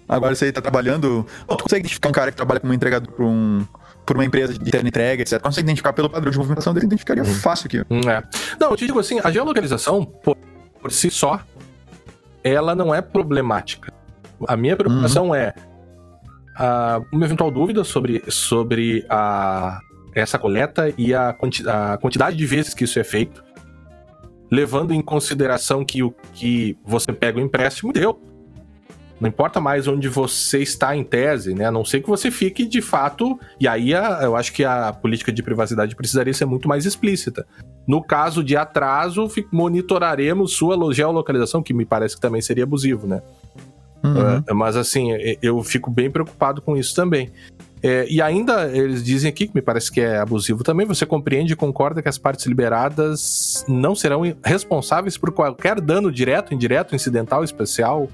Agora 0.08 0.34
você 0.34 0.50
tá 0.50 0.62
trabalhando. 0.62 1.26
Tu 1.46 1.62
consegue 1.62 1.80
identificar 1.80 2.08
um 2.08 2.12
cara 2.12 2.30
que 2.30 2.36
trabalha 2.38 2.60
como 2.60 2.72
entregador 2.72 3.12
por 3.12 3.26
um. 3.26 3.66
Por 4.06 4.16
uma 4.16 4.24
empresa 4.24 4.54
de 4.54 4.76
entrega, 4.78 5.22
etc. 5.22 5.38
Consegue 5.38 5.66
identificar 5.66 5.92
pelo 5.92 6.08
padrão 6.08 6.32
de 6.32 6.38
movimentação 6.38 6.72
dele, 6.72 6.86
identificaria 6.86 7.22
uhum. 7.22 7.34
fácil 7.34 7.66
aqui. 7.66 7.84
Hum, 7.90 8.08
é. 8.08 8.22
Não, 8.58 8.70
eu 8.70 8.76
te 8.76 8.86
digo 8.86 8.98
assim, 8.98 9.20
a 9.22 9.30
geolocalização, 9.30 10.04
por, 10.04 10.36
por 10.80 10.90
si 10.90 11.10
só, 11.10 11.40
ela 12.42 12.74
não 12.74 12.94
é 12.94 13.02
problemática. 13.02 13.92
A 14.48 14.56
minha 14.56 14.74
preocupação 14.74 15.28
uhum. 15.28 15.34
é 15.34 15.54
uh, 16.60 17.04
uma 17.10 17.24
eventual 17.24 17.50
dúvida 17.50 17.82
sobre, 17.82 18.22
sobre 18.28 19.04
a, 19.08 19.80
essa 20.14 20.38
coleta 20.38 20.92
e 20.96 21.14
a, 21.14 21.32
quanti 21.32 21.66
a 21.68 21.96
quantidade 21.96 22.36
de 22.36 22.46
vezes 22.46 22.74
que 22.74 22.84
isso 22.84 22.98
é 22.98 23.04
feito, 23.04 23.42
levando 24.50 24.92
em 24.92 25.00
consideração 25.00 25.84
que 25.84 26.02
o 26.02 26.14
que 26.34 26.76
você 26.84 27.12
pega 27.12 27.38
o 27.38 27.42
empréstimo 27.42 27.92
deu. 27.92 28.20
Não 29.20 29.28
importa 29.28 29.60
mais 29.60 29.86
onde 29.86 30.08
você 30.08 30.60
está 30.60 30.96
em 30.96 31.04
tese, 31.04 31.54
né? 31.54 31.66
A 31.66 31.70
não 31.70 31.84
ser 31.84 32.00
que 32.00 32.08
você 32.08 32.30
fique 32.30 32.64
de 32.64 32.80
fato. 32.80 33.38
E 33.60 33.68
aí 33.68 33.94
a, 33.94 34.20
eu 34.22 34.34
acho 34.34 34.50
que 34.50 34.64
a 34.64 34.94
política 34.94 35.30
de 35.30 35.42
privacidade 35.42 35.94
precisaria 35.94 36.32
ser 36.32 36.46
muito 36.46 36.66
mais 36.66 36.86
explícita. 36.86 37.46
No 37.86 38.02
caso 38.02 38.42
de 38.42 38.56
atraso, 38.56 39.28
monitoraremos 39.52 40.54
sua 40.54 40.94
geolocalização, 40.94 41.62
que 41.62 41.74
me 41.74 41.84
parece 41.84 42.14
que 42.14 42.20
também 42.20 42.40
seria 42.40 42.64
abusivo, 42.64 43.06
né? 43.06 43.20
Uhum. 44.02 44.42
É, 44.46 44.52
mas 44.52 44.76
assim, 44.76 45.10
eu 45.42 45.62
fico 45.62 45.90
bem 45.90 46.10
preocupado 46.10 46.62
com 46.62 46.76
isso 46.76 46.94
também. 46.94 47.30
É, 47.82 48.06
e 48.10 48.20
ainda 48.20 48.70
eles 48.76 49.02
dizem 49.02 49.30
aqui, 49.30 49.46
que 49.46 49.54
me 49.54 49.62
parece 49.62 49.90
que 49.90 50.00
é 50.00 50.18
abusivo 50.18 50.62
também, 50.62 50.86
você 50.86 51.06
compreende 51.06 51.54
e 51.54 51.56
concorda 51.56 52.02
que 52.02 52.08
as 52.08 52.18
partes 52.18 52.44
liberadas 52.44 53.64
não 53.66 53.94
serão 53.94 54.22
responsáveis 54.44 55.16
por 55.16 55.32
qualquer 55.32 55.80
dano 55.80 56.12
direto, 56.12 56.52
indireto, 56.52 56.94
incidental, 56.94 57.42
especial, 57.42 58.08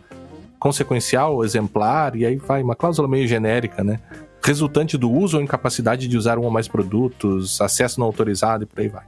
consequencial, 0.59 1.45
exemplar, 1.45 2.15
e 2.15 2.25
aí 2.25 2.37
vai, 2.37 2.63
uma 2.63 2.77
cláusula 2.77 3.09
meio 3.09 3.27
genérica, 3.27 3.83
né? 3.83 3.99
Resultante 4.45 4.97
do 4.97 5.11
uso 5.11 5.37
ou 5.37 5.43
incapacidade 5.43 6.07
de 6.07 6.17
usar 6.17 6.39
um 6.39 6.45
ou 6.45 6.51
mais 6.51 6.69
produtos, 6.69 7.61
acesso 7.61 7.99
não 7.99 8.07
autorizado 8.07 8.63
e 8.63 8.67
por 8.67 8.81
aí 8.81 8.89
vai. 8.89 9.05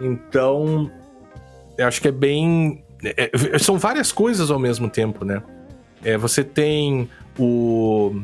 Então, 0.00 0.90
eu 1.78 1.86
acho 1.86 2.00
que 2.00 2.08
é 2.08 2.12
bem. 2.12 2.84
É, 3.04 3.30
é 3.52 3.58
são 3.60 3.78
várias 3.78 4.10
coisas 4.10 4.50
ao 4.50 4.58
mesmo 4.58 4.90
tempo, 4.90 5.24
né? 5.24 5.40
É, 6.04 6.16
você 6.16 6.44
tem 6.44 7.08
o 7.38 8.14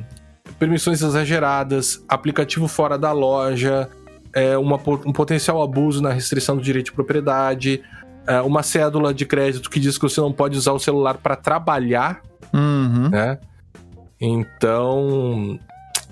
permissões 0.58 1.00
exageradas, 1.00 2.04
aplicativo 2.06 2.68
fora 2.68 2.98
da 2.98 3.12
loja, 3.12 3.88
é, 4.34 4.58
uma, 4.58 4.76
um 4.76 5.12
potencial 5.12 5.62
abuso 5.62 6.02
na 6.02 6.12
restrição 6.12 6.56
do 6.56 6.62
direito 6.62 6.86
de 6.86 6.92
propriedade, 6.92 7.82
é, 8.26 8.40
uma 8.42 8.62
cédula 8.62 9.14
de 9.14 9.24
crédito 9.24 9.70
que 9.70 9.80
diz 9.80 9.96
que 9.96 10.02
você 10.02 10.20
não 10.20 10.32
pode 10.32 10.58
usar 10.58 10.72
o 10.72 10.78
celular 10.78 11.14
para 11.14 11.34
trabalhar 11.34 12.20
Uhum. 12.52 13.08
Né? 13.08 13.38
Então, 14.20 15.58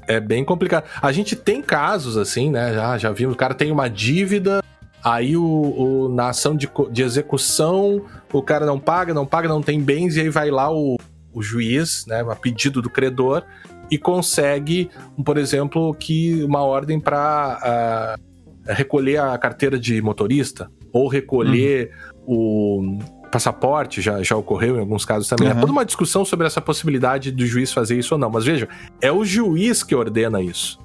é 0.06 0.20
bem 0.20 0.44
complicado. 0.44 0.84
A 1.00 1.12
gente 1.12 1.36
tem 1.36 1.60
casos 1.62 2.16
assim, 2.16 2.50
né? 2.50 2.72
Já, 2.74 2.98
já 2.98 3.12
vimos, 3.12 3.34
o 3.34 3.38
cara 3.38 3.54
tem 3.54 3.70
uma 3.70 3.88
dívida, 3.88 4.62
aí 5.02 5.36
o, 5.36 5.44
o 5.44 6.08
na 6.08 6.28
ação 6.28 6.56
de, 6.56 6.68
de 6.90 7.02
execução, 7.02 8.02
o 8.32 8.42
cara 8.42 8.64
não 8.64 8.78
paga, 8.78 9.12
não 9.12 9.26
paga, 9.26 9.48
não 9.48 9.62
tem 9.62 9.80
bens, 9.80 10.16
e 10.16 10.20
aí 10.20 10.30
vai 10.30 10.50
lá 10.50 10.72
o, 10.72 10.96
o 11.32 11.42
juiz, 11.42 12.04
né, 12.06 12.20
a 12.20 12.34
pedido 12.34 12.80
do 12.82 12.90
credor, 12.90 13.44
e 13.90 13.96
consegue, 13.96 14.90
por 15.24 15.38
exemplo, 15.38 15.94
que 15.94 16.42
uma 16.44 16.62
ordem 16.62 17.00
para 17.00 17.58
uh, 17.58 18.22
ah, 18.66 18.74
recolher 18.74 19.18
a 19.18 19.38
carteira 19.38 19.78
de 19.78 20.00
motorista 20.02 20.70
ou 20.92 21.08
recolher 21.08 21.90
uhum. 22.26 22.98
o 22.98 22.98
passaporte, 23.30 24.00
já, 24.00 24.22
já 24.22 24.36
ocorreu 24.36 24.76
em 24.76 24.80
alguns 24.80 25.04
casos 25.04 25.28
também. 25.28 25.48
Uhum. 25.48 25.56
É 25.56 25.60
toda 25.60 25.72
uma 25.72 25.84
discussão 25.84 26.24
sobre 26.24 26.46
essa 26.46 26.60
possibilidade 26.60 27.30
do 27.30 27.46
juiz 27.46 27.72
fazer 27.72 27.98
isso 27.98 28.14
ou 28.14 28.18
não. 28.18 28.30
Mas 28.30 28.44
veja, 28.44 28.68
é 29.00 29.12
o 29.12 29.24
juiz 29.24 29.82
que 29.82 29.94
ordena 29.94 30.40
isso. 30.40 30.78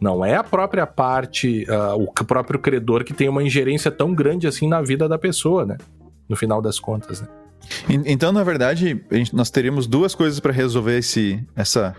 Não 0.00 0.24
é 0.24 0.34
a 0.34 0.44
própria 0.44 0.86
parte, 0.86 1.66
uh, 1.68 2.02
o 2.02 2.24
próprio 2.24 2.58
credor 2.58 3.04
que 3.04 3.14
tem 3.14 3.28
uma 3.28 3.42
ingerência 3.42 3.90
tão 3.90 4.14
grande 4.14 4.46
assim 4.46 4.68
na 4.68 4.82
vida 4.82 5.08
da 5.08 5.18
pessoa, 5.18 5.64
né? 5.64 5.78
No 6.28 6.36
final 6.36 6.60
das 6.60 6.78
contas, 6.78 7.20
né? 7.20 7.28
Então, 7.88 8.32
na 8.32 8.42
verdade, 8.42 9.00
gente, 9.10 9.34
nós 9.34 9.50
teríamos 9.50 9.86
duas 9.86 10.14
coisas 10.14 10.40
para 10.40 10.52
resolver 10.52 10.98
esse, 10.98 11.42
essa, 11.54 11.94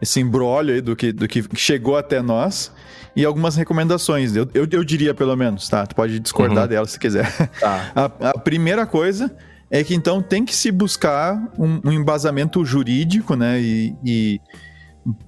esse 0.00 0.20
embrólio 0.20 0.74
aí 0.74 0.80
do 0.80 0.96
que, 0.96 1.12
do 1.12 1.28
que 1.28 1.44
chegou 1.54 1.96
até 1.96 2.20
nós 2.20 2.72
e 3.14 3.24
algumas 3.24 3.56
recomendações. 3.56 4.34
Eu, 4.34 4.48
eu, 4.54 4.66
eu 4.70 4.84
diria, 4.84 5.14
pelo 5.14 5.36
menos, 5.36 5.68
tá? 5.68 5.86
Tu 5.86 5.94
pode 5.94 6.18
discordar 6.18 6.64
uhum. 6.64 6.68
dela 6.68 6.86
se 6.86 6.98
quiser. 6.98 7.30
Tá. 7.60 7.92
A, 7.94 8.30
a, 8.30 8.38
primeira 8.38 8.86
coisa 8.86 9.34
é 9.70 9.82
que 9.84 9.94
então 9.94 10.22
tem 10.22 10.44
que 10.44 10.54
se 10.54 10.70
buscar 10.70 11.36
um, 11.58 11.80
um 11.84 11.92
embasamento 11.92 12.64
jurídico, 12.64 13.34
né? 13.36 13.60
E, 13.60 13.94
e 14.04 14.40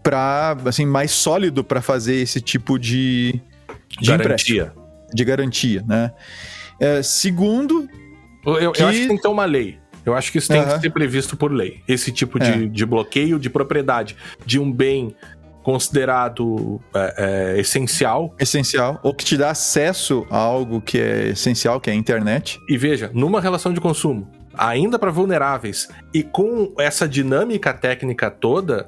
para 0.02 0.56
assim 0.66 0.86
mais 0.86 1.10
sólido 1.10 1.64
para 1.64 1.80
fazer 1.80 2.16
esse 2.16 2.40
tipo 2.40 2.78
de, 2.78 3.40
de 4.00 4.16
garantia, 4.16 4.72
de 5.12 5.24
garantia, 5.24 5.84
né? 5.86 6.12
É, 6.78 7.02
segundo, 7.02 7.88
eu, 8.46 8.72
que... 8.72 8.82
eu, 8.82 8.88
acho 8.88 9.00
que 9.00 9.06
tem 9.06 9.16
que 9.16 9.22
ter 9.22 9.28
uma 9.28 9.44
lei. 9.44 9.78
Eu 10.04 10.14
acho 10.14 10.30
que 10.30 10.38
isso 10.38 10.48
tem 10.48 10.60
uhum. 10.60 10.74
que 10.74 10.80
ser 10.80 10.90
previsto 10.90 11.36
por 11.36 11.50
lei. 11.50 11.80
Esse 11.88 12.12
tipo 12.12 12.38
de, 12.38 12.50
é. 12.50 12.66
de 12.66 12.84
bloqueio 12.84 13.38
de 13.38 13.48
propriedade 13.48 14.16
de 14.44 14.58
um 14.58 14.70
bem 14.70 15.14
considerado 15.62 16.78
é, 16.94 17.54
é, 17.56 17.60
essencial. 17.60 18.34
Essencial. 18.38 19.00
Ou 19.02 19.14
que 19.14 19.24
te 19.24 19.36
dá 19.36 19.50
acesso 19.50 20.26
a 20.30 20.36
algo 20.36 20.80
que 20.80 20.98
é 20.98 21.28
essencial, 21.28 21.80
que 21.80 21.88
é 21.88 21.94
a 21.94 21.96
internet. 21.96 22.60
E 22.68 22.76
veja, 22.76 23.10
numa 23.14 23.40
relação 23.40 23.72
de 23.72 23.80
consumo, 23.80 24.30
ainda 24.56 24.98
para 24.98 25.10
vulneráveis, 25.10 25.88
e 26.12 26.22
com 26.22 26.72
essa 26.78 27.08
dinâmica 27.08 27.72
técnica 27.72 28.30
toda, 28.30 28.86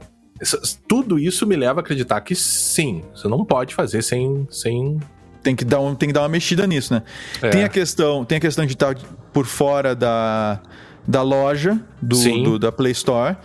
tudo 0.86 1.18
isso 1.18 1.46
me 1.46 1.56
leva 1.56 1.80
a 1.80 1.82
acreditar 1.82 2.20
que 2.20 2.34
sim, 2.34 3.02
você 3.14 3.26
não 3.26 3.44
pode 3.44 3.74
fazer 3.74 4.02
sem. 4.02 4.46
sem... 4.50 5.00
Tem 5.42 5.54
que, 5.54 5.64
dar 5.64 5.80
um, 5.80 5.94
tem 5.94 6.08
que 6.08 6.12
dar 6.12 6.22
uma 6.22 6.28
mexida 6.28 6.66
nisso, 6.66 6.92
né? 6.92 7.02
É. 7.40 7.50
Tem, 7.50 7.64
a 7.64 7.68
questão, 7.68 8.24
tem 8.24 8.36
a 8.36 8.40
questão 8.40 8.66
de 8.66 8.72
estar 8.72 8.96
por 9.36 9.44
fora 9.44 9.94
da, 9.94 10.62
da 11.06 11.20
loja 11.20 11.78
do, 12.00 12.42
do 12.42 12.58
da 12.58 12.72
Play 12.72 12.92
Store. 12.92 13.36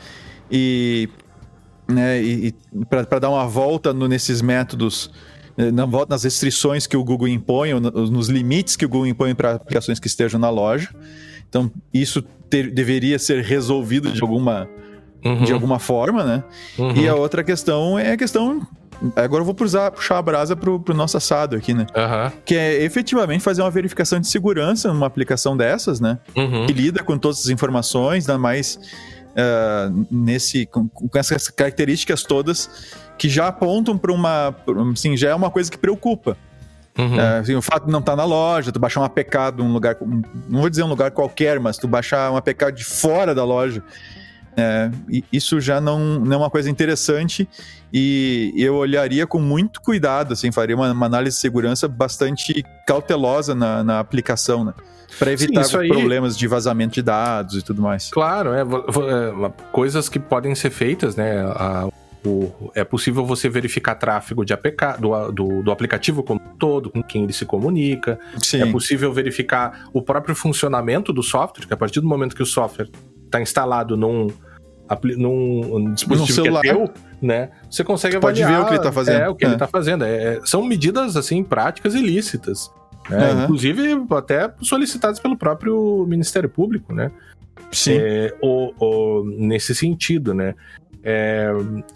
E 0.50 1.10
né, 1.86 2.24
e, 2.24 2.48
e 2.48 2.86
para 2.86 3.20
dar 3.20 3.30
uma 3.30 3.46
volta 3.46 3.92
no, 3.92 4.08
nesses 4.08 4.42
métodos, 4.42 5.12
né, 5.58 5.70
na 5.70 5.86
volta 5.86 6.14
nas 6.14 6.24
restrições 6.24 6.88
que 6.88 6.96
o 6.96 7.04
Google 7.04 7.28
impõe, 7.28 7.74
nos 7.74 8.30
limites 8.30 8.78
que 8.78 8.86
o 8.86 8.88
Google 8.88 9.08
impõe 9.08 9.36
para 9.36 9.56
aplicações 9.56 10.00
que 10.00 10.08
estejam 10.08 10.40
na 10.40 10.50
loja. 10.50 10.88
Então, 11.50 11.70
isso 11.94 12.22
ter, 12.50 12.72
deveria 12.72 13.20
ser 13.20 13.44
resolvido 13.44 14.14
de 14.14 14.22
alguma, 14.22 14.70
uhum. 15.26 15.44
de 15.44 15.52
alguma 15.52 15.78
forma, 15.78 16.24
né? 16.24 16.44
Uhum. 16.80 16.96
E 16.96 17.06
a 17.06 17.16
outra 17.16 17.44
questão 17.44 18.00
é 18.00 18.14
a 18.14 18.18
questão. 18.18 18.66
Agora 19.16 19.42
eu 19.42 19.46
vou 19.46 19.56
puxar, 19.56 19.92
puxar 19.92 20.18
a 20.18 20.22
brasa 20.22 20.56
pro, 20.56 20.80
pro 20.80 20.94
nosso 20.94 21.18
assado 21.18 21.56
aqui, 21.56 21.74
né? 21.74 21.88
Uhum. 21.96 22.32
Que 22.46 22.56
é 22.56 22.84
efetivamente 22.84 23.44
fazer 23.44 23.62
uma 23.62 23.72
verificação 23.72 24.20
de 24.20 24.28
segurança 24.28 24.94
numa 24.94 25.08
aplicação 25.08 25.58
dessas, 25.58 26.00
né? 26.00 26.20
Uhum. 26.36 26.68
Que 26.68 26.74
lida 26.74 27.04
com 27.04 27.18
todas 27.18 27.40
as 27.40 27.50
informações, 27.50 28.30
ainda 28.30 28.40
mais 28.40 28.80
uh, 29.32 30.06
nesse 30.12 30.66
com, 30.66 30.88
com, 30.88 31.10
essas 31.16 31.50
características 31.50 32.24
todas 32.24 32.70
que 33.18 33.30
já 33.30 33.48
apontam 33.48 33.98
para 33.98 34.12
uma, 34.12 34.56
assim, 34.92 35.16
já 35.16 35.30
é 35.30 35.36
uma 35.36 35.50
coisa 35.50 35.70
que 35.70 35.78
preocupa. 35.78 36.38
Uhum. 36.98 37.16
Uh, 37.16 37.40
assim, 37.40 37.56
o 37.56 37.62
fato 37.62 37.86
de 37.86 37.92
não 37.92 38.00
estar 38.00 38.14
tá 38.14 38.16
na 38.16 38.26
loja, 38.26 38.72
tu 38.72 38.80
baixar 38.80 39.02
um 39.02 39.04
APK 39.04 39.56
de 39.56 39.62
um 39.62 39.72
lugar, 39.72 39.96
não 40.48 40.62
vou 40.62 40.70
dizer 40.70 40.84
um 40.84 40.88
lugar 40.88 41.12
qualquer, 41.12 41.60
mas 41.60 41.78
tu 41.78 41.88
baixar 41.88 42.32
um 42.32 42.38
APK 42.38 42.72
de 42.72 42.84
fora 42.84 43.34
da 43.34 43.44
loja, 43.44 43.82
é, 44.58 44.92
isso 45.32 45.60
já 45.62 45.80
não, 45.80 46.20
não 46.20 46.34
é 46.34 46.38
uma 46.38 46.50
coisa 46.50 46.70
interessante 46.70 47.48
e 47.94 48.54
eu 48.56 48.76
olharia 48.76 49.28
com 49.28 49.40
muito 49.40 49.82
cuidado, 49.82 50.34
assim, 50.34 50.52
faria 50.52 50.76
uma, 50.76 50.92
uma 50.92 51.06
análise 51.06 51.36
de 51.38 51.42
segurança 51.42 51.88
bastante 51.88 52.64
cautelosa 52.88 53.54
na, 53.54 53.84
na 53.84 54.00
aplicação, 54.00 54.64
né? 54.64 54.74
Para 55.20 55.32
evitar 55.34 55.64
Sim, 55.66 55.78
aí... 55.78 55.88
problemas 55.90 56.38
de 56.38 56.48
vazamento 56.48 56.94
de 56.94 57.02
dados 57.02 57.56
e 57.56 57.62
tudo 57.62 57.82
mais. 57.82 58.10
Claro, 58.10 58.54
é, 58.54 58.62
é 58.62 59.52
coisas 59.72 60.08
que 60.08 60.20
podem 60.20 60.56
ser 60.56 60.70
feitas, 60.70 61.16
né? 61.16 61.42
A, 61.42 61.90
o, 62.26 62.72
é 62.76 62.84
possível 62.84 63.26
você 63.26 63.50
verificar 63.50 63.96
tráfego 63.96 64.46
de 64.46 64.54
APK, 64.54 65.00
do, 65.00 65.32
do, 65.32 65.64
do, 65.64 65.72
aplicativo 65.72 66.24
como 66.24 66.40
um 66.40 66.56
todo, 66.58 66.90
com 66.90 67.02
quem 67.04 67.24
ele 67.24 67.34
se 67.34 67.46
comunica. 67.46 68.20
Sim. 68.38 68.62
É 68.62 68.66
possível 68.72 69.12
verificar 69.12 69.90
o 69.92 70.02
próprio 70.02 70.36
funcionamento 70.36 71.12
do 71.12 71.24
software, 71.24 71.66
que 71.66 71.74
a 71.74 71.78
partir 71.78 72.00
do 72.00 72.08
momento 72.08 72.36
que 72.36 72.44
o 72.44 72.46
software 72.46 72.90
está 73.32 73.42
instalado 73.42 73.96
num, 73.96 74.28
num 75.18 75.94
dispositivo 75.94 76.60
que 76.60 76.68
é 76.70 76.74
teu, 76.74 76.92
né? 77.22 77.50
Você 77.70 77.84
consegue 77.84 78.18
avaliar 78.18 78.50
Pode 78.50 78.60
ver 78.60 78.62
o 78.62 78.66
que 78.66 78.72
ele 78.72 78.80
está 78.80 78.92
fazendo. 78.92 79.22
É, 79.22 79.30
o 79.30 79.36
que 79.36 79.46
é. 79.46 79.48
ele 79.48 79.56
está 79.56 79.68
fazendo. 79.68 80.04
É, 80.04 80.40
são 80.44 80.64
medidas, 80.64 81.16
assim, 81.16 81.44
práticas 81.44 81.96
e 81.96 82.02
lícitas. 82.02 82.70
Né? 83.10 83.32
Uhum. 83.32 83.44
Inclusive, 83.44 84.06
até 84.12 84.54
solicitadas 84.62 85.20
pelo 85.20 85.38
próprio 85.38 86.06
Ministério 86.08 86.50
Público, 86.50 86.94
né? 86.94 87.10
Sim. 87.72 87.98
É, 87.98 88.36
o, 88.42 88.74
o, 88.80 89.24
nesse 89.26 89.74
sentido, 89.74 90.34
né? 90.34 90.56
É, 91.04 91.50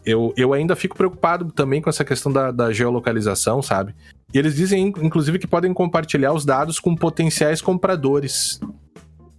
eu, 0.03 0.33
eu 0.35 0.53
ainda 0.53 0.75
fico 0.75 0.97
preocupado 0.97 1.51
também 1.51 1.79
com 1.79 1.89
essa 1.89 2.03
questão 2.03 2.31
da, 2.31 2.49
da, 2.49 2.71
geolocalização, 2.71 3.61
sabe? 3.61 3.93
E 4.33 4.39
eles 4.39 4.55
dizem, 4.55 4.87
inclusive, 4.87 5.37
que 5.37 5.45
podem 5.45 5.73
compartilhar 5.73 6.33
os 6.33 6.43
dados 6.43 6.79
com 6.79 6.95
potenciais 6.95 7.61
compradores 7.61 8.59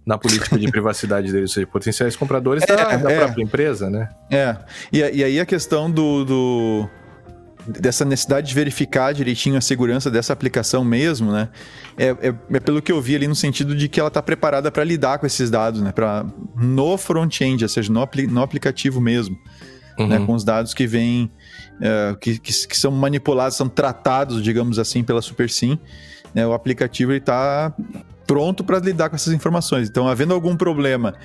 na 0.07 0.17
política 0.17 0.57
de 0.57 0.65
privacidade 0.71 1.31
deles, 1.33 1.51
ou 1.51 1.53
seja, 1.53 1.67
potenciais 1.67 2.15
compradores 2.15 2.63
é, 2.63 2.75
da, 2.75 2.95
da 2.95 3.11
é. 3.11 3.17
própria 3.19 3.43
empresa, 3.43 3.89
né? 3.89 4.09
É. 4.31 4.55
E, 4.91 4.99
e 4.99 5.23
aí 5.23 5.39
a 5.39 5.45
questão 5.45 5.91
do, 5.91 6.23
do 6.23 6.89
dessa 7.67 8.05
necessidade 8.05 8.47
de 8.47 8.55
verificar 8.55 9.13
direitinho 9.13 9.57
a 9.57 9.61
segurança 9.61 10.09
dessa 10.09 10.31
aplicação 10.31 10.85
mesmo, 10.85 11.29
né? 11.29 11.49
É, 11.97 12.07
é, 12.29 12.33
é 12.53 12.59
pelo 12.61 12.81
que 12.81 12.89
eu 12.89 13.01
vi 13.01 13.17
ali 13.17 13.27
no 13.27 13.35
sentido 13.35 13.75
de 13.75 13.89
que 13.89 13.99
ela 13.99 14.07
está 14.07 14.21
preparada 14.21 14.71
para 14.71 14.85
lidar 14.85 15.19
com 15.19 15.25
esses 15.25 15.51
dados, 15.51 15.81
né? 15.81 15.91
Pra, 15.91 16.25
no 16.55 16.97
front-end, 16.97 17.65
ou 17.65 17.69
seja, 17.69 17.91
no, 17.91 18.07
no 18.29 18.41
aplicativo 18.41 19.01
mesmo. 19.01 19.35
Né? 19.35 20.03
Uhum. 20.03 20.07
Né, 20.07 20.25
com 20.27 20.33
os 20.35 20.43
dados 20.43 20.75
que 20.75 20.85
vêm, 20.85 21.31
uh, 21.81 22.15
que, 22.17 22.37
que, 22.37 22.67
que, 22.67 22.77
são 22.77 22.91
manipulados, 22.91 23.57
são 23.57 23.67
tratados, 23.67 24.43
digamos 24.43 24.77
assim, 24.77 25.03
pela 25.03 25.23
SuperSim. 25.23 25.79
Né, 26.35 26.45
o 26.45 26.53
aplicativo 26.53 27.13
está 27.13 27.73
pronto 28.27 28.63
para 28.63 28.77
lidar 28.79 29.09
com 29.09 29.15
essas 29.15 29.33
informações. 29.33 29.89
Então, 29.89 30.07
havendo 30.07 30.33
algum 30.33 30.55
problema 30.55 31.15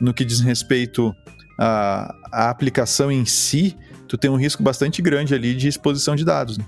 no 0.00 0.14
que 0.14 0.24
diz 0.24 0.40
respeito 0.40 1.12
à, 1.58 2.14
à 2.32 2.50
aplicação 2.50 3.10
em 3.10 3.26
si, 3.26 3.76
tu 4.08 4.16
tem 4.16 4.30
um 4.30 4.36
risco 4.36 4.62
bastante 4.62 5.02
grande 5.02 5.34
ali 5.34 5.54
de 5.54 5.68
exposição 5.68 6.14
de 6.14 6.24
dados. 6.24 6.56
Né? 6.56 6.64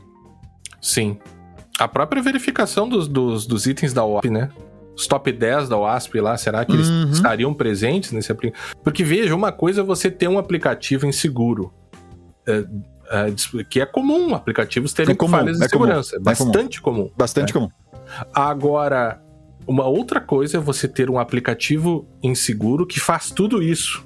Sim. 0.82 1.18
A 1.78 1.88
própria 1.88 2.20
verificação 2.20 2.88
dos, 2.88 3.09
dos, 3.09 3.47
dos, 3.47 3.66
itens 3.66 3.92
da 3.92 4.05
OASP, 4.05 4.30
né? 4.30 4.51
Os 4.97 5.07
top 5.07 5.32
10 5.32 5.68
da 5.68 5.76
OASP 5.76 6.20
lá, 6.20 6.36
será 6.36 6.64
que 6.64 6.72
eles 6.72 6.88
uhum. 6.88 7.11
estariam 7.11 7.53
presentes 7.53 8.12
nesse 8.12 8.30
aplicativo? 8.30 8.76
Porque 8.82 9.03
veja, 9.03 9.34
uma 9.34 9.51
coisa 9.51 9.80
é 9.80 9.84
você 9.84 10.09
ter 10.11 10.28
um 10.28 10.38
aplicativo 10.38 11.07
inseguro. 11.07 11.72
É, 12.47 12.64
é, 13.11 13.64
que 13.68 13.80
é 13.80 13.86
comum 13.86 14.34
aplicativos 14.34 14.92
terem 14.92 15.12
é 15.12 15.16
comum, 15.16 15.30
falhas 15.30 15.59
de 15.59 15.64
é 15.64 15.68
segurança. 15.68 16.12
Comum, 16.12 16.20
é 16.20 16.24
bastante 16.24 16.80
comum. 16.80 16.97
comum. 16.97 17.12
Bastante 17.16 17.53
comum. 17.53 17.68
Agora, 18.32 19.24
uma 19.67 19.87
outra 19.87 20.21
coisa 20.21 20.59
é 20.59 20.61
você 20.61 20.87
ter 20.87 21.11
um 21.11 21.19
aplicativo 21.19 22.07
inseguro 22.23 22.87
que 22.87 23.01
faz 23.01 23.31
tudo 23.31 23.62
isso. 23.62 24.05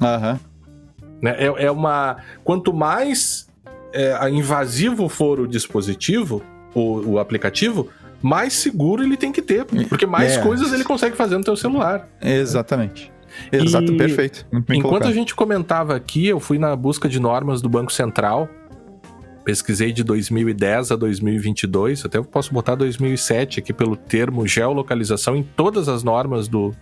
Aham. 0.00 0.32
Uhum. 0.32 0.50
Né? 1.22 1.36
É, 1.38 1.64
é 1.64 1.70
uma. 1.70 2.16
Quanto 2.42 2.72
mais 2.72 3.48
é, 3.92 4.28
invasivo 4.30 5.08
for 5.08 5.40
o 5.40 5.46
dispositivo, 5.46 6.42
o, 6.74 7.12
o, 7.12 7.18
aplicativo, 7.18 7.88
mais 8.22 8.54
seguro 8.54 9.02
ele 9.02 9.16
tem 9.16 9.32
que 9.32 9.42
ter. 9.42 9.64
Porque 9.88 10.06
mais 10.06 10.36
é. 10.36 10.42
coisas 10.42 10.72
ele 10.72 10.84
consegue 10.84 11.16
fazer 11.16 11.36
no 11.36 11.44
teu 11.44 11.56
celular. 11.56 12.08
Exatamente. 12.20 13.12
Exato, 13.52 13.96
perfeito. 13.96 14.44
enquanto 14.70 15.06
a 15.06 15.12
gente 15.12 15.34
comentava 15.34 15.94
aqui, 15.94 16.26
eu 16.26 16.40
fui 16.40 16.58
na 16.58 16.74
busca 16.74 17.08
de 17.08 17.20
normas 17.20 17.62
do 17.62 17.68
Banco 17.68 17.92
Central. 17.92 18.48
Pesquisei 19.44 19.92
de 19.92 20.04
2010 20.04 20.92
a 20.92 20.96
2022, 20.96 22.04
até 22.04 22.18
eu 22.18 22.24
posso 22.24 22.52
botar 22.52 22.74
2007 22.74 23.60
aqui 23.60 23.72
pelo 23.72 23.96
termo 23.96 24.46
geolocalização 24.46 25.34
em 25.36 25.42
todas 25.42 25.88
as 25.88 26.02
normas 26.02 26.46
do, 26.46 26.74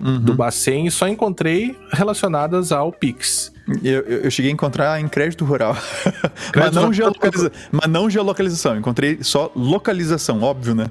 uhum. 0.00 0.20
do 0.20 0.34
Bacen 0.34 0.86
e 0.86 0.90
só 0.90 1.06
encontrei 1.06 1.76
relacionadas 1.92 2.72
ao 2.72 2.92
Pix. 2.92 3.52
Eu, 3.82 4.00
eu, 4.00 4.30
cheguei 4.30 4.50
a 4.50 4.54
encontrar 4.54 5.00
em 5.00 5.08
crédito 5.08 5.44
rural. 5.44 5.76
Mas, 6.56 6.74
não 6.74 6.92
geolocaliza... 6.92 7.52
mas 7.70 7.88
não 7.88 8.10
geolocalização. 8.10 8.76
Encontrei 8.76 9.18
só 9.22 9.52
localização, 9.54 10.42
óbvio, 10.42 10.74
né? 10.74 10.86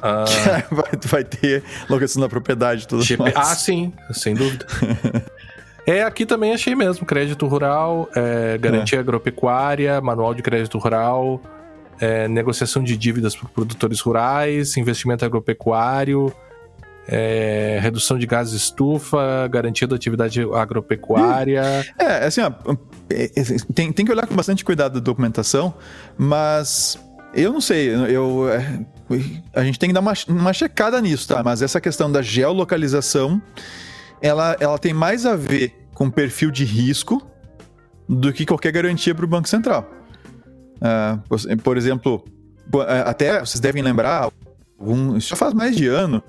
Ah. 0.00 0.24
vai, 0.70 0.90
vai 1.04 1.24
ter 1.24 1.62
locação 1.88 2.20
da 2.20 2.28
propriedade 2.28 2.86
tudo 2.86 3.04
mais. 3.18 3.34
Ah, 3.36 3.54
sim, 3.54 3.92
sem 4.12 4.34
dúvida. 4.34 4.66
É, 5.86 6.02
aqui 6.02 6.24
também 6.24 6.52
achei 6.52 6.74
mesmo. 6.74 7.04
Crédito 7.04 7.46
rural, 7.46 8.08
é, 8.14 8.56
garantia 8.58 8.98
é. 8.98 9.00
agropecuária, 9.00 10.00
manual 10.00 10.34
de 10.34 10.42
crédito 10.42 10.78
rural, 10.78 11.40
é, 12.00 12.28
negociação 12.28 12.82
de 12.82 12.96
dívidas 12.96 13.34
para 13.34 13.48
produtores 13.48 14.00
rurais, 14.00 14.76
investimento 14.76 15.24
agropecuário, 15.24 16.32
é, 17.06 17.78
redução 17.82 18.18
de 18.18 18.26
gases 18.26 18.54
estufa, 18.54 19.48
garantia 19.48 19.88
da 19.88 19.96
atividade 19.96 20.40
agropecuária. 20.54 21.62
É, 21.98 22.26
assim, 22.26 22.40
ó, 22.40 22.52
é, 23.10 23.24
é, 23.24 23.42
tem, 23.74 23.92
tem 23.92 24.06
que 24.06 24.12
olhar 24.12 24.26
com 24.26 24.34
bastante 24.34 24.64
cuidado 24.64 24.94
da 24.94 25.00
documentação, 25.00 25.74
mas 26.16 26.98
eu 27.34 27.52
não 27.52 27.60
sei, 27.60 27.88
eu, 27.88 28.48
é, 28.48 28.84
a 29.54 29.64
gente 29.64 29.78
tem 29.78 29.88
que 29.88 29.94
dar 29.94 30.00
uma, 30.00 30.12
uma 30.28 30.52
checada 30.52 31.00
nisso, 31.00 31.28
tá? 31.28 31.42
Mas 31.42 31.62
essa 31.62 31.80
questão 31.80 32.10
da 32.10 32.22
geolocalização, 32.22 33.42
ela, 34.22 34.56
ela 34.60 34.78
tem 34.78 34.94
mais 34.94 35.26
a 35.26 35.34
ver 35.34 35.74
com 35.92 36.08
perfil 36.08 36.50
de 36.50 36.64
risco 36.64 37.20
do 38.08 38.32
que 38.32 38.46
qualquer 38.46 38.72
garantia 38.72 39.14
para 39.14 39.24
o 39.24 39.28
Banco 39.28 39.48
Central. 39.48 39.90
Uh, 40.78 41.56
por 41.58 41.76
exemplo, 41.76 42.24
é, 42.88 43.00
até 43.00 43.40
vocês 43.40 43.60
devem 43.60 43.82
lembrar, 43.82 44.30
um, 44.78 45.16
isso 45.16 45.28
já 45.28 45.36
faz 45.36 45.52
mais 45.52 45.76
de 45.76 45.86
ano, 45.88 46.22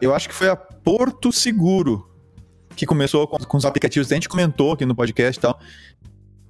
eu 0.00 0.14
acho 0.14 0.28
que 0.28 0.34
foi 0.34 0.48
a 0.48 0.56
Porto 0.56 1.30
Seguro 1.30 2.08
que 2.74 2.86
começou 2.86 3.26
com, 3.28 3.38
com 3.38 3.56
os 3.56 3.64
aplicativos, 3.64 4.10
a 4.10 4.14
gente 4.14 4.28
comentou 4.28 4.72
aqui 4.72 4.84
no 4.84 4.94
podcast 4.94 5.38
e 5.38 5.42
tal, 5.42 5.60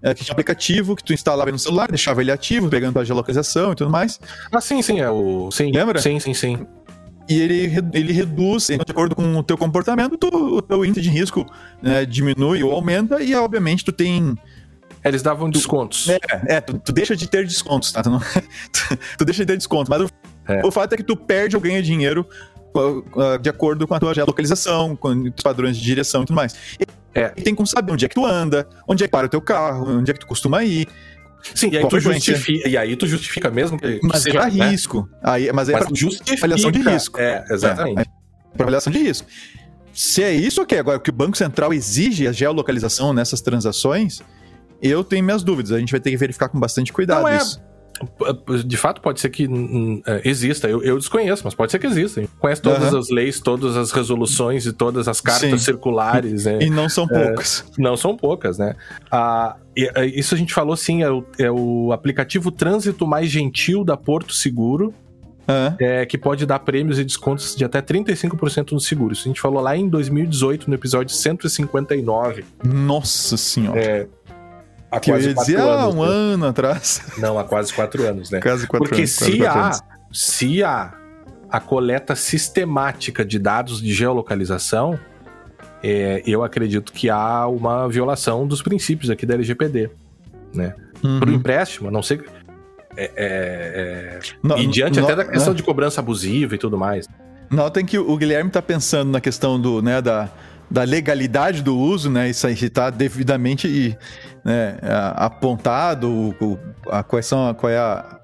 é, 0.02 0.14
que 0.14 0.22
tinha 0.22 0.32
um 0.32 0.34
aplicativo 0.34 0.94
que 0.94 1.02
tu 1.02 1.12
instalava 1.12 1.50
no 1.50 1.58
celular, 1.58 1.88
deixava 1.88 2.20
ele 2.20 2.30
ativo, 2.30 2.68
pegando 2.68 2.98
a 2.98 3.04
geolocalização 3.04 3.72
e 3.72 3.74
tudo 3.74 3.90
mais. 3.90 4.20
Ah, 4.52 4.60
sim, 4.60 4.82
sim, 4.82 5.00
é 5.00 5.10
o... 5.10 5.50
Sim, 5.50 5.72
Lembra? 5.72 6.00
Sim, 6.00 6.20
sim, 6.20 6.34
sim. 6.34 6.66
E 7.28 7.40
ele, 7.40 7.72
ele 7.94 8.12
reduz, 8.12 8.66
de 8.66 8.90
acordo 8.90 9.16
com 9.16 9.36
o 9.36 9.42
teu 9.42 9.56
comportamento, 9.56 10.16
tu, 10.18 10.28
o 10.28 10.60
teu 10.60 10.84
índice 10.84 11.00
de 11.00 11.08
risco 11.08 11.46
né, 11.82 12.04
diminui 12.04 12.62
ou 12.62 12.72
aumenta, 12.72 13.22
e 13.22 13.34
obviamente 13.34 13.84
tu 13.84 13.92
tem 13.92 14.36
eles 15.02 15.22
davam 15.22 15.50
descontos. 15.50 16.08
É, 16.08 16.18
é 16.46 16.60
tu, 16.62 16.78
tu, 16.78 16.90
deixa 16.90 17.14
de 17.14 17.28
ter 17.28 17.46
descontos, 17.46 17.92
tá? 17.92 18.02
Tu, 18.02 18.08
não, 18.08 18.18
tu, 18.72 18.98
tu 19.18 19.24
deixa 19.24 19.42
de 19.42 19.46
ter 19.46 19.56
descontos, 19.56 19.88
mas 19.88 20.00
o, 20.00 20.08
é. 20.48 20.64
o 20.64 20.70
fato 20.70 20.94
é 20.94 20.96
que 20.96 21.02
tu 21.02 21.14
perde 21.14 21.56
ou 21.56 21.62
ganha 21.62 21.82
dinheiro 21.82 22.26
de 23.40 23.48
acordo 23.48 23.86
com 23.86 23.94
a 23.94 24.00
tua 24.00 24.12
geolocalização, 24.14 24.96
com 24.96 25.10
os 25.10 25.42
padrões 25.42 25.76
de 25.76 25.82
direção 25.82 26.22
e 26.22 26.26
tudo 26.26 26.36
mais. 26.36 26.54
E, 26.80 26.86
é. 27.14 27.32
e 27.36 27.42
tem 27.42 27.54
como 27.54 27.66
saber 27.66 27.92
onde 27.92 28.04
é 28.04 28.08
que 28.08 28.14
tu 28.14 28.24
anda, 28.26 28.66
onde 28.88 29.04
é 29.04 29.06
que 29.06 29.12
para 29.12 29.26
o 29.26 29.28
teu 29.28 29.40
carro, 29.40 29.98
onde 29.98 30.10
é 30.10 30.14
que 30.14 30.20
tu 30.20 30.26
costuma 30.26 30.64
ir. 30.64 30.88
Sim, 31.54 31.70
e 31.70 31.78
aí, 31.78 31.88
tu 31.88 32.00
justifica, 32.00 32.68
e 32.68 32.76
aí 32.76 32.96
tu 32.96 33.06
justifica 33.06 33.50
mesmo 33.50 33.78
que 33.78 34.00
Mas 34.02 34.22
seja, 34.22 34.38
é 34.38 34.40
pra 34.40 34.50
né? 34.50 34.70
risco. 34.70 35.08
Aí, 35.22 35.52
mas 35.52 35.68
é 35.68 35.72
mas 35.72 35.86
pra 35.86 35.94
justifica. 35.94 36.36
avaliação 36.38 36.70
de 36.70 36.78
risco. 36.80 37.20
É, 37.20 37.44
exatamente. 37.50 37.98
É, 37.98 38.02
é 38.02 38.06
pra 38.56 38.64
avaliação 38.64 38.92
de 38.92 38.98
risco. 39.00 39.26
Se 39.92 40.22
é 40.22 40.32
isso, 40.32 40.62
ok. 40.62 40.78
Agora, 40.78 40.98
que 40.98 41.10
o 41.10 41.12
Banco 41.12 41.36
Central 41.36 41.72
exige 41.72 42.26
a 42.26 42.32
geolocalização 42.32 43.12
nessas 43.12 43.40
transações, 43.40 44.22
eu 44.82 45.04
tenho 45.04 45.24
minhas 45.24 45.42
dúvidas. 45.42 45.72
A 45.72 45.78
gente 45.78 45.90
vai 45.90 46.00
ter 46.00 46.10
que 46.10 46.16
verificar 46.16 46.48
com 46.48 46.58
bastante 46.58 46.92
cuidado 46.92 47.22
Não 47.22 47.28
é... 47.28 47.38
De 48.64 48.76
fato, 48.76 49.00
pode 49.00 49.20
ser 49.20 49.30
que 49.30 49.46
uh, 49.46 50.02
exista. 50.24 50.68
Eu, 50.68 50.82
eu, 50.82 50.98
desconheço, 50.98 51.42
mas 51.44 51.54
pode 51.54 51.70
ser 51.70 51.78
que 51.78 51.86
exista. 51.86 52.22
Conhece 52.38 52.60
todas 52.60 52.92
uhum. 52.92 52.98
as 52.98 53.08
leis, 53.08 53.40
todas 53.40 53.76
as 53.76 53.92
resoluções 53.92 54.66
e 54.66 54.72
todas 54.72 55.06
as 55.06 55.20
cartas 55.20 55.50
Sim. 55.50 55.58
circulares. 55.58 56.44
Né? 56.44 56.58
E 56.62 56.70
não 56.70 56.88
são 56.88 57.04
é, 57.04 57.24
poucas. 57.24 57.64
É, 57.78 57.82
não 57.82 57.96
são 57.96 58.16
poucas, 58.16 58.58
né? 58.58 58.74
Ah, 59.10 59.56
isso 60.14 60.34
a 60.34 60.38
gente 60.38 60.52
falou 60.52 60.76
sim, 60.76 61.02
é 61.02 61.10
o, 61.10 61.24
é 61.38 61.50
o 61.50 61.92
aplicativo 61.92 62.50
Trânsito 62.50 63.06
Mais 63.06 63.30
Gentil 63.30 63.84
da 63.84 63.96
Porto 63.96 64.32
Seguro. 64.32 64.92
Uhum. 65.46 65.76
É, 65.78 66.06
que 66.06 66.16
pode 66.16 66.46
dar 66.46 66.58
prêmios 66.60 66.98
e 66.98 67.04
descontos 67.04 67.54
de 67.54 67.66
até 67.66 67.82
35% 67.82 68.72
no 68.72 68.80
seguro. 68.80 69.12
Isso 69.12 69.24
a 69.24 69.28
gente 69.28 69.40
falou 69.42 69.62
lá 69.62 69.76
em 69.76 69.86
2018, 69.90 70.68
no 70.68 70.74
episódio 70.74 71.14
159. 71.14 72.44
Nossa 72.64 73.36
senhora. 73.36 73.78
É, 73.78 74.08
há 74.96 75.00
que 75.00 75.10
quase 75.10 75.26
eu 75.26 75.30
ia 75.30 75.34
dizer, 75.34 75.58
ah, 75.58 75.84
anos, 75.84 75.94
um 75.94 76.02
né? 76.02 76.08
ano 76.08 76.46
atrás. 76.46 77.02
Não, 77.18 77.38
há 77.38 77.44
quase 77.44 77.72
quatro 77.72 78.06
anos, 78.06 78.30
né? 78.30 78.40
Quase 78.40 78.66
quatro 78.66 78.88
Porque 78.88 79.02
anos. 79.02 79.10
se 79.10 79.46
há, 79.46 79.72
se 80.12 80.62
há 80.62 80.94
a 81.50 81.60
coleta 81.60 82.14
sistemática 82.16 83.24
de 83.24 83.38
dados 83.38 83.80
de 83.80 83.92
geolocalização, 83.92 84.98
é, 85.82 86.22
eu 86.26 86.42
acredito 86.42 86.92
que 86.92 87.10
há 87.10 87.46
uma 87.46 87.88
violação 87.88 88.46
dos 88.46 88.62
princípios 88.62 89.10
aqui 89.10 89.26
da 89.26 89.34
LGPD, 89.34 89.90
né? 90.54 90.74
Uhum. 91.02 91.20
Para 91.20 91.30
o 91.30 91.32
empréstimo, 91.32 91.90
não 91.90 92.02
sei... 92.02 92.22
É, 92.96 93.04
é, 93.04 93.10
é 93.16 94.20
não, 94.40 94.56
e 94.56 94.68
diante 94.68 95.00
não, 95.00 95.06
até 95.06 95.16
da 95.16 95.24
questão 95.24 95.52
é. 95.52 95.56
de 95.56 95.62
cobrança 95.64 96.00
abusiva 96.00 96.54
e 96.54 96.58
tudo 96.58 96.78
mais. 96.78 97.08
Notem 97.50 97.84
que 97.84 97.98
o 97.98 98.16
Guilherme 98.16 98.48
está 98.48 98.62
pensando 98.62 99.10
na 99.10 99.20
questão 99.20 99.60
do, 99.60 99.82
né, 99.82 100.00
da, 100.00 100.30
da 100.70 100.82
legalidade 100.82 101.62
do 101.62 101.78
uso, 101.78 102.10
né? 102.10 102.28
Isso 102.28 102.46
aí 102.46 102.54
está 102.54 102.90
devidamente 102.90 103.96
né, 104.44 104.76
apontado, 105.16 106.34
a, 106.90 107.02
quais 107.02 107.26
são, 107.26 107.54
qual 107.54 107.70
é 107.70 107.78
a, 107.78 108.20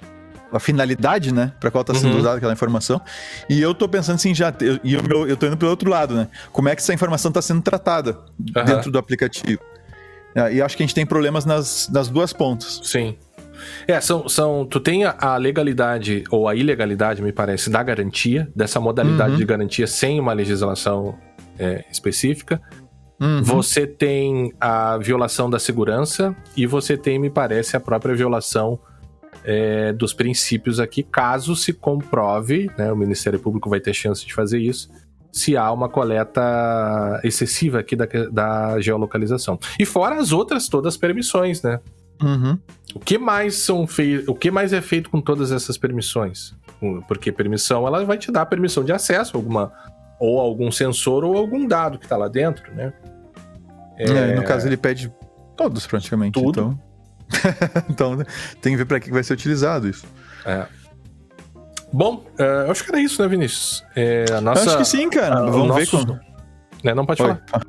a 0.53 0.59
finalidade, 0.59 1.33
né, 1.33 1.53
para 1.61 1.71
qual 1.71 1.83
está 1.83 1.95
sendo 1.95 2.13
uhum. 2.13 2.21
usada 2.21 2.37
aquela 2.37 2.53
informação. 2.53 3.01
E 3.49 3.61
eu 3.61 3.73
estou 3.73 3.89
pensando 3.89 4.17
assim, 4.17 4.35
já, 4.35 4.53
e 4.83 4.95
eu, 4.95 5.01
eu, 5.09 5.29
eu 5.29 5.37
tô 5.37 5.47
indo 5.47 5.57
pelo 5.57 5.71
outro 5.71 5.89
lado, 5.89 6.15
né? 6.15 6.29
Como 6.53 6.69
é 6.69 6.75
que 6.75 6.83
essa 6.83 6.93
informação 6.93 7.31
está 7.31 7.41
sendo 7.41 7.63
tratada 7.63 8.19
uhum. 8.39 8.65
dentro 8.65 8.91
do 8.91 8.99
aplicativo? 8.99 9.61
É, 10.35 10.55
e 10.55 10.63
acho 10.63 10.77
que 10.77 10.83
a 10.83 10.87
gente 10.87 10.95
tem 10.95 11.07
problemas 11.07 11.45
nas, 11.45 11.89
nas 11.89 12.09
duas 12.09 12.33
pontas. 12.33 12.81
Sim. 12.85 13.17
É, 13.87 14.01
são, 14.01 14.29
são. 14.29 14.65
Tu 14.65 14.81
tem 14.81 15.05
a, 15.05 15.37
legalidade 15.37 16.25
ou 16.31 16.49
a 16.49 16.55
ilegalidade, 16.55 17.21
me 17.21 17.33
parece, 17.33 17.69
da 17.69 17.83
garantia, 17.83 18.49
dessa 18.55 18.81
modalidade 18.81 19.33
uhum. 19.33 19.39
de 19.39 19.45
garantia 19.45 19.87
sem 19.87 20.19
uma 20.19 20.33
legislação 20.33 21.19
é, 21.61 21.85
específica. 21.93 22.61
Uhum. 23.21 23.43
Você 23.43 23.87
tem 23.87 24.53
a 24.59 24.97
violação 24.97 25.51
da 25.51 25.59
segurança 25.59 26.35
e 26.57 26.67
você 26.67 26.97
tem, 26.97 27.19
me 27.19 27.29
parece, 27.29 27.77
a 27.77 27.81
própria 27.81 28.15
violação 28.15 28.81
é, 29.45 29.93
dos 29.93 30.15
princípios 30.15 30.81
aqui, 30.81 31.03
caso 31.03 31.55
se 31.55 31.73
comprove, 31.73 32.71
né, 32.79 32.91
o 32.91 32.97
Ministério 32.97 33.39
Público 33.39 33.69
vai 33.69 33.79
ter 33.79 33.93
chance 33.93 34.25
de 34.27 34.33
fazer 34.33 34.59
isso, 34.59 34.89
se 35.31 35.57
há 35.57 35.71
uma 35.71 35.89
coleta 35.89 37.21
excessiva 37.23 37.79
aqui 37.79 37.95
da, 37.95 38.07
da 38.33 38.81
geolocalização. 38.81 39.59
E 39.79 39.85
fora 39.85 40.17
as 40.17 40.33
outras 40.33 40.67
todas 40.69 40.95
as 40.95 40.99
permissões, 40.99 41.63
né? 41.63 41.79
Uhum. 42.23 42.59
O 42.95 43.01
que 43.01 43.17
mais 43.17 43.55
são 43.57 43.87
feitos? 43.87 44.29
O 44.29 44.35
que 44.35 44.51
mais 44.51 44.73
é 44.73 44.81
feito 44.81 45.09
com 45.09 45.21
todas 45.21 45.53
essas 45.53 45.79
permissões? 45.79 46.55
Porque 47.07 47.31
permissão 47.31 47.87
ela 47.87 48.05
vai 48.05 48.19
te 48.19 48.33
dar 48.33 48.45
permissão 48.47 48.83
de 48.85 48.93
acesso 48.93 49.37
a 49.37 49.39
alguma 49.39 49.73
ou 50.21 50.39
algum 50.39 50.71
sensor 50.71 51.25
ou 51.25 51.37
algum 51.37 51.67
dado 51.67 51.99
que 51.99 52.05
está 52.05 52.17
lá 52.17 52.29
dentro, 52.29 52.73
né? 52.75 52.93
É... 53.99 54.35
No 54.35 54.45
caso 54.45 54.69
ele 54.69 54.77
pede 54.77 55.13
todos 55.57 55.87
praticamente. 55.87 56.41
Tudo. 56.41 56.79
Então, 57.31 57.81
então 57.89 58.17
né, 58.17 58.25
tem 58.61 58.73
que 58.73 58.77
ver 58.77 58.85
para 58.85 59.01
que 59.01 59.11
vai 59.11 59.23
ser 59.23 59.33
utilizado 59.33 59.89
isso. 59.89 60.07
É. 60.45 60.67
Bom, 61.93 62.25
uh, 62.39 62.71
acho 62.71 62.85
que 62.85 62.91
era 62.91 63.01
isso, 63.01 63.21
né, 63.21 63.27
Vinícius? 63.27 63.85
É, 63.97 64.27
a 64.33 64.41
nossa, 64.41 64.63
acho 64.63 64.79
que 64.79 64.85
sim, 64.85 65.11
cara. 65.11 65.41
A, 65.41 65.51
vamos 65.51 65.75
ver 65.75 65.89
como. 65.89 66.21
Né, 66.85 66.95
não 66.95 67.05
pode 67.05 67.23
Oi. 67.23 67.29
falar. 67.47 67.65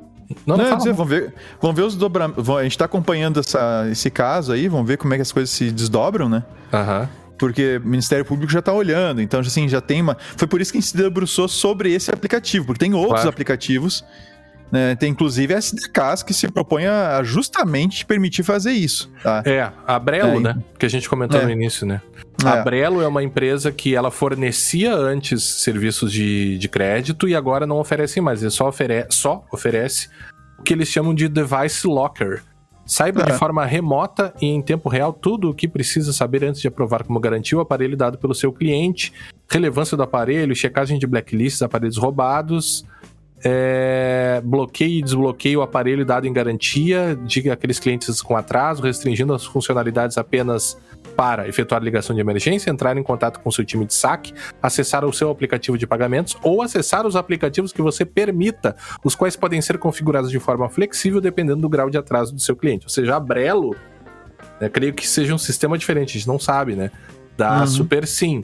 Não, 0.46 0.56
não, 0.56 0.70
não 0.70 0.76
dizer, 0.78 0.92
vamos 0.92 1.10
ver, 1.10 1.34
vamos 1.60 1.76
ver 1.76 1.82
os 1.82 1.96
dobramentos. 1.96 2.48
A 2.48 2.62
gente 2.62 2.72
está 2.72 2.84
acompanhando 2.84 3.40
essa, 3.40 3.86
esse 3.90 4.10
caso 4.10 4.52
aí, 4.52 4.68
vamos 4.68 4.86
ver 4.86 4.96
como 4.96 5.12
é 5.12 5.16
que 5.16 5.22
as 5.22 5.32
coisas 5.32 5.50
se 5.50 5.70
desdobram, 5.70 6.28
né? 6.28 6.42
Aham. 6.72 7.08
Porque 7.42 7.78
o 7.78 7.88
Ministério 7.88 8.24
Público 8.24 8.52
já 8.52 8.60
está 8.60 8.72
olhando, 8.72 9.20
então 9.20 9.40
assim, 9.40 9.68
já 9.68 9.80
tem 9.80 10.00
uma. 10.00 10.16
Foi 10.36 10.46
por 10.46 10.60
isso 10.60 10.70
que 10.70 10.78
a 10.78 10.80
gente 10.80 10.90
se 10.90 10.96
debruçou 10.96 11.48
sobre 11.48 11.92
esse 11.92 12.08
aplicativo, 12.08 12.66
porque 12.66 12.78
tem 12.78 12.94
outros 12.94 13.22
claro. 13.22 13.28
aplicativos 13.30 14.04
né? 14.70 14.96
Tem 14.96 15.10
inclusive 15.10 15.52
SDKs 15.52 16.22
que 16.22 16.32
se 16.32 16.50
propõe 16.50 16.86
a 16.86 17.22
justamente 17.22 18.06
permitir 18.06 18.42
fazer 18.42 18.72
isso. 18.72 19.12
Tá? 19.22 19.42
É, 19.44 19.70
a 19.86 19.98
Brelo, 19.98 20.38
é, 20.38 20.40
né? 20.40 20.62
Que 20.78 20.86
a 20.86 20.88
gente 20.88 21.10
comentou 21.10 21.38
é. 21.38 21.44
no 21.44 21.50
início, 21.50 21.86
né? 21.86 22.00
É. 22.42 22.48
A 22.48 22.62
Brelo 22.62 23.02
é 23.02 23.06
uma 23.06 23.22
empresa 23.22 23.70
que 23.70 23.94
ela 23.94 24.10
fornecia 24.10 24.94
antes 24.94 25.42
serviços 25.42 26.10
de, 26.10 26.56
de 26.56 26.68
crédito 26.70 27.28
e 27.28 27.34
agora 27.34 27.66
não 27.66 27.78
oferece 27.78 28.18
mais. 28.22 28.40
Ele 28.40 28.50
só, 28.50 28.68
ofere 28.68 29.06
só 29.10 29.44
oferece 29.52 30.08
o 30.58 30.62
que 30.62 30.72
eles 30.72 30.88
chamam 30.88 31.14
de 31.14 31.28
Device 31.28 31.86
Locker. 31.86 32.42
Saiba 32.84 33.22
de 33.22 33.32
forma 33.34 33.64
remota 33.64 34.34
e 34.40 34.46
em 34.46 34.60
tempo 34.60 34.88
real 34.88 35.12
tudo 35.12 35.50
o 35.50 35.54
que 35.54 35.68
precisa 35.68 36.12
saber 36.12 36.44
antes 36.44 36.60
de 36.60 36.68
aprovar 36.68 37.04
como 37.04 37.20
garantia 37.20 37.56
o 37.56 37.60
aparelho 37.60 37.96
dado 37.96 38.18
pelo 38.18 38.34
seu 38.34 38.52
cliente, 38.52 39.12
relevância 39.48 39.96
do 39.96 40.02
aparelho, 40.02 40.54
checagem 40.54 40.98
de 40.98 41.06
blacklists, 41.06 41.62
aparelhos 41.62 41.96
roubados, 41.96 42.84
é, 43.44 44.40
bloqueie 44.44 44.98
e 44.98 45.02
desbloqueie 45.02 45.56
o 45.56 45.62
aparelho 45.62 46.04
dado 46.04 46.26
em 46.26 46.32
garantia 46.32 47.18
de 47.24 47.50
aqueles 47.50 47.78
clientes 47.78 48.22
com 48.22 48.36
atraso, 48.36 48.82
restringindo 48.82 49.34
as 49.34 49.44
funcionalidades 49.44 50.16
apenas 50.16 50.78
para 51.16 51.46
efetuar 51.46 51.82
ligação 51.82 52.14
de 52.14 52.20
emergência, 52.20 52.70
entrar 52.70 52.96
em 52.96 53.02
contato 53.02 53.40
com 53.40 53.50
seu 53.50 53.64
time 53.64 53.84
de 53.84 53.92
saque, 53.92 54.32
acessar 54.62 55.04
o 55.04 55.12
seu 55.12 55.28
aplicativo 55.30 55.76
de 55.76 55.86
pagamentos 55.86 56.36
ou 56.42 56.62
acessar 56.62 57.06
os 57.06 57.16
aplicativos 57.16 57.72
que 57.72 57.82
você 57.82 58.04
permita, 58.04 58.76
os 59.04 59.14
quais 59.14 59.36
podem 59.36 59.60
ser 59.60 59.78
configurados 59.78 60.30
de 60.30 60.38
forma 60.38 60.68
flexível 60.68 61.20
dependendo 61.20 61.60
do 61.60 61.68
grau 61.68 61.90
de 61.90 61.98
atraso 61.98 62.34
do 62.34 62.40
seu 62.40 62.56
cliente. 62.56 62.86
Ou 62.86 62.90
seja, 62.90 63.16
a 63.16 63.20
Brelo, 63.20 63.76
né, 64.60 64.68
creio 64.68 64.94
que 64.94 65.06
seja 65.06 65.34
um 65.34 65.38
sistema 65.38 65.76
diferente, 65.76 66.10
a 66.10 66.12
gente 66.14 66.28
não 66.28 66.38
sabe, 66.38 66.74
né? 66.74 66.90
Da 67.36 67.60
uhum. 67.60 67.66
Super 67.66 68.06
Sim. 68.06 68.42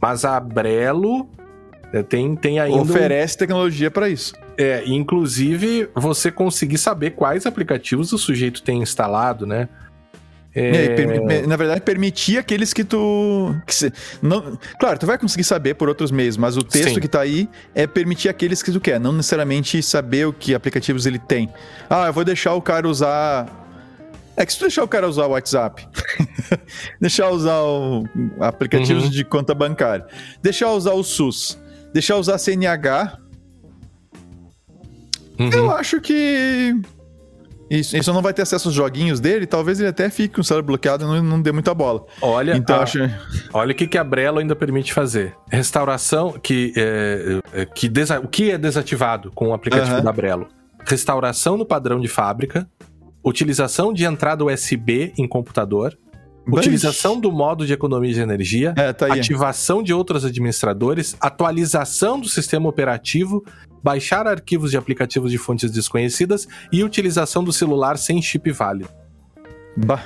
Mas 0.00 0.24
a 0.24 0.40
Brelo 0.40 1.28
tem, 2.08 2.36
tem 2.36 2.60
ainda. 2.60 2.82
Oferece 2.82 3.36
tecnologia 3.36 3.90
para 3.90 4.08
isso. 4.08 4.34
É, 4.56 4.84
inclusive 4.86 5.88
você 5.94 6.30
conseguir 6.30 6.78
saber 6.78 7.10
quais 7.12 7.46
aplicativos 7.46 8.12
o 8.12 8.18
sujeito 8.18 8.62
tem 8.62 8.80
instalado, 8.82 9.46
né? 9.46 9.68
É... 10.54 11.46
Na 11.46 11.56
verdade, 11.56 11.80
permitir 11.80 12.38
aqueles 12.38 12.72
que 12.72 12.82
tu. 12.82 13.54
Que 13.66 13.74
se... 13.74 13.92
não... 14.20 14.58
Claro, 14.78 14.98
tu 14.98 15.06
vai 15.06 15.16
conseguir 15.16 15.44
saber 15.44 15.74
por 15.74 15.88
outros 15.88 16.10
meios, 16.10 16.36
mas 16.36 16.56
o 16.56 16.62
texto 16.62 16.94
Sim. 16.94 17.00
que 17.00 17.08
tá 17.08 17.20
aí 17.20 17.48
é 17.74 17.86
permitir 17.86 18.28
aqueles 18.28 18.62
que 18.62 18.72
tu 18.72 18.80
quer, 18.80 18.98
não 18.98 19.12
necessariamente 19.12 19.80
saber 19.82 20.26
o 20.26 20.32
que 20.32 20.54
aplicativos 20.54 21.06
ele 21.06 21.18
tem. 21.18 21.48
Ah, 21.88 22.06
eu 22.06 22.12
vou 22.12 22.24
deixar 22.24 22.54
o 22.54 22.62
cara 22.62 22.88
usar. 22.88 23.58
É 24.36 24.44
que 24.44 24.52
se 24.52 24.58
tu 24.58 24.62
deixar 24.62 24.82
o 24.82 24.88
cara 24.88 25.08
usar 25.08 25.26
o 25.26 25.30
WhatsApp, 25.30 25.86
deixar 27.00 27.30
usar 27.30 27.60
o... 27.60 28.04
aplicativos 28.40 29.04
uhum. 29.04 29.10
de 29.10 29.24
conta 29.24 29.54
bancária, 29.54 30.06
deixar 30.42 30.72
usar 30.72 30.92
o 30.92 31.04
SUS, 31.04 31.58
deixar 31.92 32.16
usar 32.16 32.38
CNH, 32.38 33.18
uhum. 35.38 35.50
eu 35.52 35.70
acho 35.70 36.00
que 36.00 36.74
isso, 37.70 37.96
isso 37.96 38.12
não 38.12 38.20
vai 38.20 38.34
ter 38.34 38.42
acesso 38.42 38.66
aos 38.66 38.74
joguinhos 38.74 39.20
dele, 39.20 39.46
talvez 39.46 39.78
ele 39.78 39.88
até 39.88 40.10
fique 40.10 40.34
com 40.34 40.40
o 40.40 40.44
cérebro 40.44 40.66
bloqueado 40.66 41.04
e 41.04 41.06
não, 41.06 41.22
não 41.22 41.40
dê 41.40 41.52
muita 41.52 41.72
bola. 41.72 42.04
Olha, 42.20 42.56
então, 42.56 42.80
a, 42.80 42.82
acho... 42.82 42.98
olha 43.52 43.70
o 43.70 43.74
que, 43.74 43.86
que 43.86 43.96
a 43.96 44.02
Brelo 44.02 44.40
ainda 44.40 44.56
permite 44.56 44.92
fazer. 44.92 45.36
Restauração, 45.48 46.32
que, 46.32 46.72
é, 46.76 47.40
é, 47.52 47.64
que 47.64 47.88
desa... 47.88 48.18
o 48.18 48.26
que 48.26 48.50
é 48.50 48.58
desativado 48.58 49.30
com 49.30 49.50
o 49.50 49.54
aplicativo 49.54 49.96
uhum. 49.96 50.02
da 50.02 50.12
Brelo? 50.12 50.48
Restauração 50.84 51.56
no 51.56 51.64
padrão 51.64 52.00
de 52.00 52.08
fábrica, 52.08 52.68
utilização 53.24 53.92
de 53.92 54.04
entrada 54.04 54.44
USB 54.44 55.12
em 55.16 55.28
computador, 55.28 55.96
utilização 56.52 57.18
do 57.18 57.30
modo 57.30 57.66
de 57.66 57.72
economia 57.72 58.12
de 58.12 58.20
energia, 58.20 58.74
é, 58.76 58.92
tá 58.92 59.12
ativação 59.12 59.82
de 59.82 59.92
outros 59.92 60.24
administradores, 60.24 61.16
atualização 61.20 62.18
do 62.20 62.28
sistema 62.28 62.68
operativo 62.68 63.44
baixar 63.82 64.26
arquivos 64.26 64.70
de 64.70 64.76
aplicativos 64.76 65.30
de 65.30 65.38
fontes 65.38 65.70
desconhecidas 65.70 66.46
e 66.70 66.84
utilização 66.84 67.42
do 67.42 67.52
celular 67.52 67.96
sem 67.98 68.20
chip 68.20 68.50
válido. 68.52 68.90
Bah. 69.76 70.04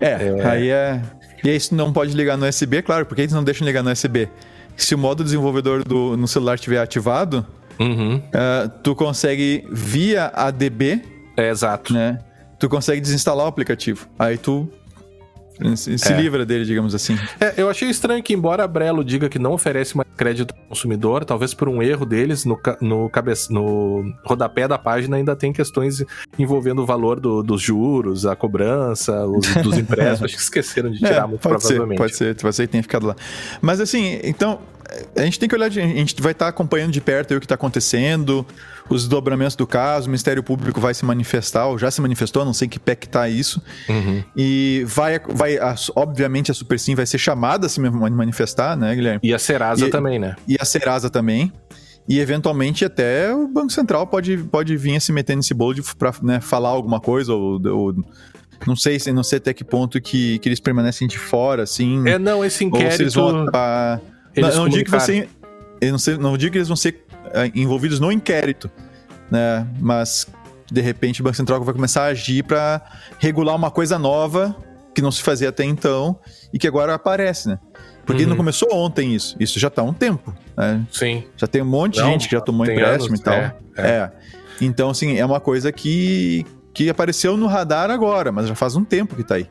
É, 0.00 0.12
é, 0.12 0.46
aí 0.46 0.70
é. 0.70 1.02
E 1.44 1.50
aí, 1.50 1.60
se 1.60 1.74
não 1.74 1.92
pode 1.92 2.14
ligar 2.14 2.36
no 2.36 2.46
USB, 2.46 2.82
claro, 2.82 3.06
porque 3.06 3.22
eles 3.22 3.32
não 3.32 3.44
deixam 3.44 3.66
ligar 3.66 3.82
no 3.82 3.90
USB. 3.90 4.28
Se 4.76 4.94
o 4.94 4.98
modo 4.98 5.22
desenvolvedor 5.22 5.84
do, 5.84 6.16
no 6.16 6.26
celular 6.26 6.54
estiver 6.54 6.78
ativado, 6.78 7.46
uhum. 7.78 8.16
uh, 8.16 8.68
tu 8.82 8.94
consegue 8.94 9.66
via 9.70 10.26
ADB. 10.34 11.02
É, 11.36 11.50
exato. 11.50 11.92
Né? 11.92 12.18
Tu 12.60 12.68
consegue 12.68 13.00
desinstalar 13.00 13.46
o 13.46 13.48
aplicativo. 13.48 14.06
Aí 14.18 14.38
tu 14.38 14.70
se, 15.76 15.98
se 15.98 16.12
é. 16.12 16.16
livra 16.16 16.46
dele, 16.46 16.64
digamos 16.64 16.94
assim. 16.94 17.18
É, 17.38 17.54
eu 17.56 17.68
achei 17.68 17.88
estranho 17.88 18.22
que, 18.22 18.32
embora 18.32 18.64
a 18.64 18.66
Brelo 18.66 19.04
diga 19.04 19.28
que 19.28 19.38
não 19.38 19.52
oferece 19.52 19.96
mais 19.96 20.08
crédito 20.16 20.54
ao 20.54 20.68
consumidor, 20.68 21.24
talvez 21.24 21.52
por 21.52 21.68
um 21.68 21.82
erro 21.82 22.06
deles, 22.06 22.44
no, 22.44 22.58
no, 22.80 23.10
cabeça, 23.10 23.52
no 23.52 24.14
rodapé 24.24 24.66
da 24.66 24.78
página 24.78 25.16
ainda 25.16 25.36
tem 25.36 25.52
questões 25.52 26.02
envolvendo 26.38 26.82
o 26.82 26.86
valor 26.86 27.20
do, 27.20 27.42
dos 27.42 27.60
juros, 27.60 28.24
a 28.24 28.34
cobrança, 28.34 29.26
os, 29.26 29.46
dos 29.62 29.76
empréstimos. 29.78 30.22
Acho 30.24 30.36
que 30.36 30.42
esqueceram 30.42 30.90
de 30.90 30.98
tirar, 30.98 31.24
é, 31.24 31.26
muito 31.26 31.40
pode 31.40 31.58
provavelmente. 31.58 31.98
Ser, 31.98 32.02
pode 32.02 32.16
ser, 32.16 32.34
pode 32.36 32.56
ser 32.56 32.66
que 32.66 32.72
tenha 32.72 32.82
ficado 32.82 33.06
lá. 33.06 33.16
Mas 33.60 33.80
assim, 33.80 34.18
então, 34.24 34.60
a 35.16 35.22
gente 35.22 35.38
tem 35.38 35.48
que 35.48 35.54
olhar, 35.54 35.66
a 35.66 35.70
gente 35.70 36.20
vai 36.20 36.32
estar 36.32 36.48
acompanhando 36.48 36.92
de 36.92 37.00
perto 37.00 37.34
o 37.34 37.40
que 37.40 37.44
está 37.44 37.54
acontecendo, 37.54 38.46
os 38.90 39.02
desdobramentos 39.02 39.54
do 39.54 39.66
caso, 39.66 40.06
o 40.06 40.10
Ministério 40.10 40.42
Público 40.42 40.80
vai 40.80 40.92
se 40.92 41.04
manifestar, 41.04 41.66
ou 41.66 41.78
já 41.78 41.90
se 41.90 42.00
manifestou, 42.00 42.44
não 42.44 42.52
sei 42.52 42.66
que 42.66 42.78
pé 42.78 42.96
que 42.96 43.08
tá 43.08 43.28
isso. 43.28 43.62
Uhum. 43.88 44.22
E 44.36 44.84
vai, 44.86 45.20
vai 45.20 45.58
obviamente, 45.94 46.50
a 46.50 46.54
Super 46.54 46.78
Sim 46.78 46.96
vai 46.96 47.06
ser 47.06 47.18
chamada 47.18 47.66
a 47.66 47.68
se 47.68 47.80
manifestar, 47.80 48.76
né, 48.76 48.94
Guilherme? 48.94 49.20
E 49.22 49.32
a 49.32 49.38
Serasa 49.38 49.86
e, 49.86 49.90
também, 49.90 50.18
né? 50.18 50.34
E 50.46 50.56
a 50.60 50.64
Serasa 50.64 51.08
também. 51.08 51.52
E 52.08 52.18
eventualmente 52.18 52.84
até 52.84 53.32
o 53.32 53.46
Banco 53.46 53.70
Central 53.70 54.06
pode, 54.06 54.36
pode 54.38 54.76
vir 54.76 54.96
a 54.96 55.00
se 55.00 55.12
meter 55.12 55.36
nesse 55.36 55.54
bolo 55.54 55.76
para 55.96 56.12
né, 56.22 56.40
falar 56.40 56.70
alguma 56.70 56.98
coisa, 56.98 57.32
ou, 57.32 57.60
ou 57.68 57.94
não 58.66 58.74
sei, 58.74 58.98
não 59.14 59.22
sei 59.22 59.38
até 59.38 59.54
que 59.54 59.62
ponto 59.62 60.00
que, 60.00 60.38
que 60.40 60.48
eles 60.48 60.58
permanecem 60.58 61.06
de 61.06 61.18
fora, 61.18 61.62
assim. 61.62 62.06
É, 62.08 62.18
não, 62.18 62.44
esse 62.44 62.64
inquérito. 62.64 62.90
Ou 62.90 62.96
se 62.96 63.02
eles 63.02 63.14
vão. 63.14 63.32
Não, 64.36 64.54
não 64.56 64.68
digo 64.68 64.84
que 64.84 64.90
você. 64.90 65.28
Eu 65.80 65.92
não, 65.92 65.98
sei, 65.98 66.18
não 66.18 66.36
digo 66.36 66.52
que 66.52 66.58
eles 66.58 66.68
vão 66.68 66.76
ser 66.76 67.04
envolvidos 67.54 68.00
no 68.00 68.10
inquérito, 68.10 68.70
né? 69.30 69.66
Mas 69.78 70.26
de 70.70 70.80
repente 70.80 71.20
o 71.20 71.24
Banco 71.24 71.36
Central 71.36 71.62
vai 71.62 71.74
começar 71.74 72.04
a 72.04 72.06
agir 72.06 72.44
para 72.44 72.80
regular 73.18 73.56
uma 73.56 73.70
coisa 73.70 73.98
nova 73.98 74.56
que 74.94 75.02
não 75.02 75.10
se 75.10 75.22
fazia 75.22 75.48
até 75.48 75.64
então 75.64 76.18
e 76.52 76.58
que 76.58 76.66
agora 76.66 76.94
aparece, 76.94 77.48
né? 77.48 77.58
Porque 78.04 78.24
uhum. 78.24 78.30
não 78.30 78.36
começou 78.36 78.68
ontem 78.72 79.14
isso. 79.14 79.36
Isso 79.38 79.58
já 79.58 79.68
está 79.68 79.82
há 79.82 79.84
um 79.84 79.92
tempo. 79.92 80.34
Né? 80.56 80.84
Sim. 80.90 81.24
Já 81.36 81.46
tem 81.46 81.62
um 81.62 81.66
monte 81.66 81.94
de 81.94 82.00
gente 82.00 82.28
que 82.28 82.34
já 82.34 82.40
tomou 82.40 82.66
empréstimo 82.66 83.10
anos, 83.10 83.20
e 83.20 83.22
tal. 83.22 83.34
É, 83.34 83.54
é. 83.76 83.86
é. 83.86 84.10
Então, 84.60 84.90
assim, 84.90 85.16
é 85.16 85.24
uma 85.24 85.40
coisa 85.40 85.70
que, 85.70 86.44
que 86.74 86.90
apareceu 86.90 87.36
no 87.36 87.46
radar 87.46 87.90
agora, 87.90 88.32
mas 88.32 88.48
já 88.48 88.54
faz 88.54 88.74
um 88.74 88.84
tempo 88.84 89.14
que 89.14 89.22
está 89.22 89.36
aí. 89.36 89.46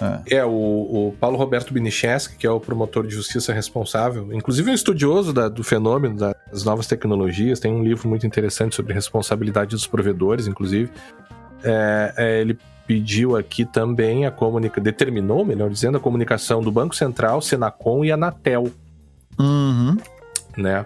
É, 0.00 0.36
é 0.36 0.44
o, 0.44 0.50
o, 0.50 1.14
Paulo 1.18 1.36
Roberto 1.36 1.72
Binicheski, 1.72 2.36
que 2.36 2.46
é 2.46 2.50
o 2.50 2.60
promotor 2.60 3.06
de 3.06 3.14
justiça 3.14 3.52
responsável, 3.52 4.32
inclusive 4.32 4.70
um 4.70 4.74
estudioso 4.74 5.32
da, 5.32 5.48
do 5.48 5.62
fenômeno 5.62 6.16
das 6.16 6.64
novas 6.64 6.86
tecnologias, 6.86 7.60
tem 7.60 7.72
um 7.72 7.82
livro 7.82 8.08
muito 8.08 8.26
interessante 8.26 8.74
sobre 8.74 8.92
responsabilidade 8.92 9.70
dos 9.70 9.86
provedores, 9.86 10.46
inclusive. 10.46 10.90
É, 11.62 12.14
é, 12.16 12.40
ele 12.40 12.58
pediu 12.86 13.36
aqui 13.36 13.64
também 13.64 14.26
a 14.26 14.30
comunicação, 14.30 14.82
determinou, 14.82 15.44
melhor 15.44 15.70
dizendo, 15.70 15.96
a 15.96 16.00
comunicação 16.00 16.60
do 16.60 16.70
Banco 16.70 16.94
Central, 16.94 17.40
Senacom 17.40 18.04
e 18.04 18.12
Anatel. 18.12 18.70
Uhum. 19.38 19.96
Né? 20.56 20.84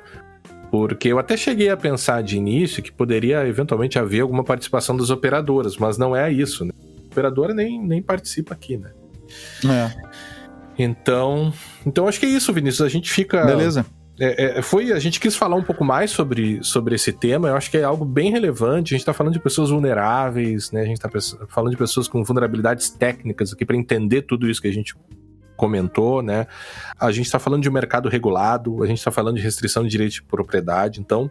Porque 0.70 1.08
eu 1.08 1.18
até 1.18 1.36
cheguei 1.36 1.70
a 1.70 1.76
pensar 1.76 2.22
de 2.22 2.36
início 2.36 2.82
que 2.82 2.92
poderia 2.92 3.46
eventualmente 3.46 3.98
haver 3.98 4.20
alguma 4.20 4.44
participação 4.44 4.96
das 4.96 5.10
operadoras, 5.10 5.76
mas 5.76 5.98
não 5.98 6.14
é 6.14 6.30
isso, 6.30 6.64
né? 6.64 6.72
operadora 7.18 7.52
nem, 7.52 7.82
nem 7.82 8.00
participa 8.00 8.54
aqui, 8.54 8.76
né? 8.76 8.90
É. 9.68 9.90
Então, 10.78 11.52
então 11.84 12.06
acho 12.06 12.20
que 12.20 12.26
é 12.26 12.28
isso, 12.28 12.52
Vinícius. 12.52 12.82
A 12.82 12.88
gente 12.88 13.10
fica. 13.10 13.44
Beleza. 13.44 13.84
É, 14.20 14.58
é, 14.58 14.62
foi, 14.62 14.92
a 14.92 14.98
gente 14.98 15.20
quis 15.20 15.36
falar 15.36 15.54
um 15.54 15.62
pouco 15.62 15.84
mais 15.84 16.10
sobre, 16.10 16.58
sobre 16.62 16.96
esse 16.96 17.12
tema. 17.12 17.48
Eu 17.48 17.56
acho 17.56 17.70
que 17.70 17.78
é 17.78 17.84
algo 17.84 18.04
bem 18.04 18.32
relevante. 18.32 18.92
A 18.92 18.96
gente 18.96 19.02
está 19.02 19.12
falando 19.12 19.32
de 19.32 19.40
pessoas 19.40 19.70
vulneráveis, 19.70 20.72
né? 20.72 20.82
A 20.82 20.84
gente 20.84 20.96
está 20.96 21.08
falando 21.48 21.70
de 21.70 21.76
pessoas 21.76 22.08
com 22.08 22.24
vulnerabilidades 22.24 22.90
técnicas 22.90 23.52
aqui 23.52 23.64
para 23.64 23.76
entender 23.76 24.22
tudo 24.22 24.50
isso 24.50 24.60
que 24.60 24.68
a 24.68 24.72
gente 24.72 24.94
comentou, 25.56 26.20
né? 26.20 26.46
A 26.98 27.12
gente 27.12 27.26
está 27.26 27.38
falando 27.38 27.62
de 27.62 27.68
um 27.68 27.72
mercado 27.72 28.08
regulado, 28.08 28.82
a 28.82 28.86
gente 28.86 28.98
está 28.98 29.10
falando 29.10 29.36
de 29.36 29.42
restrição 29.42 29.84
de 29.84 29.88
direito 29.88 30.14
de 30.14 30.22
propriedade. 30.22 31.00
Então, 31.00 31.30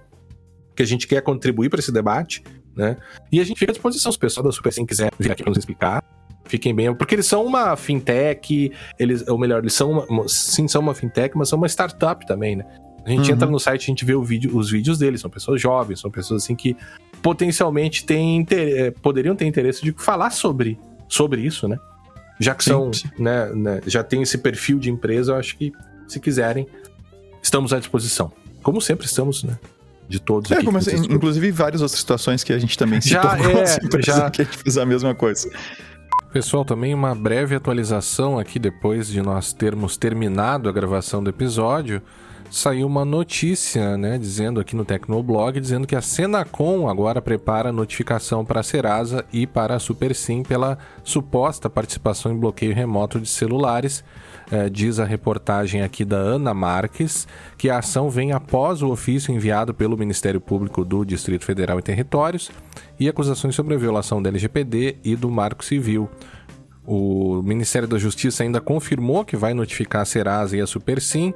que 0.73 0.83
a 0.83 0.85
gente 0.85 1.07
quer 1.07 1.21
contribuir 1.21 1.69
para 1.69 1.79
esse 1.79 1.91
debate, 1.91 2.41
né? 2.75 2.95
E 3.31 3.41
a 3.41 3.43
gente 3.43 3.57
fica 3.57 3.71
à 3.71 3.73
disposição, 3.73 4.11
se 4.11 4.17
o 4.17 4.21
pessoal 4.21 4.45
da 4.45 4.51
Super 4.51 4.71
quiser 4.85 5.11
vir 5.19 5.31
aqui 5.31 5.43
para 5.43 5.49
nos 5.49 5.57
explicar, 5.57 6.03
fiquem 6.47 6.73
bem, 6.73 6.93
porque 6.95 7.15
eles 7.15 7.25
são 7.25 7.45
uma 7.45 7.75
fintech, 7.75 8.71
eles, 8.97 9.27
ou 9.27 9.37
melhor, 9.37 9.59
eles 9.59 9.73
são 9.73 9.91
uma, 9.91 10.27
sim, 10.27 10.67
são 10.67 10.81
uma 10.81 10.93
fintech, 10.93 11.37
mas 11.37 11.49
são 11.49 11.57
uma 11.57 11.67
startup 11.67 12.25
também, 12.25 12.55
né? 12.55 12.65
A 13.05 13.09
gente 13.09 13.29
uhum. 13.29 13.35
entra 13.35 13.47
no 13.47 13.59
site, 13.59 13.83
a 13.83 13.85
gente 13.85 14.03
vê 14.03 14.13
vídeo, 14.21 14.57
os 14.57 14.69
vídeos 14.69 14.97
deles, 14.97 15.21
são 15.21 15.29
pessoas 15.29 15.61
jovens, 15.61 15.99
são 16.01 16.11
pessoas 16.11 16.43
assim 16.43 16.55
que 16.55 16.75
potencialmente 17.21 18.05
têm 18.05 18.45
eh, 18.49 18.91
poderiam 19.01 19.33
ter 19.33 19.45
interesse 19.45 19.81
de 19.81 19.93
falar 19.93 20.29
sobre, 20.29 20.77
sobre 21.07 21.41
isso, 21.41 21.67
né? 21.69 21.77
Já 22.39 22.53
que 22.53 22.65
sim, 22.65 22.71
são, 22.71 22.91
sim. 22.91 23.07
Né, 23.17 23.51
né, 23.53 23.81
já 23.87 24.03
tem 24.03 24.21
esse 24.21 24.37
perfil 24.37 24.77
de 24.77 24.89
empresa, 24.89 25.31
eu 25.31 25.37
acho 25.37 25.57
que 25.57 25.71
se 26.07 26.19
quiserem, 26.19 26.67
estamos 27.41 27.71
à 27.71 27.79
disposição. 27.79 28.31
Como 28.61 28.81
sempre 28.81 29.05
estamos, 29.05 29.43
né? 29.43 29.57
de 30.07 30.19
todos. 30.19 30.49
É, 30.51 30.63
como 30.63 30.77
assim, 30.77 30.95
inclusive 31.09 31.51
várias 31.51 31.81
outras 31.81 31.99
situações 31.99 32.43
que 32.43 32.53
a 32.53 32.59
gente 32.59 32.77
também 32.77 33.01
citou 33.01 33.21
já, 33.37 33.37
é, 33.37 34.01
já 34.01 34.31
que 34.31 34.41
a 34.41 34.45
gente 34.45 34.57
fez 34.57 34.77
a 34.77 34.85
mesma 34.85 35.13
coisa. 35.13 35.49
Pessoal, 36.37 36.63
também 36.63 36.93
uma 36.93 37.15
breve 37.15 37.55
atualização 37.55 38.37
aqui 38.37 38.59
depois 38.59 39.07
de 39.07 39.23
nós 39.23 39.51
termos 39.51 39.97
terminado 39.97 40.69
a 40.69 40.71
gravação 40.71 41.23
do 41.23 41.31
episódio. 41.31 41.99
Saiu 42.49 42.87
uma 42.87 43.03
notícia, 43.03 43.97
né, 43.97 44.17
dizendo 44.17 44.59
aqui 44.59 44.75
no 44.75 44.85
Tecnoblog, 44.85 45.59
dizendo 45.59 45.85
que 45.85 45.95
a 45.95 46.01
Senacom 46.01 46.87
agora 46.87 47.21
prepara 47.21 47.71
notificação 47.71 48.45
para 48.45 48.61
a 48.61 48.63
Serasa 48.63 49.25
e 49.31 49.45
para 49.45 49.75
a 49.75 49.79
SuperSim 49.79 50.43
pela 50.43 50.77
suposta 51.03 51.69
participação 51.69 52.31
em 52.31 52.37
bloqueio 52.37 52.73
remoto 52.73 53.19
de 53.19 53.27
celulares. 53.27 54.03
É, 54.49 54.69
diz 54.69 54.97
a 54.97 55.03
reportagem 55.03 55.81
aqui 55.81 56.05
da 56.05 56.15
Ana 56.15 56.53
Marques 56.53 57.27
que 57.57 57.69
a 57.69 57.79
ação 57.79 58.09
vem 58.09 58.31
após 58.31 58.81
o 58.81 58.87
ofício 58.87 59.33
enviado 59.33 59.73
pelo 59.73 59.97
Ministério 59.97 60.39
Público 60.39 60.85
do 60.85 61.03
Distrito 61.03 61.43
Federal 61.43 61.77
e 61.79 61.81
Territórios 61.81 62.49
e 62.97 63.09
acusações 63.09 63.55
sobre 63.55 63.75
a 63.75 63.77
violação 63.77 64.21
da 64.21 64.29
LGPD 64.29 64.99
e 65.03 65.17
do 65.17 65.29
Marco 65.29 65.65
Civil. 65.65 66.09
O 66.85 67.41
Ministério 67.43 67.89
da 67.89 67.97
Justiça 67.97 68.43
ainda 68.43 68.61
confirmou 68.61 69.25
que 69.25 69.35
vai 69.35 69.53
notificar 69.53 70.03
a 70.03 70.05
Serasa 70.05 70.55
e 70.55 70.61
a 70.61 70.65
SuperSim 70.65 71.33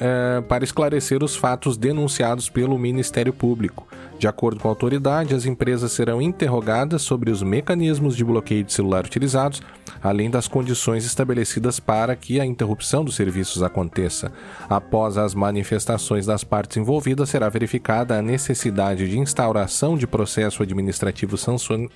é, 0.00 0.40
para 0.42 0.64
esclarecer 0.64 1.22
os 1.22 1.36
fatos 1.36 1.76
denunciados 1.76 2.48
pelo 2.48 2.78
Ministério 2.78 3.32
Público. 3.32 3.86
De 4.18 4.26
acordo 4.26 4.60
com 4.60 4.66
a 4.66 4.72
autoridade, 4.72 5.34
as 5.34 5.46
empresas 5.46 5.92
serão 5.92 6.20
interrogadas 6.20 7.02
sobre 7.02 7.30
os 7.30 7.40
mecanismos 7.40 8.16
de 8.16 8.24
bloqueio 8.24 8.64
de 8.64 8.72
celular 8.72 9.04
utilizados, 9.04 9.62
além 10.02 10.28
das 10.28 10.48
condições 10.48 11.04
estabelecidas 11.04 11.78
para 11.78 12.16
que 12.16 12.40
a 12.40 12.44
interrupção 12.44 13.04
dos 13.04 13.14
serviços 13.14 13.62
aconteça. 13.62 14.32
Após 14.68 15.16
as 15.16 15.34
manifestações 15.34 16.26
das 16.26 16.42
partes 16.42 16.76
envolvidas, 16.76 17.30
será 17.30 17.48
verificada 17.48 18.18
a 18.18 18.22
necessidade 18.22 19.08
de 19.08 19.18
instauração 19.18 19.96
de 19.96 20.06
processo 20.06 20.64
administrativo 20.64 21.36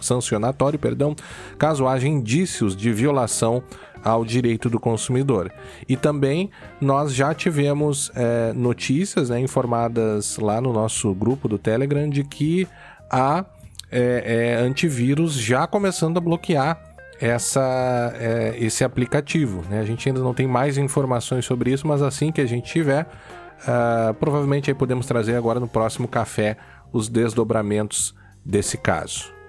sancionatório, 0.01 0.78
perdão, 0.78 1.16
caso 1.59 1.88
haja 1.88 2.07
indícios 2.07 2.76
de 2.76 2.93
violação 2.93 3.64
ao 4.05 4.24
direito 4.24 4.68
do 4.68 4.80
consumidor. 4.80 5.53
E 5.88 5.96
também 5.96 6.50
nós 6.80 7.14
já 7.14 7.34
tivemos 7.34 8.11
é, 8.14 8.53
notícias 8.53 9.30
né, 9.30 9.40
informadas 9.40 10.38
lá 10.38 10.61
no 10.61 10.72
nosso 10.72 11.14
grupo 11.14 11.48
do 11.48 11.59
Telegram 11.59 12.09
de 12.09 12.24
que 12.24 12.66
há 13.11 13.44
é, 13.90 14.55
é, 14.59 14.62
antivírus 14.62 15.34
já 15.34 15.66
começando 15.66 16.16
a 16.16 16.20
bloquear 16.20 16.80
essa, 17.20 18.12
é, 18.16 18.57
esse 18.59 18.82
aplicativo. 18.82 19.62
Né? 19.70 19.80
A 19.80 19.84
gente 19.84 20.09
ainda 20.09 20.20
não 20.20 20.34
tem 20.34 20.46
mais 20.46 20.76
informações 20.76 21.44
sobre 21.44 21.70
isso, 21.70 21.86
mas 21.86 22.03
assim 22.03 22.32
que 22.32 22.40
a 22.40 22.46
gente 22.46 22.72
tiver, 22.72 23.03
uh, 23.03 24.12
provavelmente 24.14 24.70
aí 24.70 24.74
podemos 24.74 25.07
trazer 25.07 25.36
agora 25.36 25.61
no 25.61 25.68
próximo 25.68 26.09
café 26.09 26.57
os 26.92 27.09
desdobramentos 27.09 28.14
desse 28.44 28.76
caso. 28.76 29.41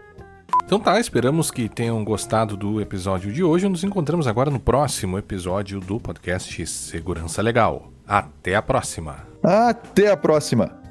Então 0.65 0.79
tá, 0.79 0.99
esperamos 0.99 1.51
que 1.51 1.69
tenham 1.69 2.03
gostado 2.03 2.57
do 2.57 2.81
episódio 2.81 3.31
de 3.31 3.43
hoje. 3.43 3.67
Nos 3.67 3.83
encontramos 3.83 4.27
agora 4.27 4.49
no 4.49 4.59
próximo 4.59 5.17
episódio 5.17 5.79
do 5.79 5.99
podcast 5.99 6.65
Segurança 6.65 7.41
Legal. 7.41 7.91
Até 8.07 8.55
a 8.55 8.61
próxima. 8.61 9.27
Até 9.43 10.11
a 10.11 10.17
próxima. 10.17 10.82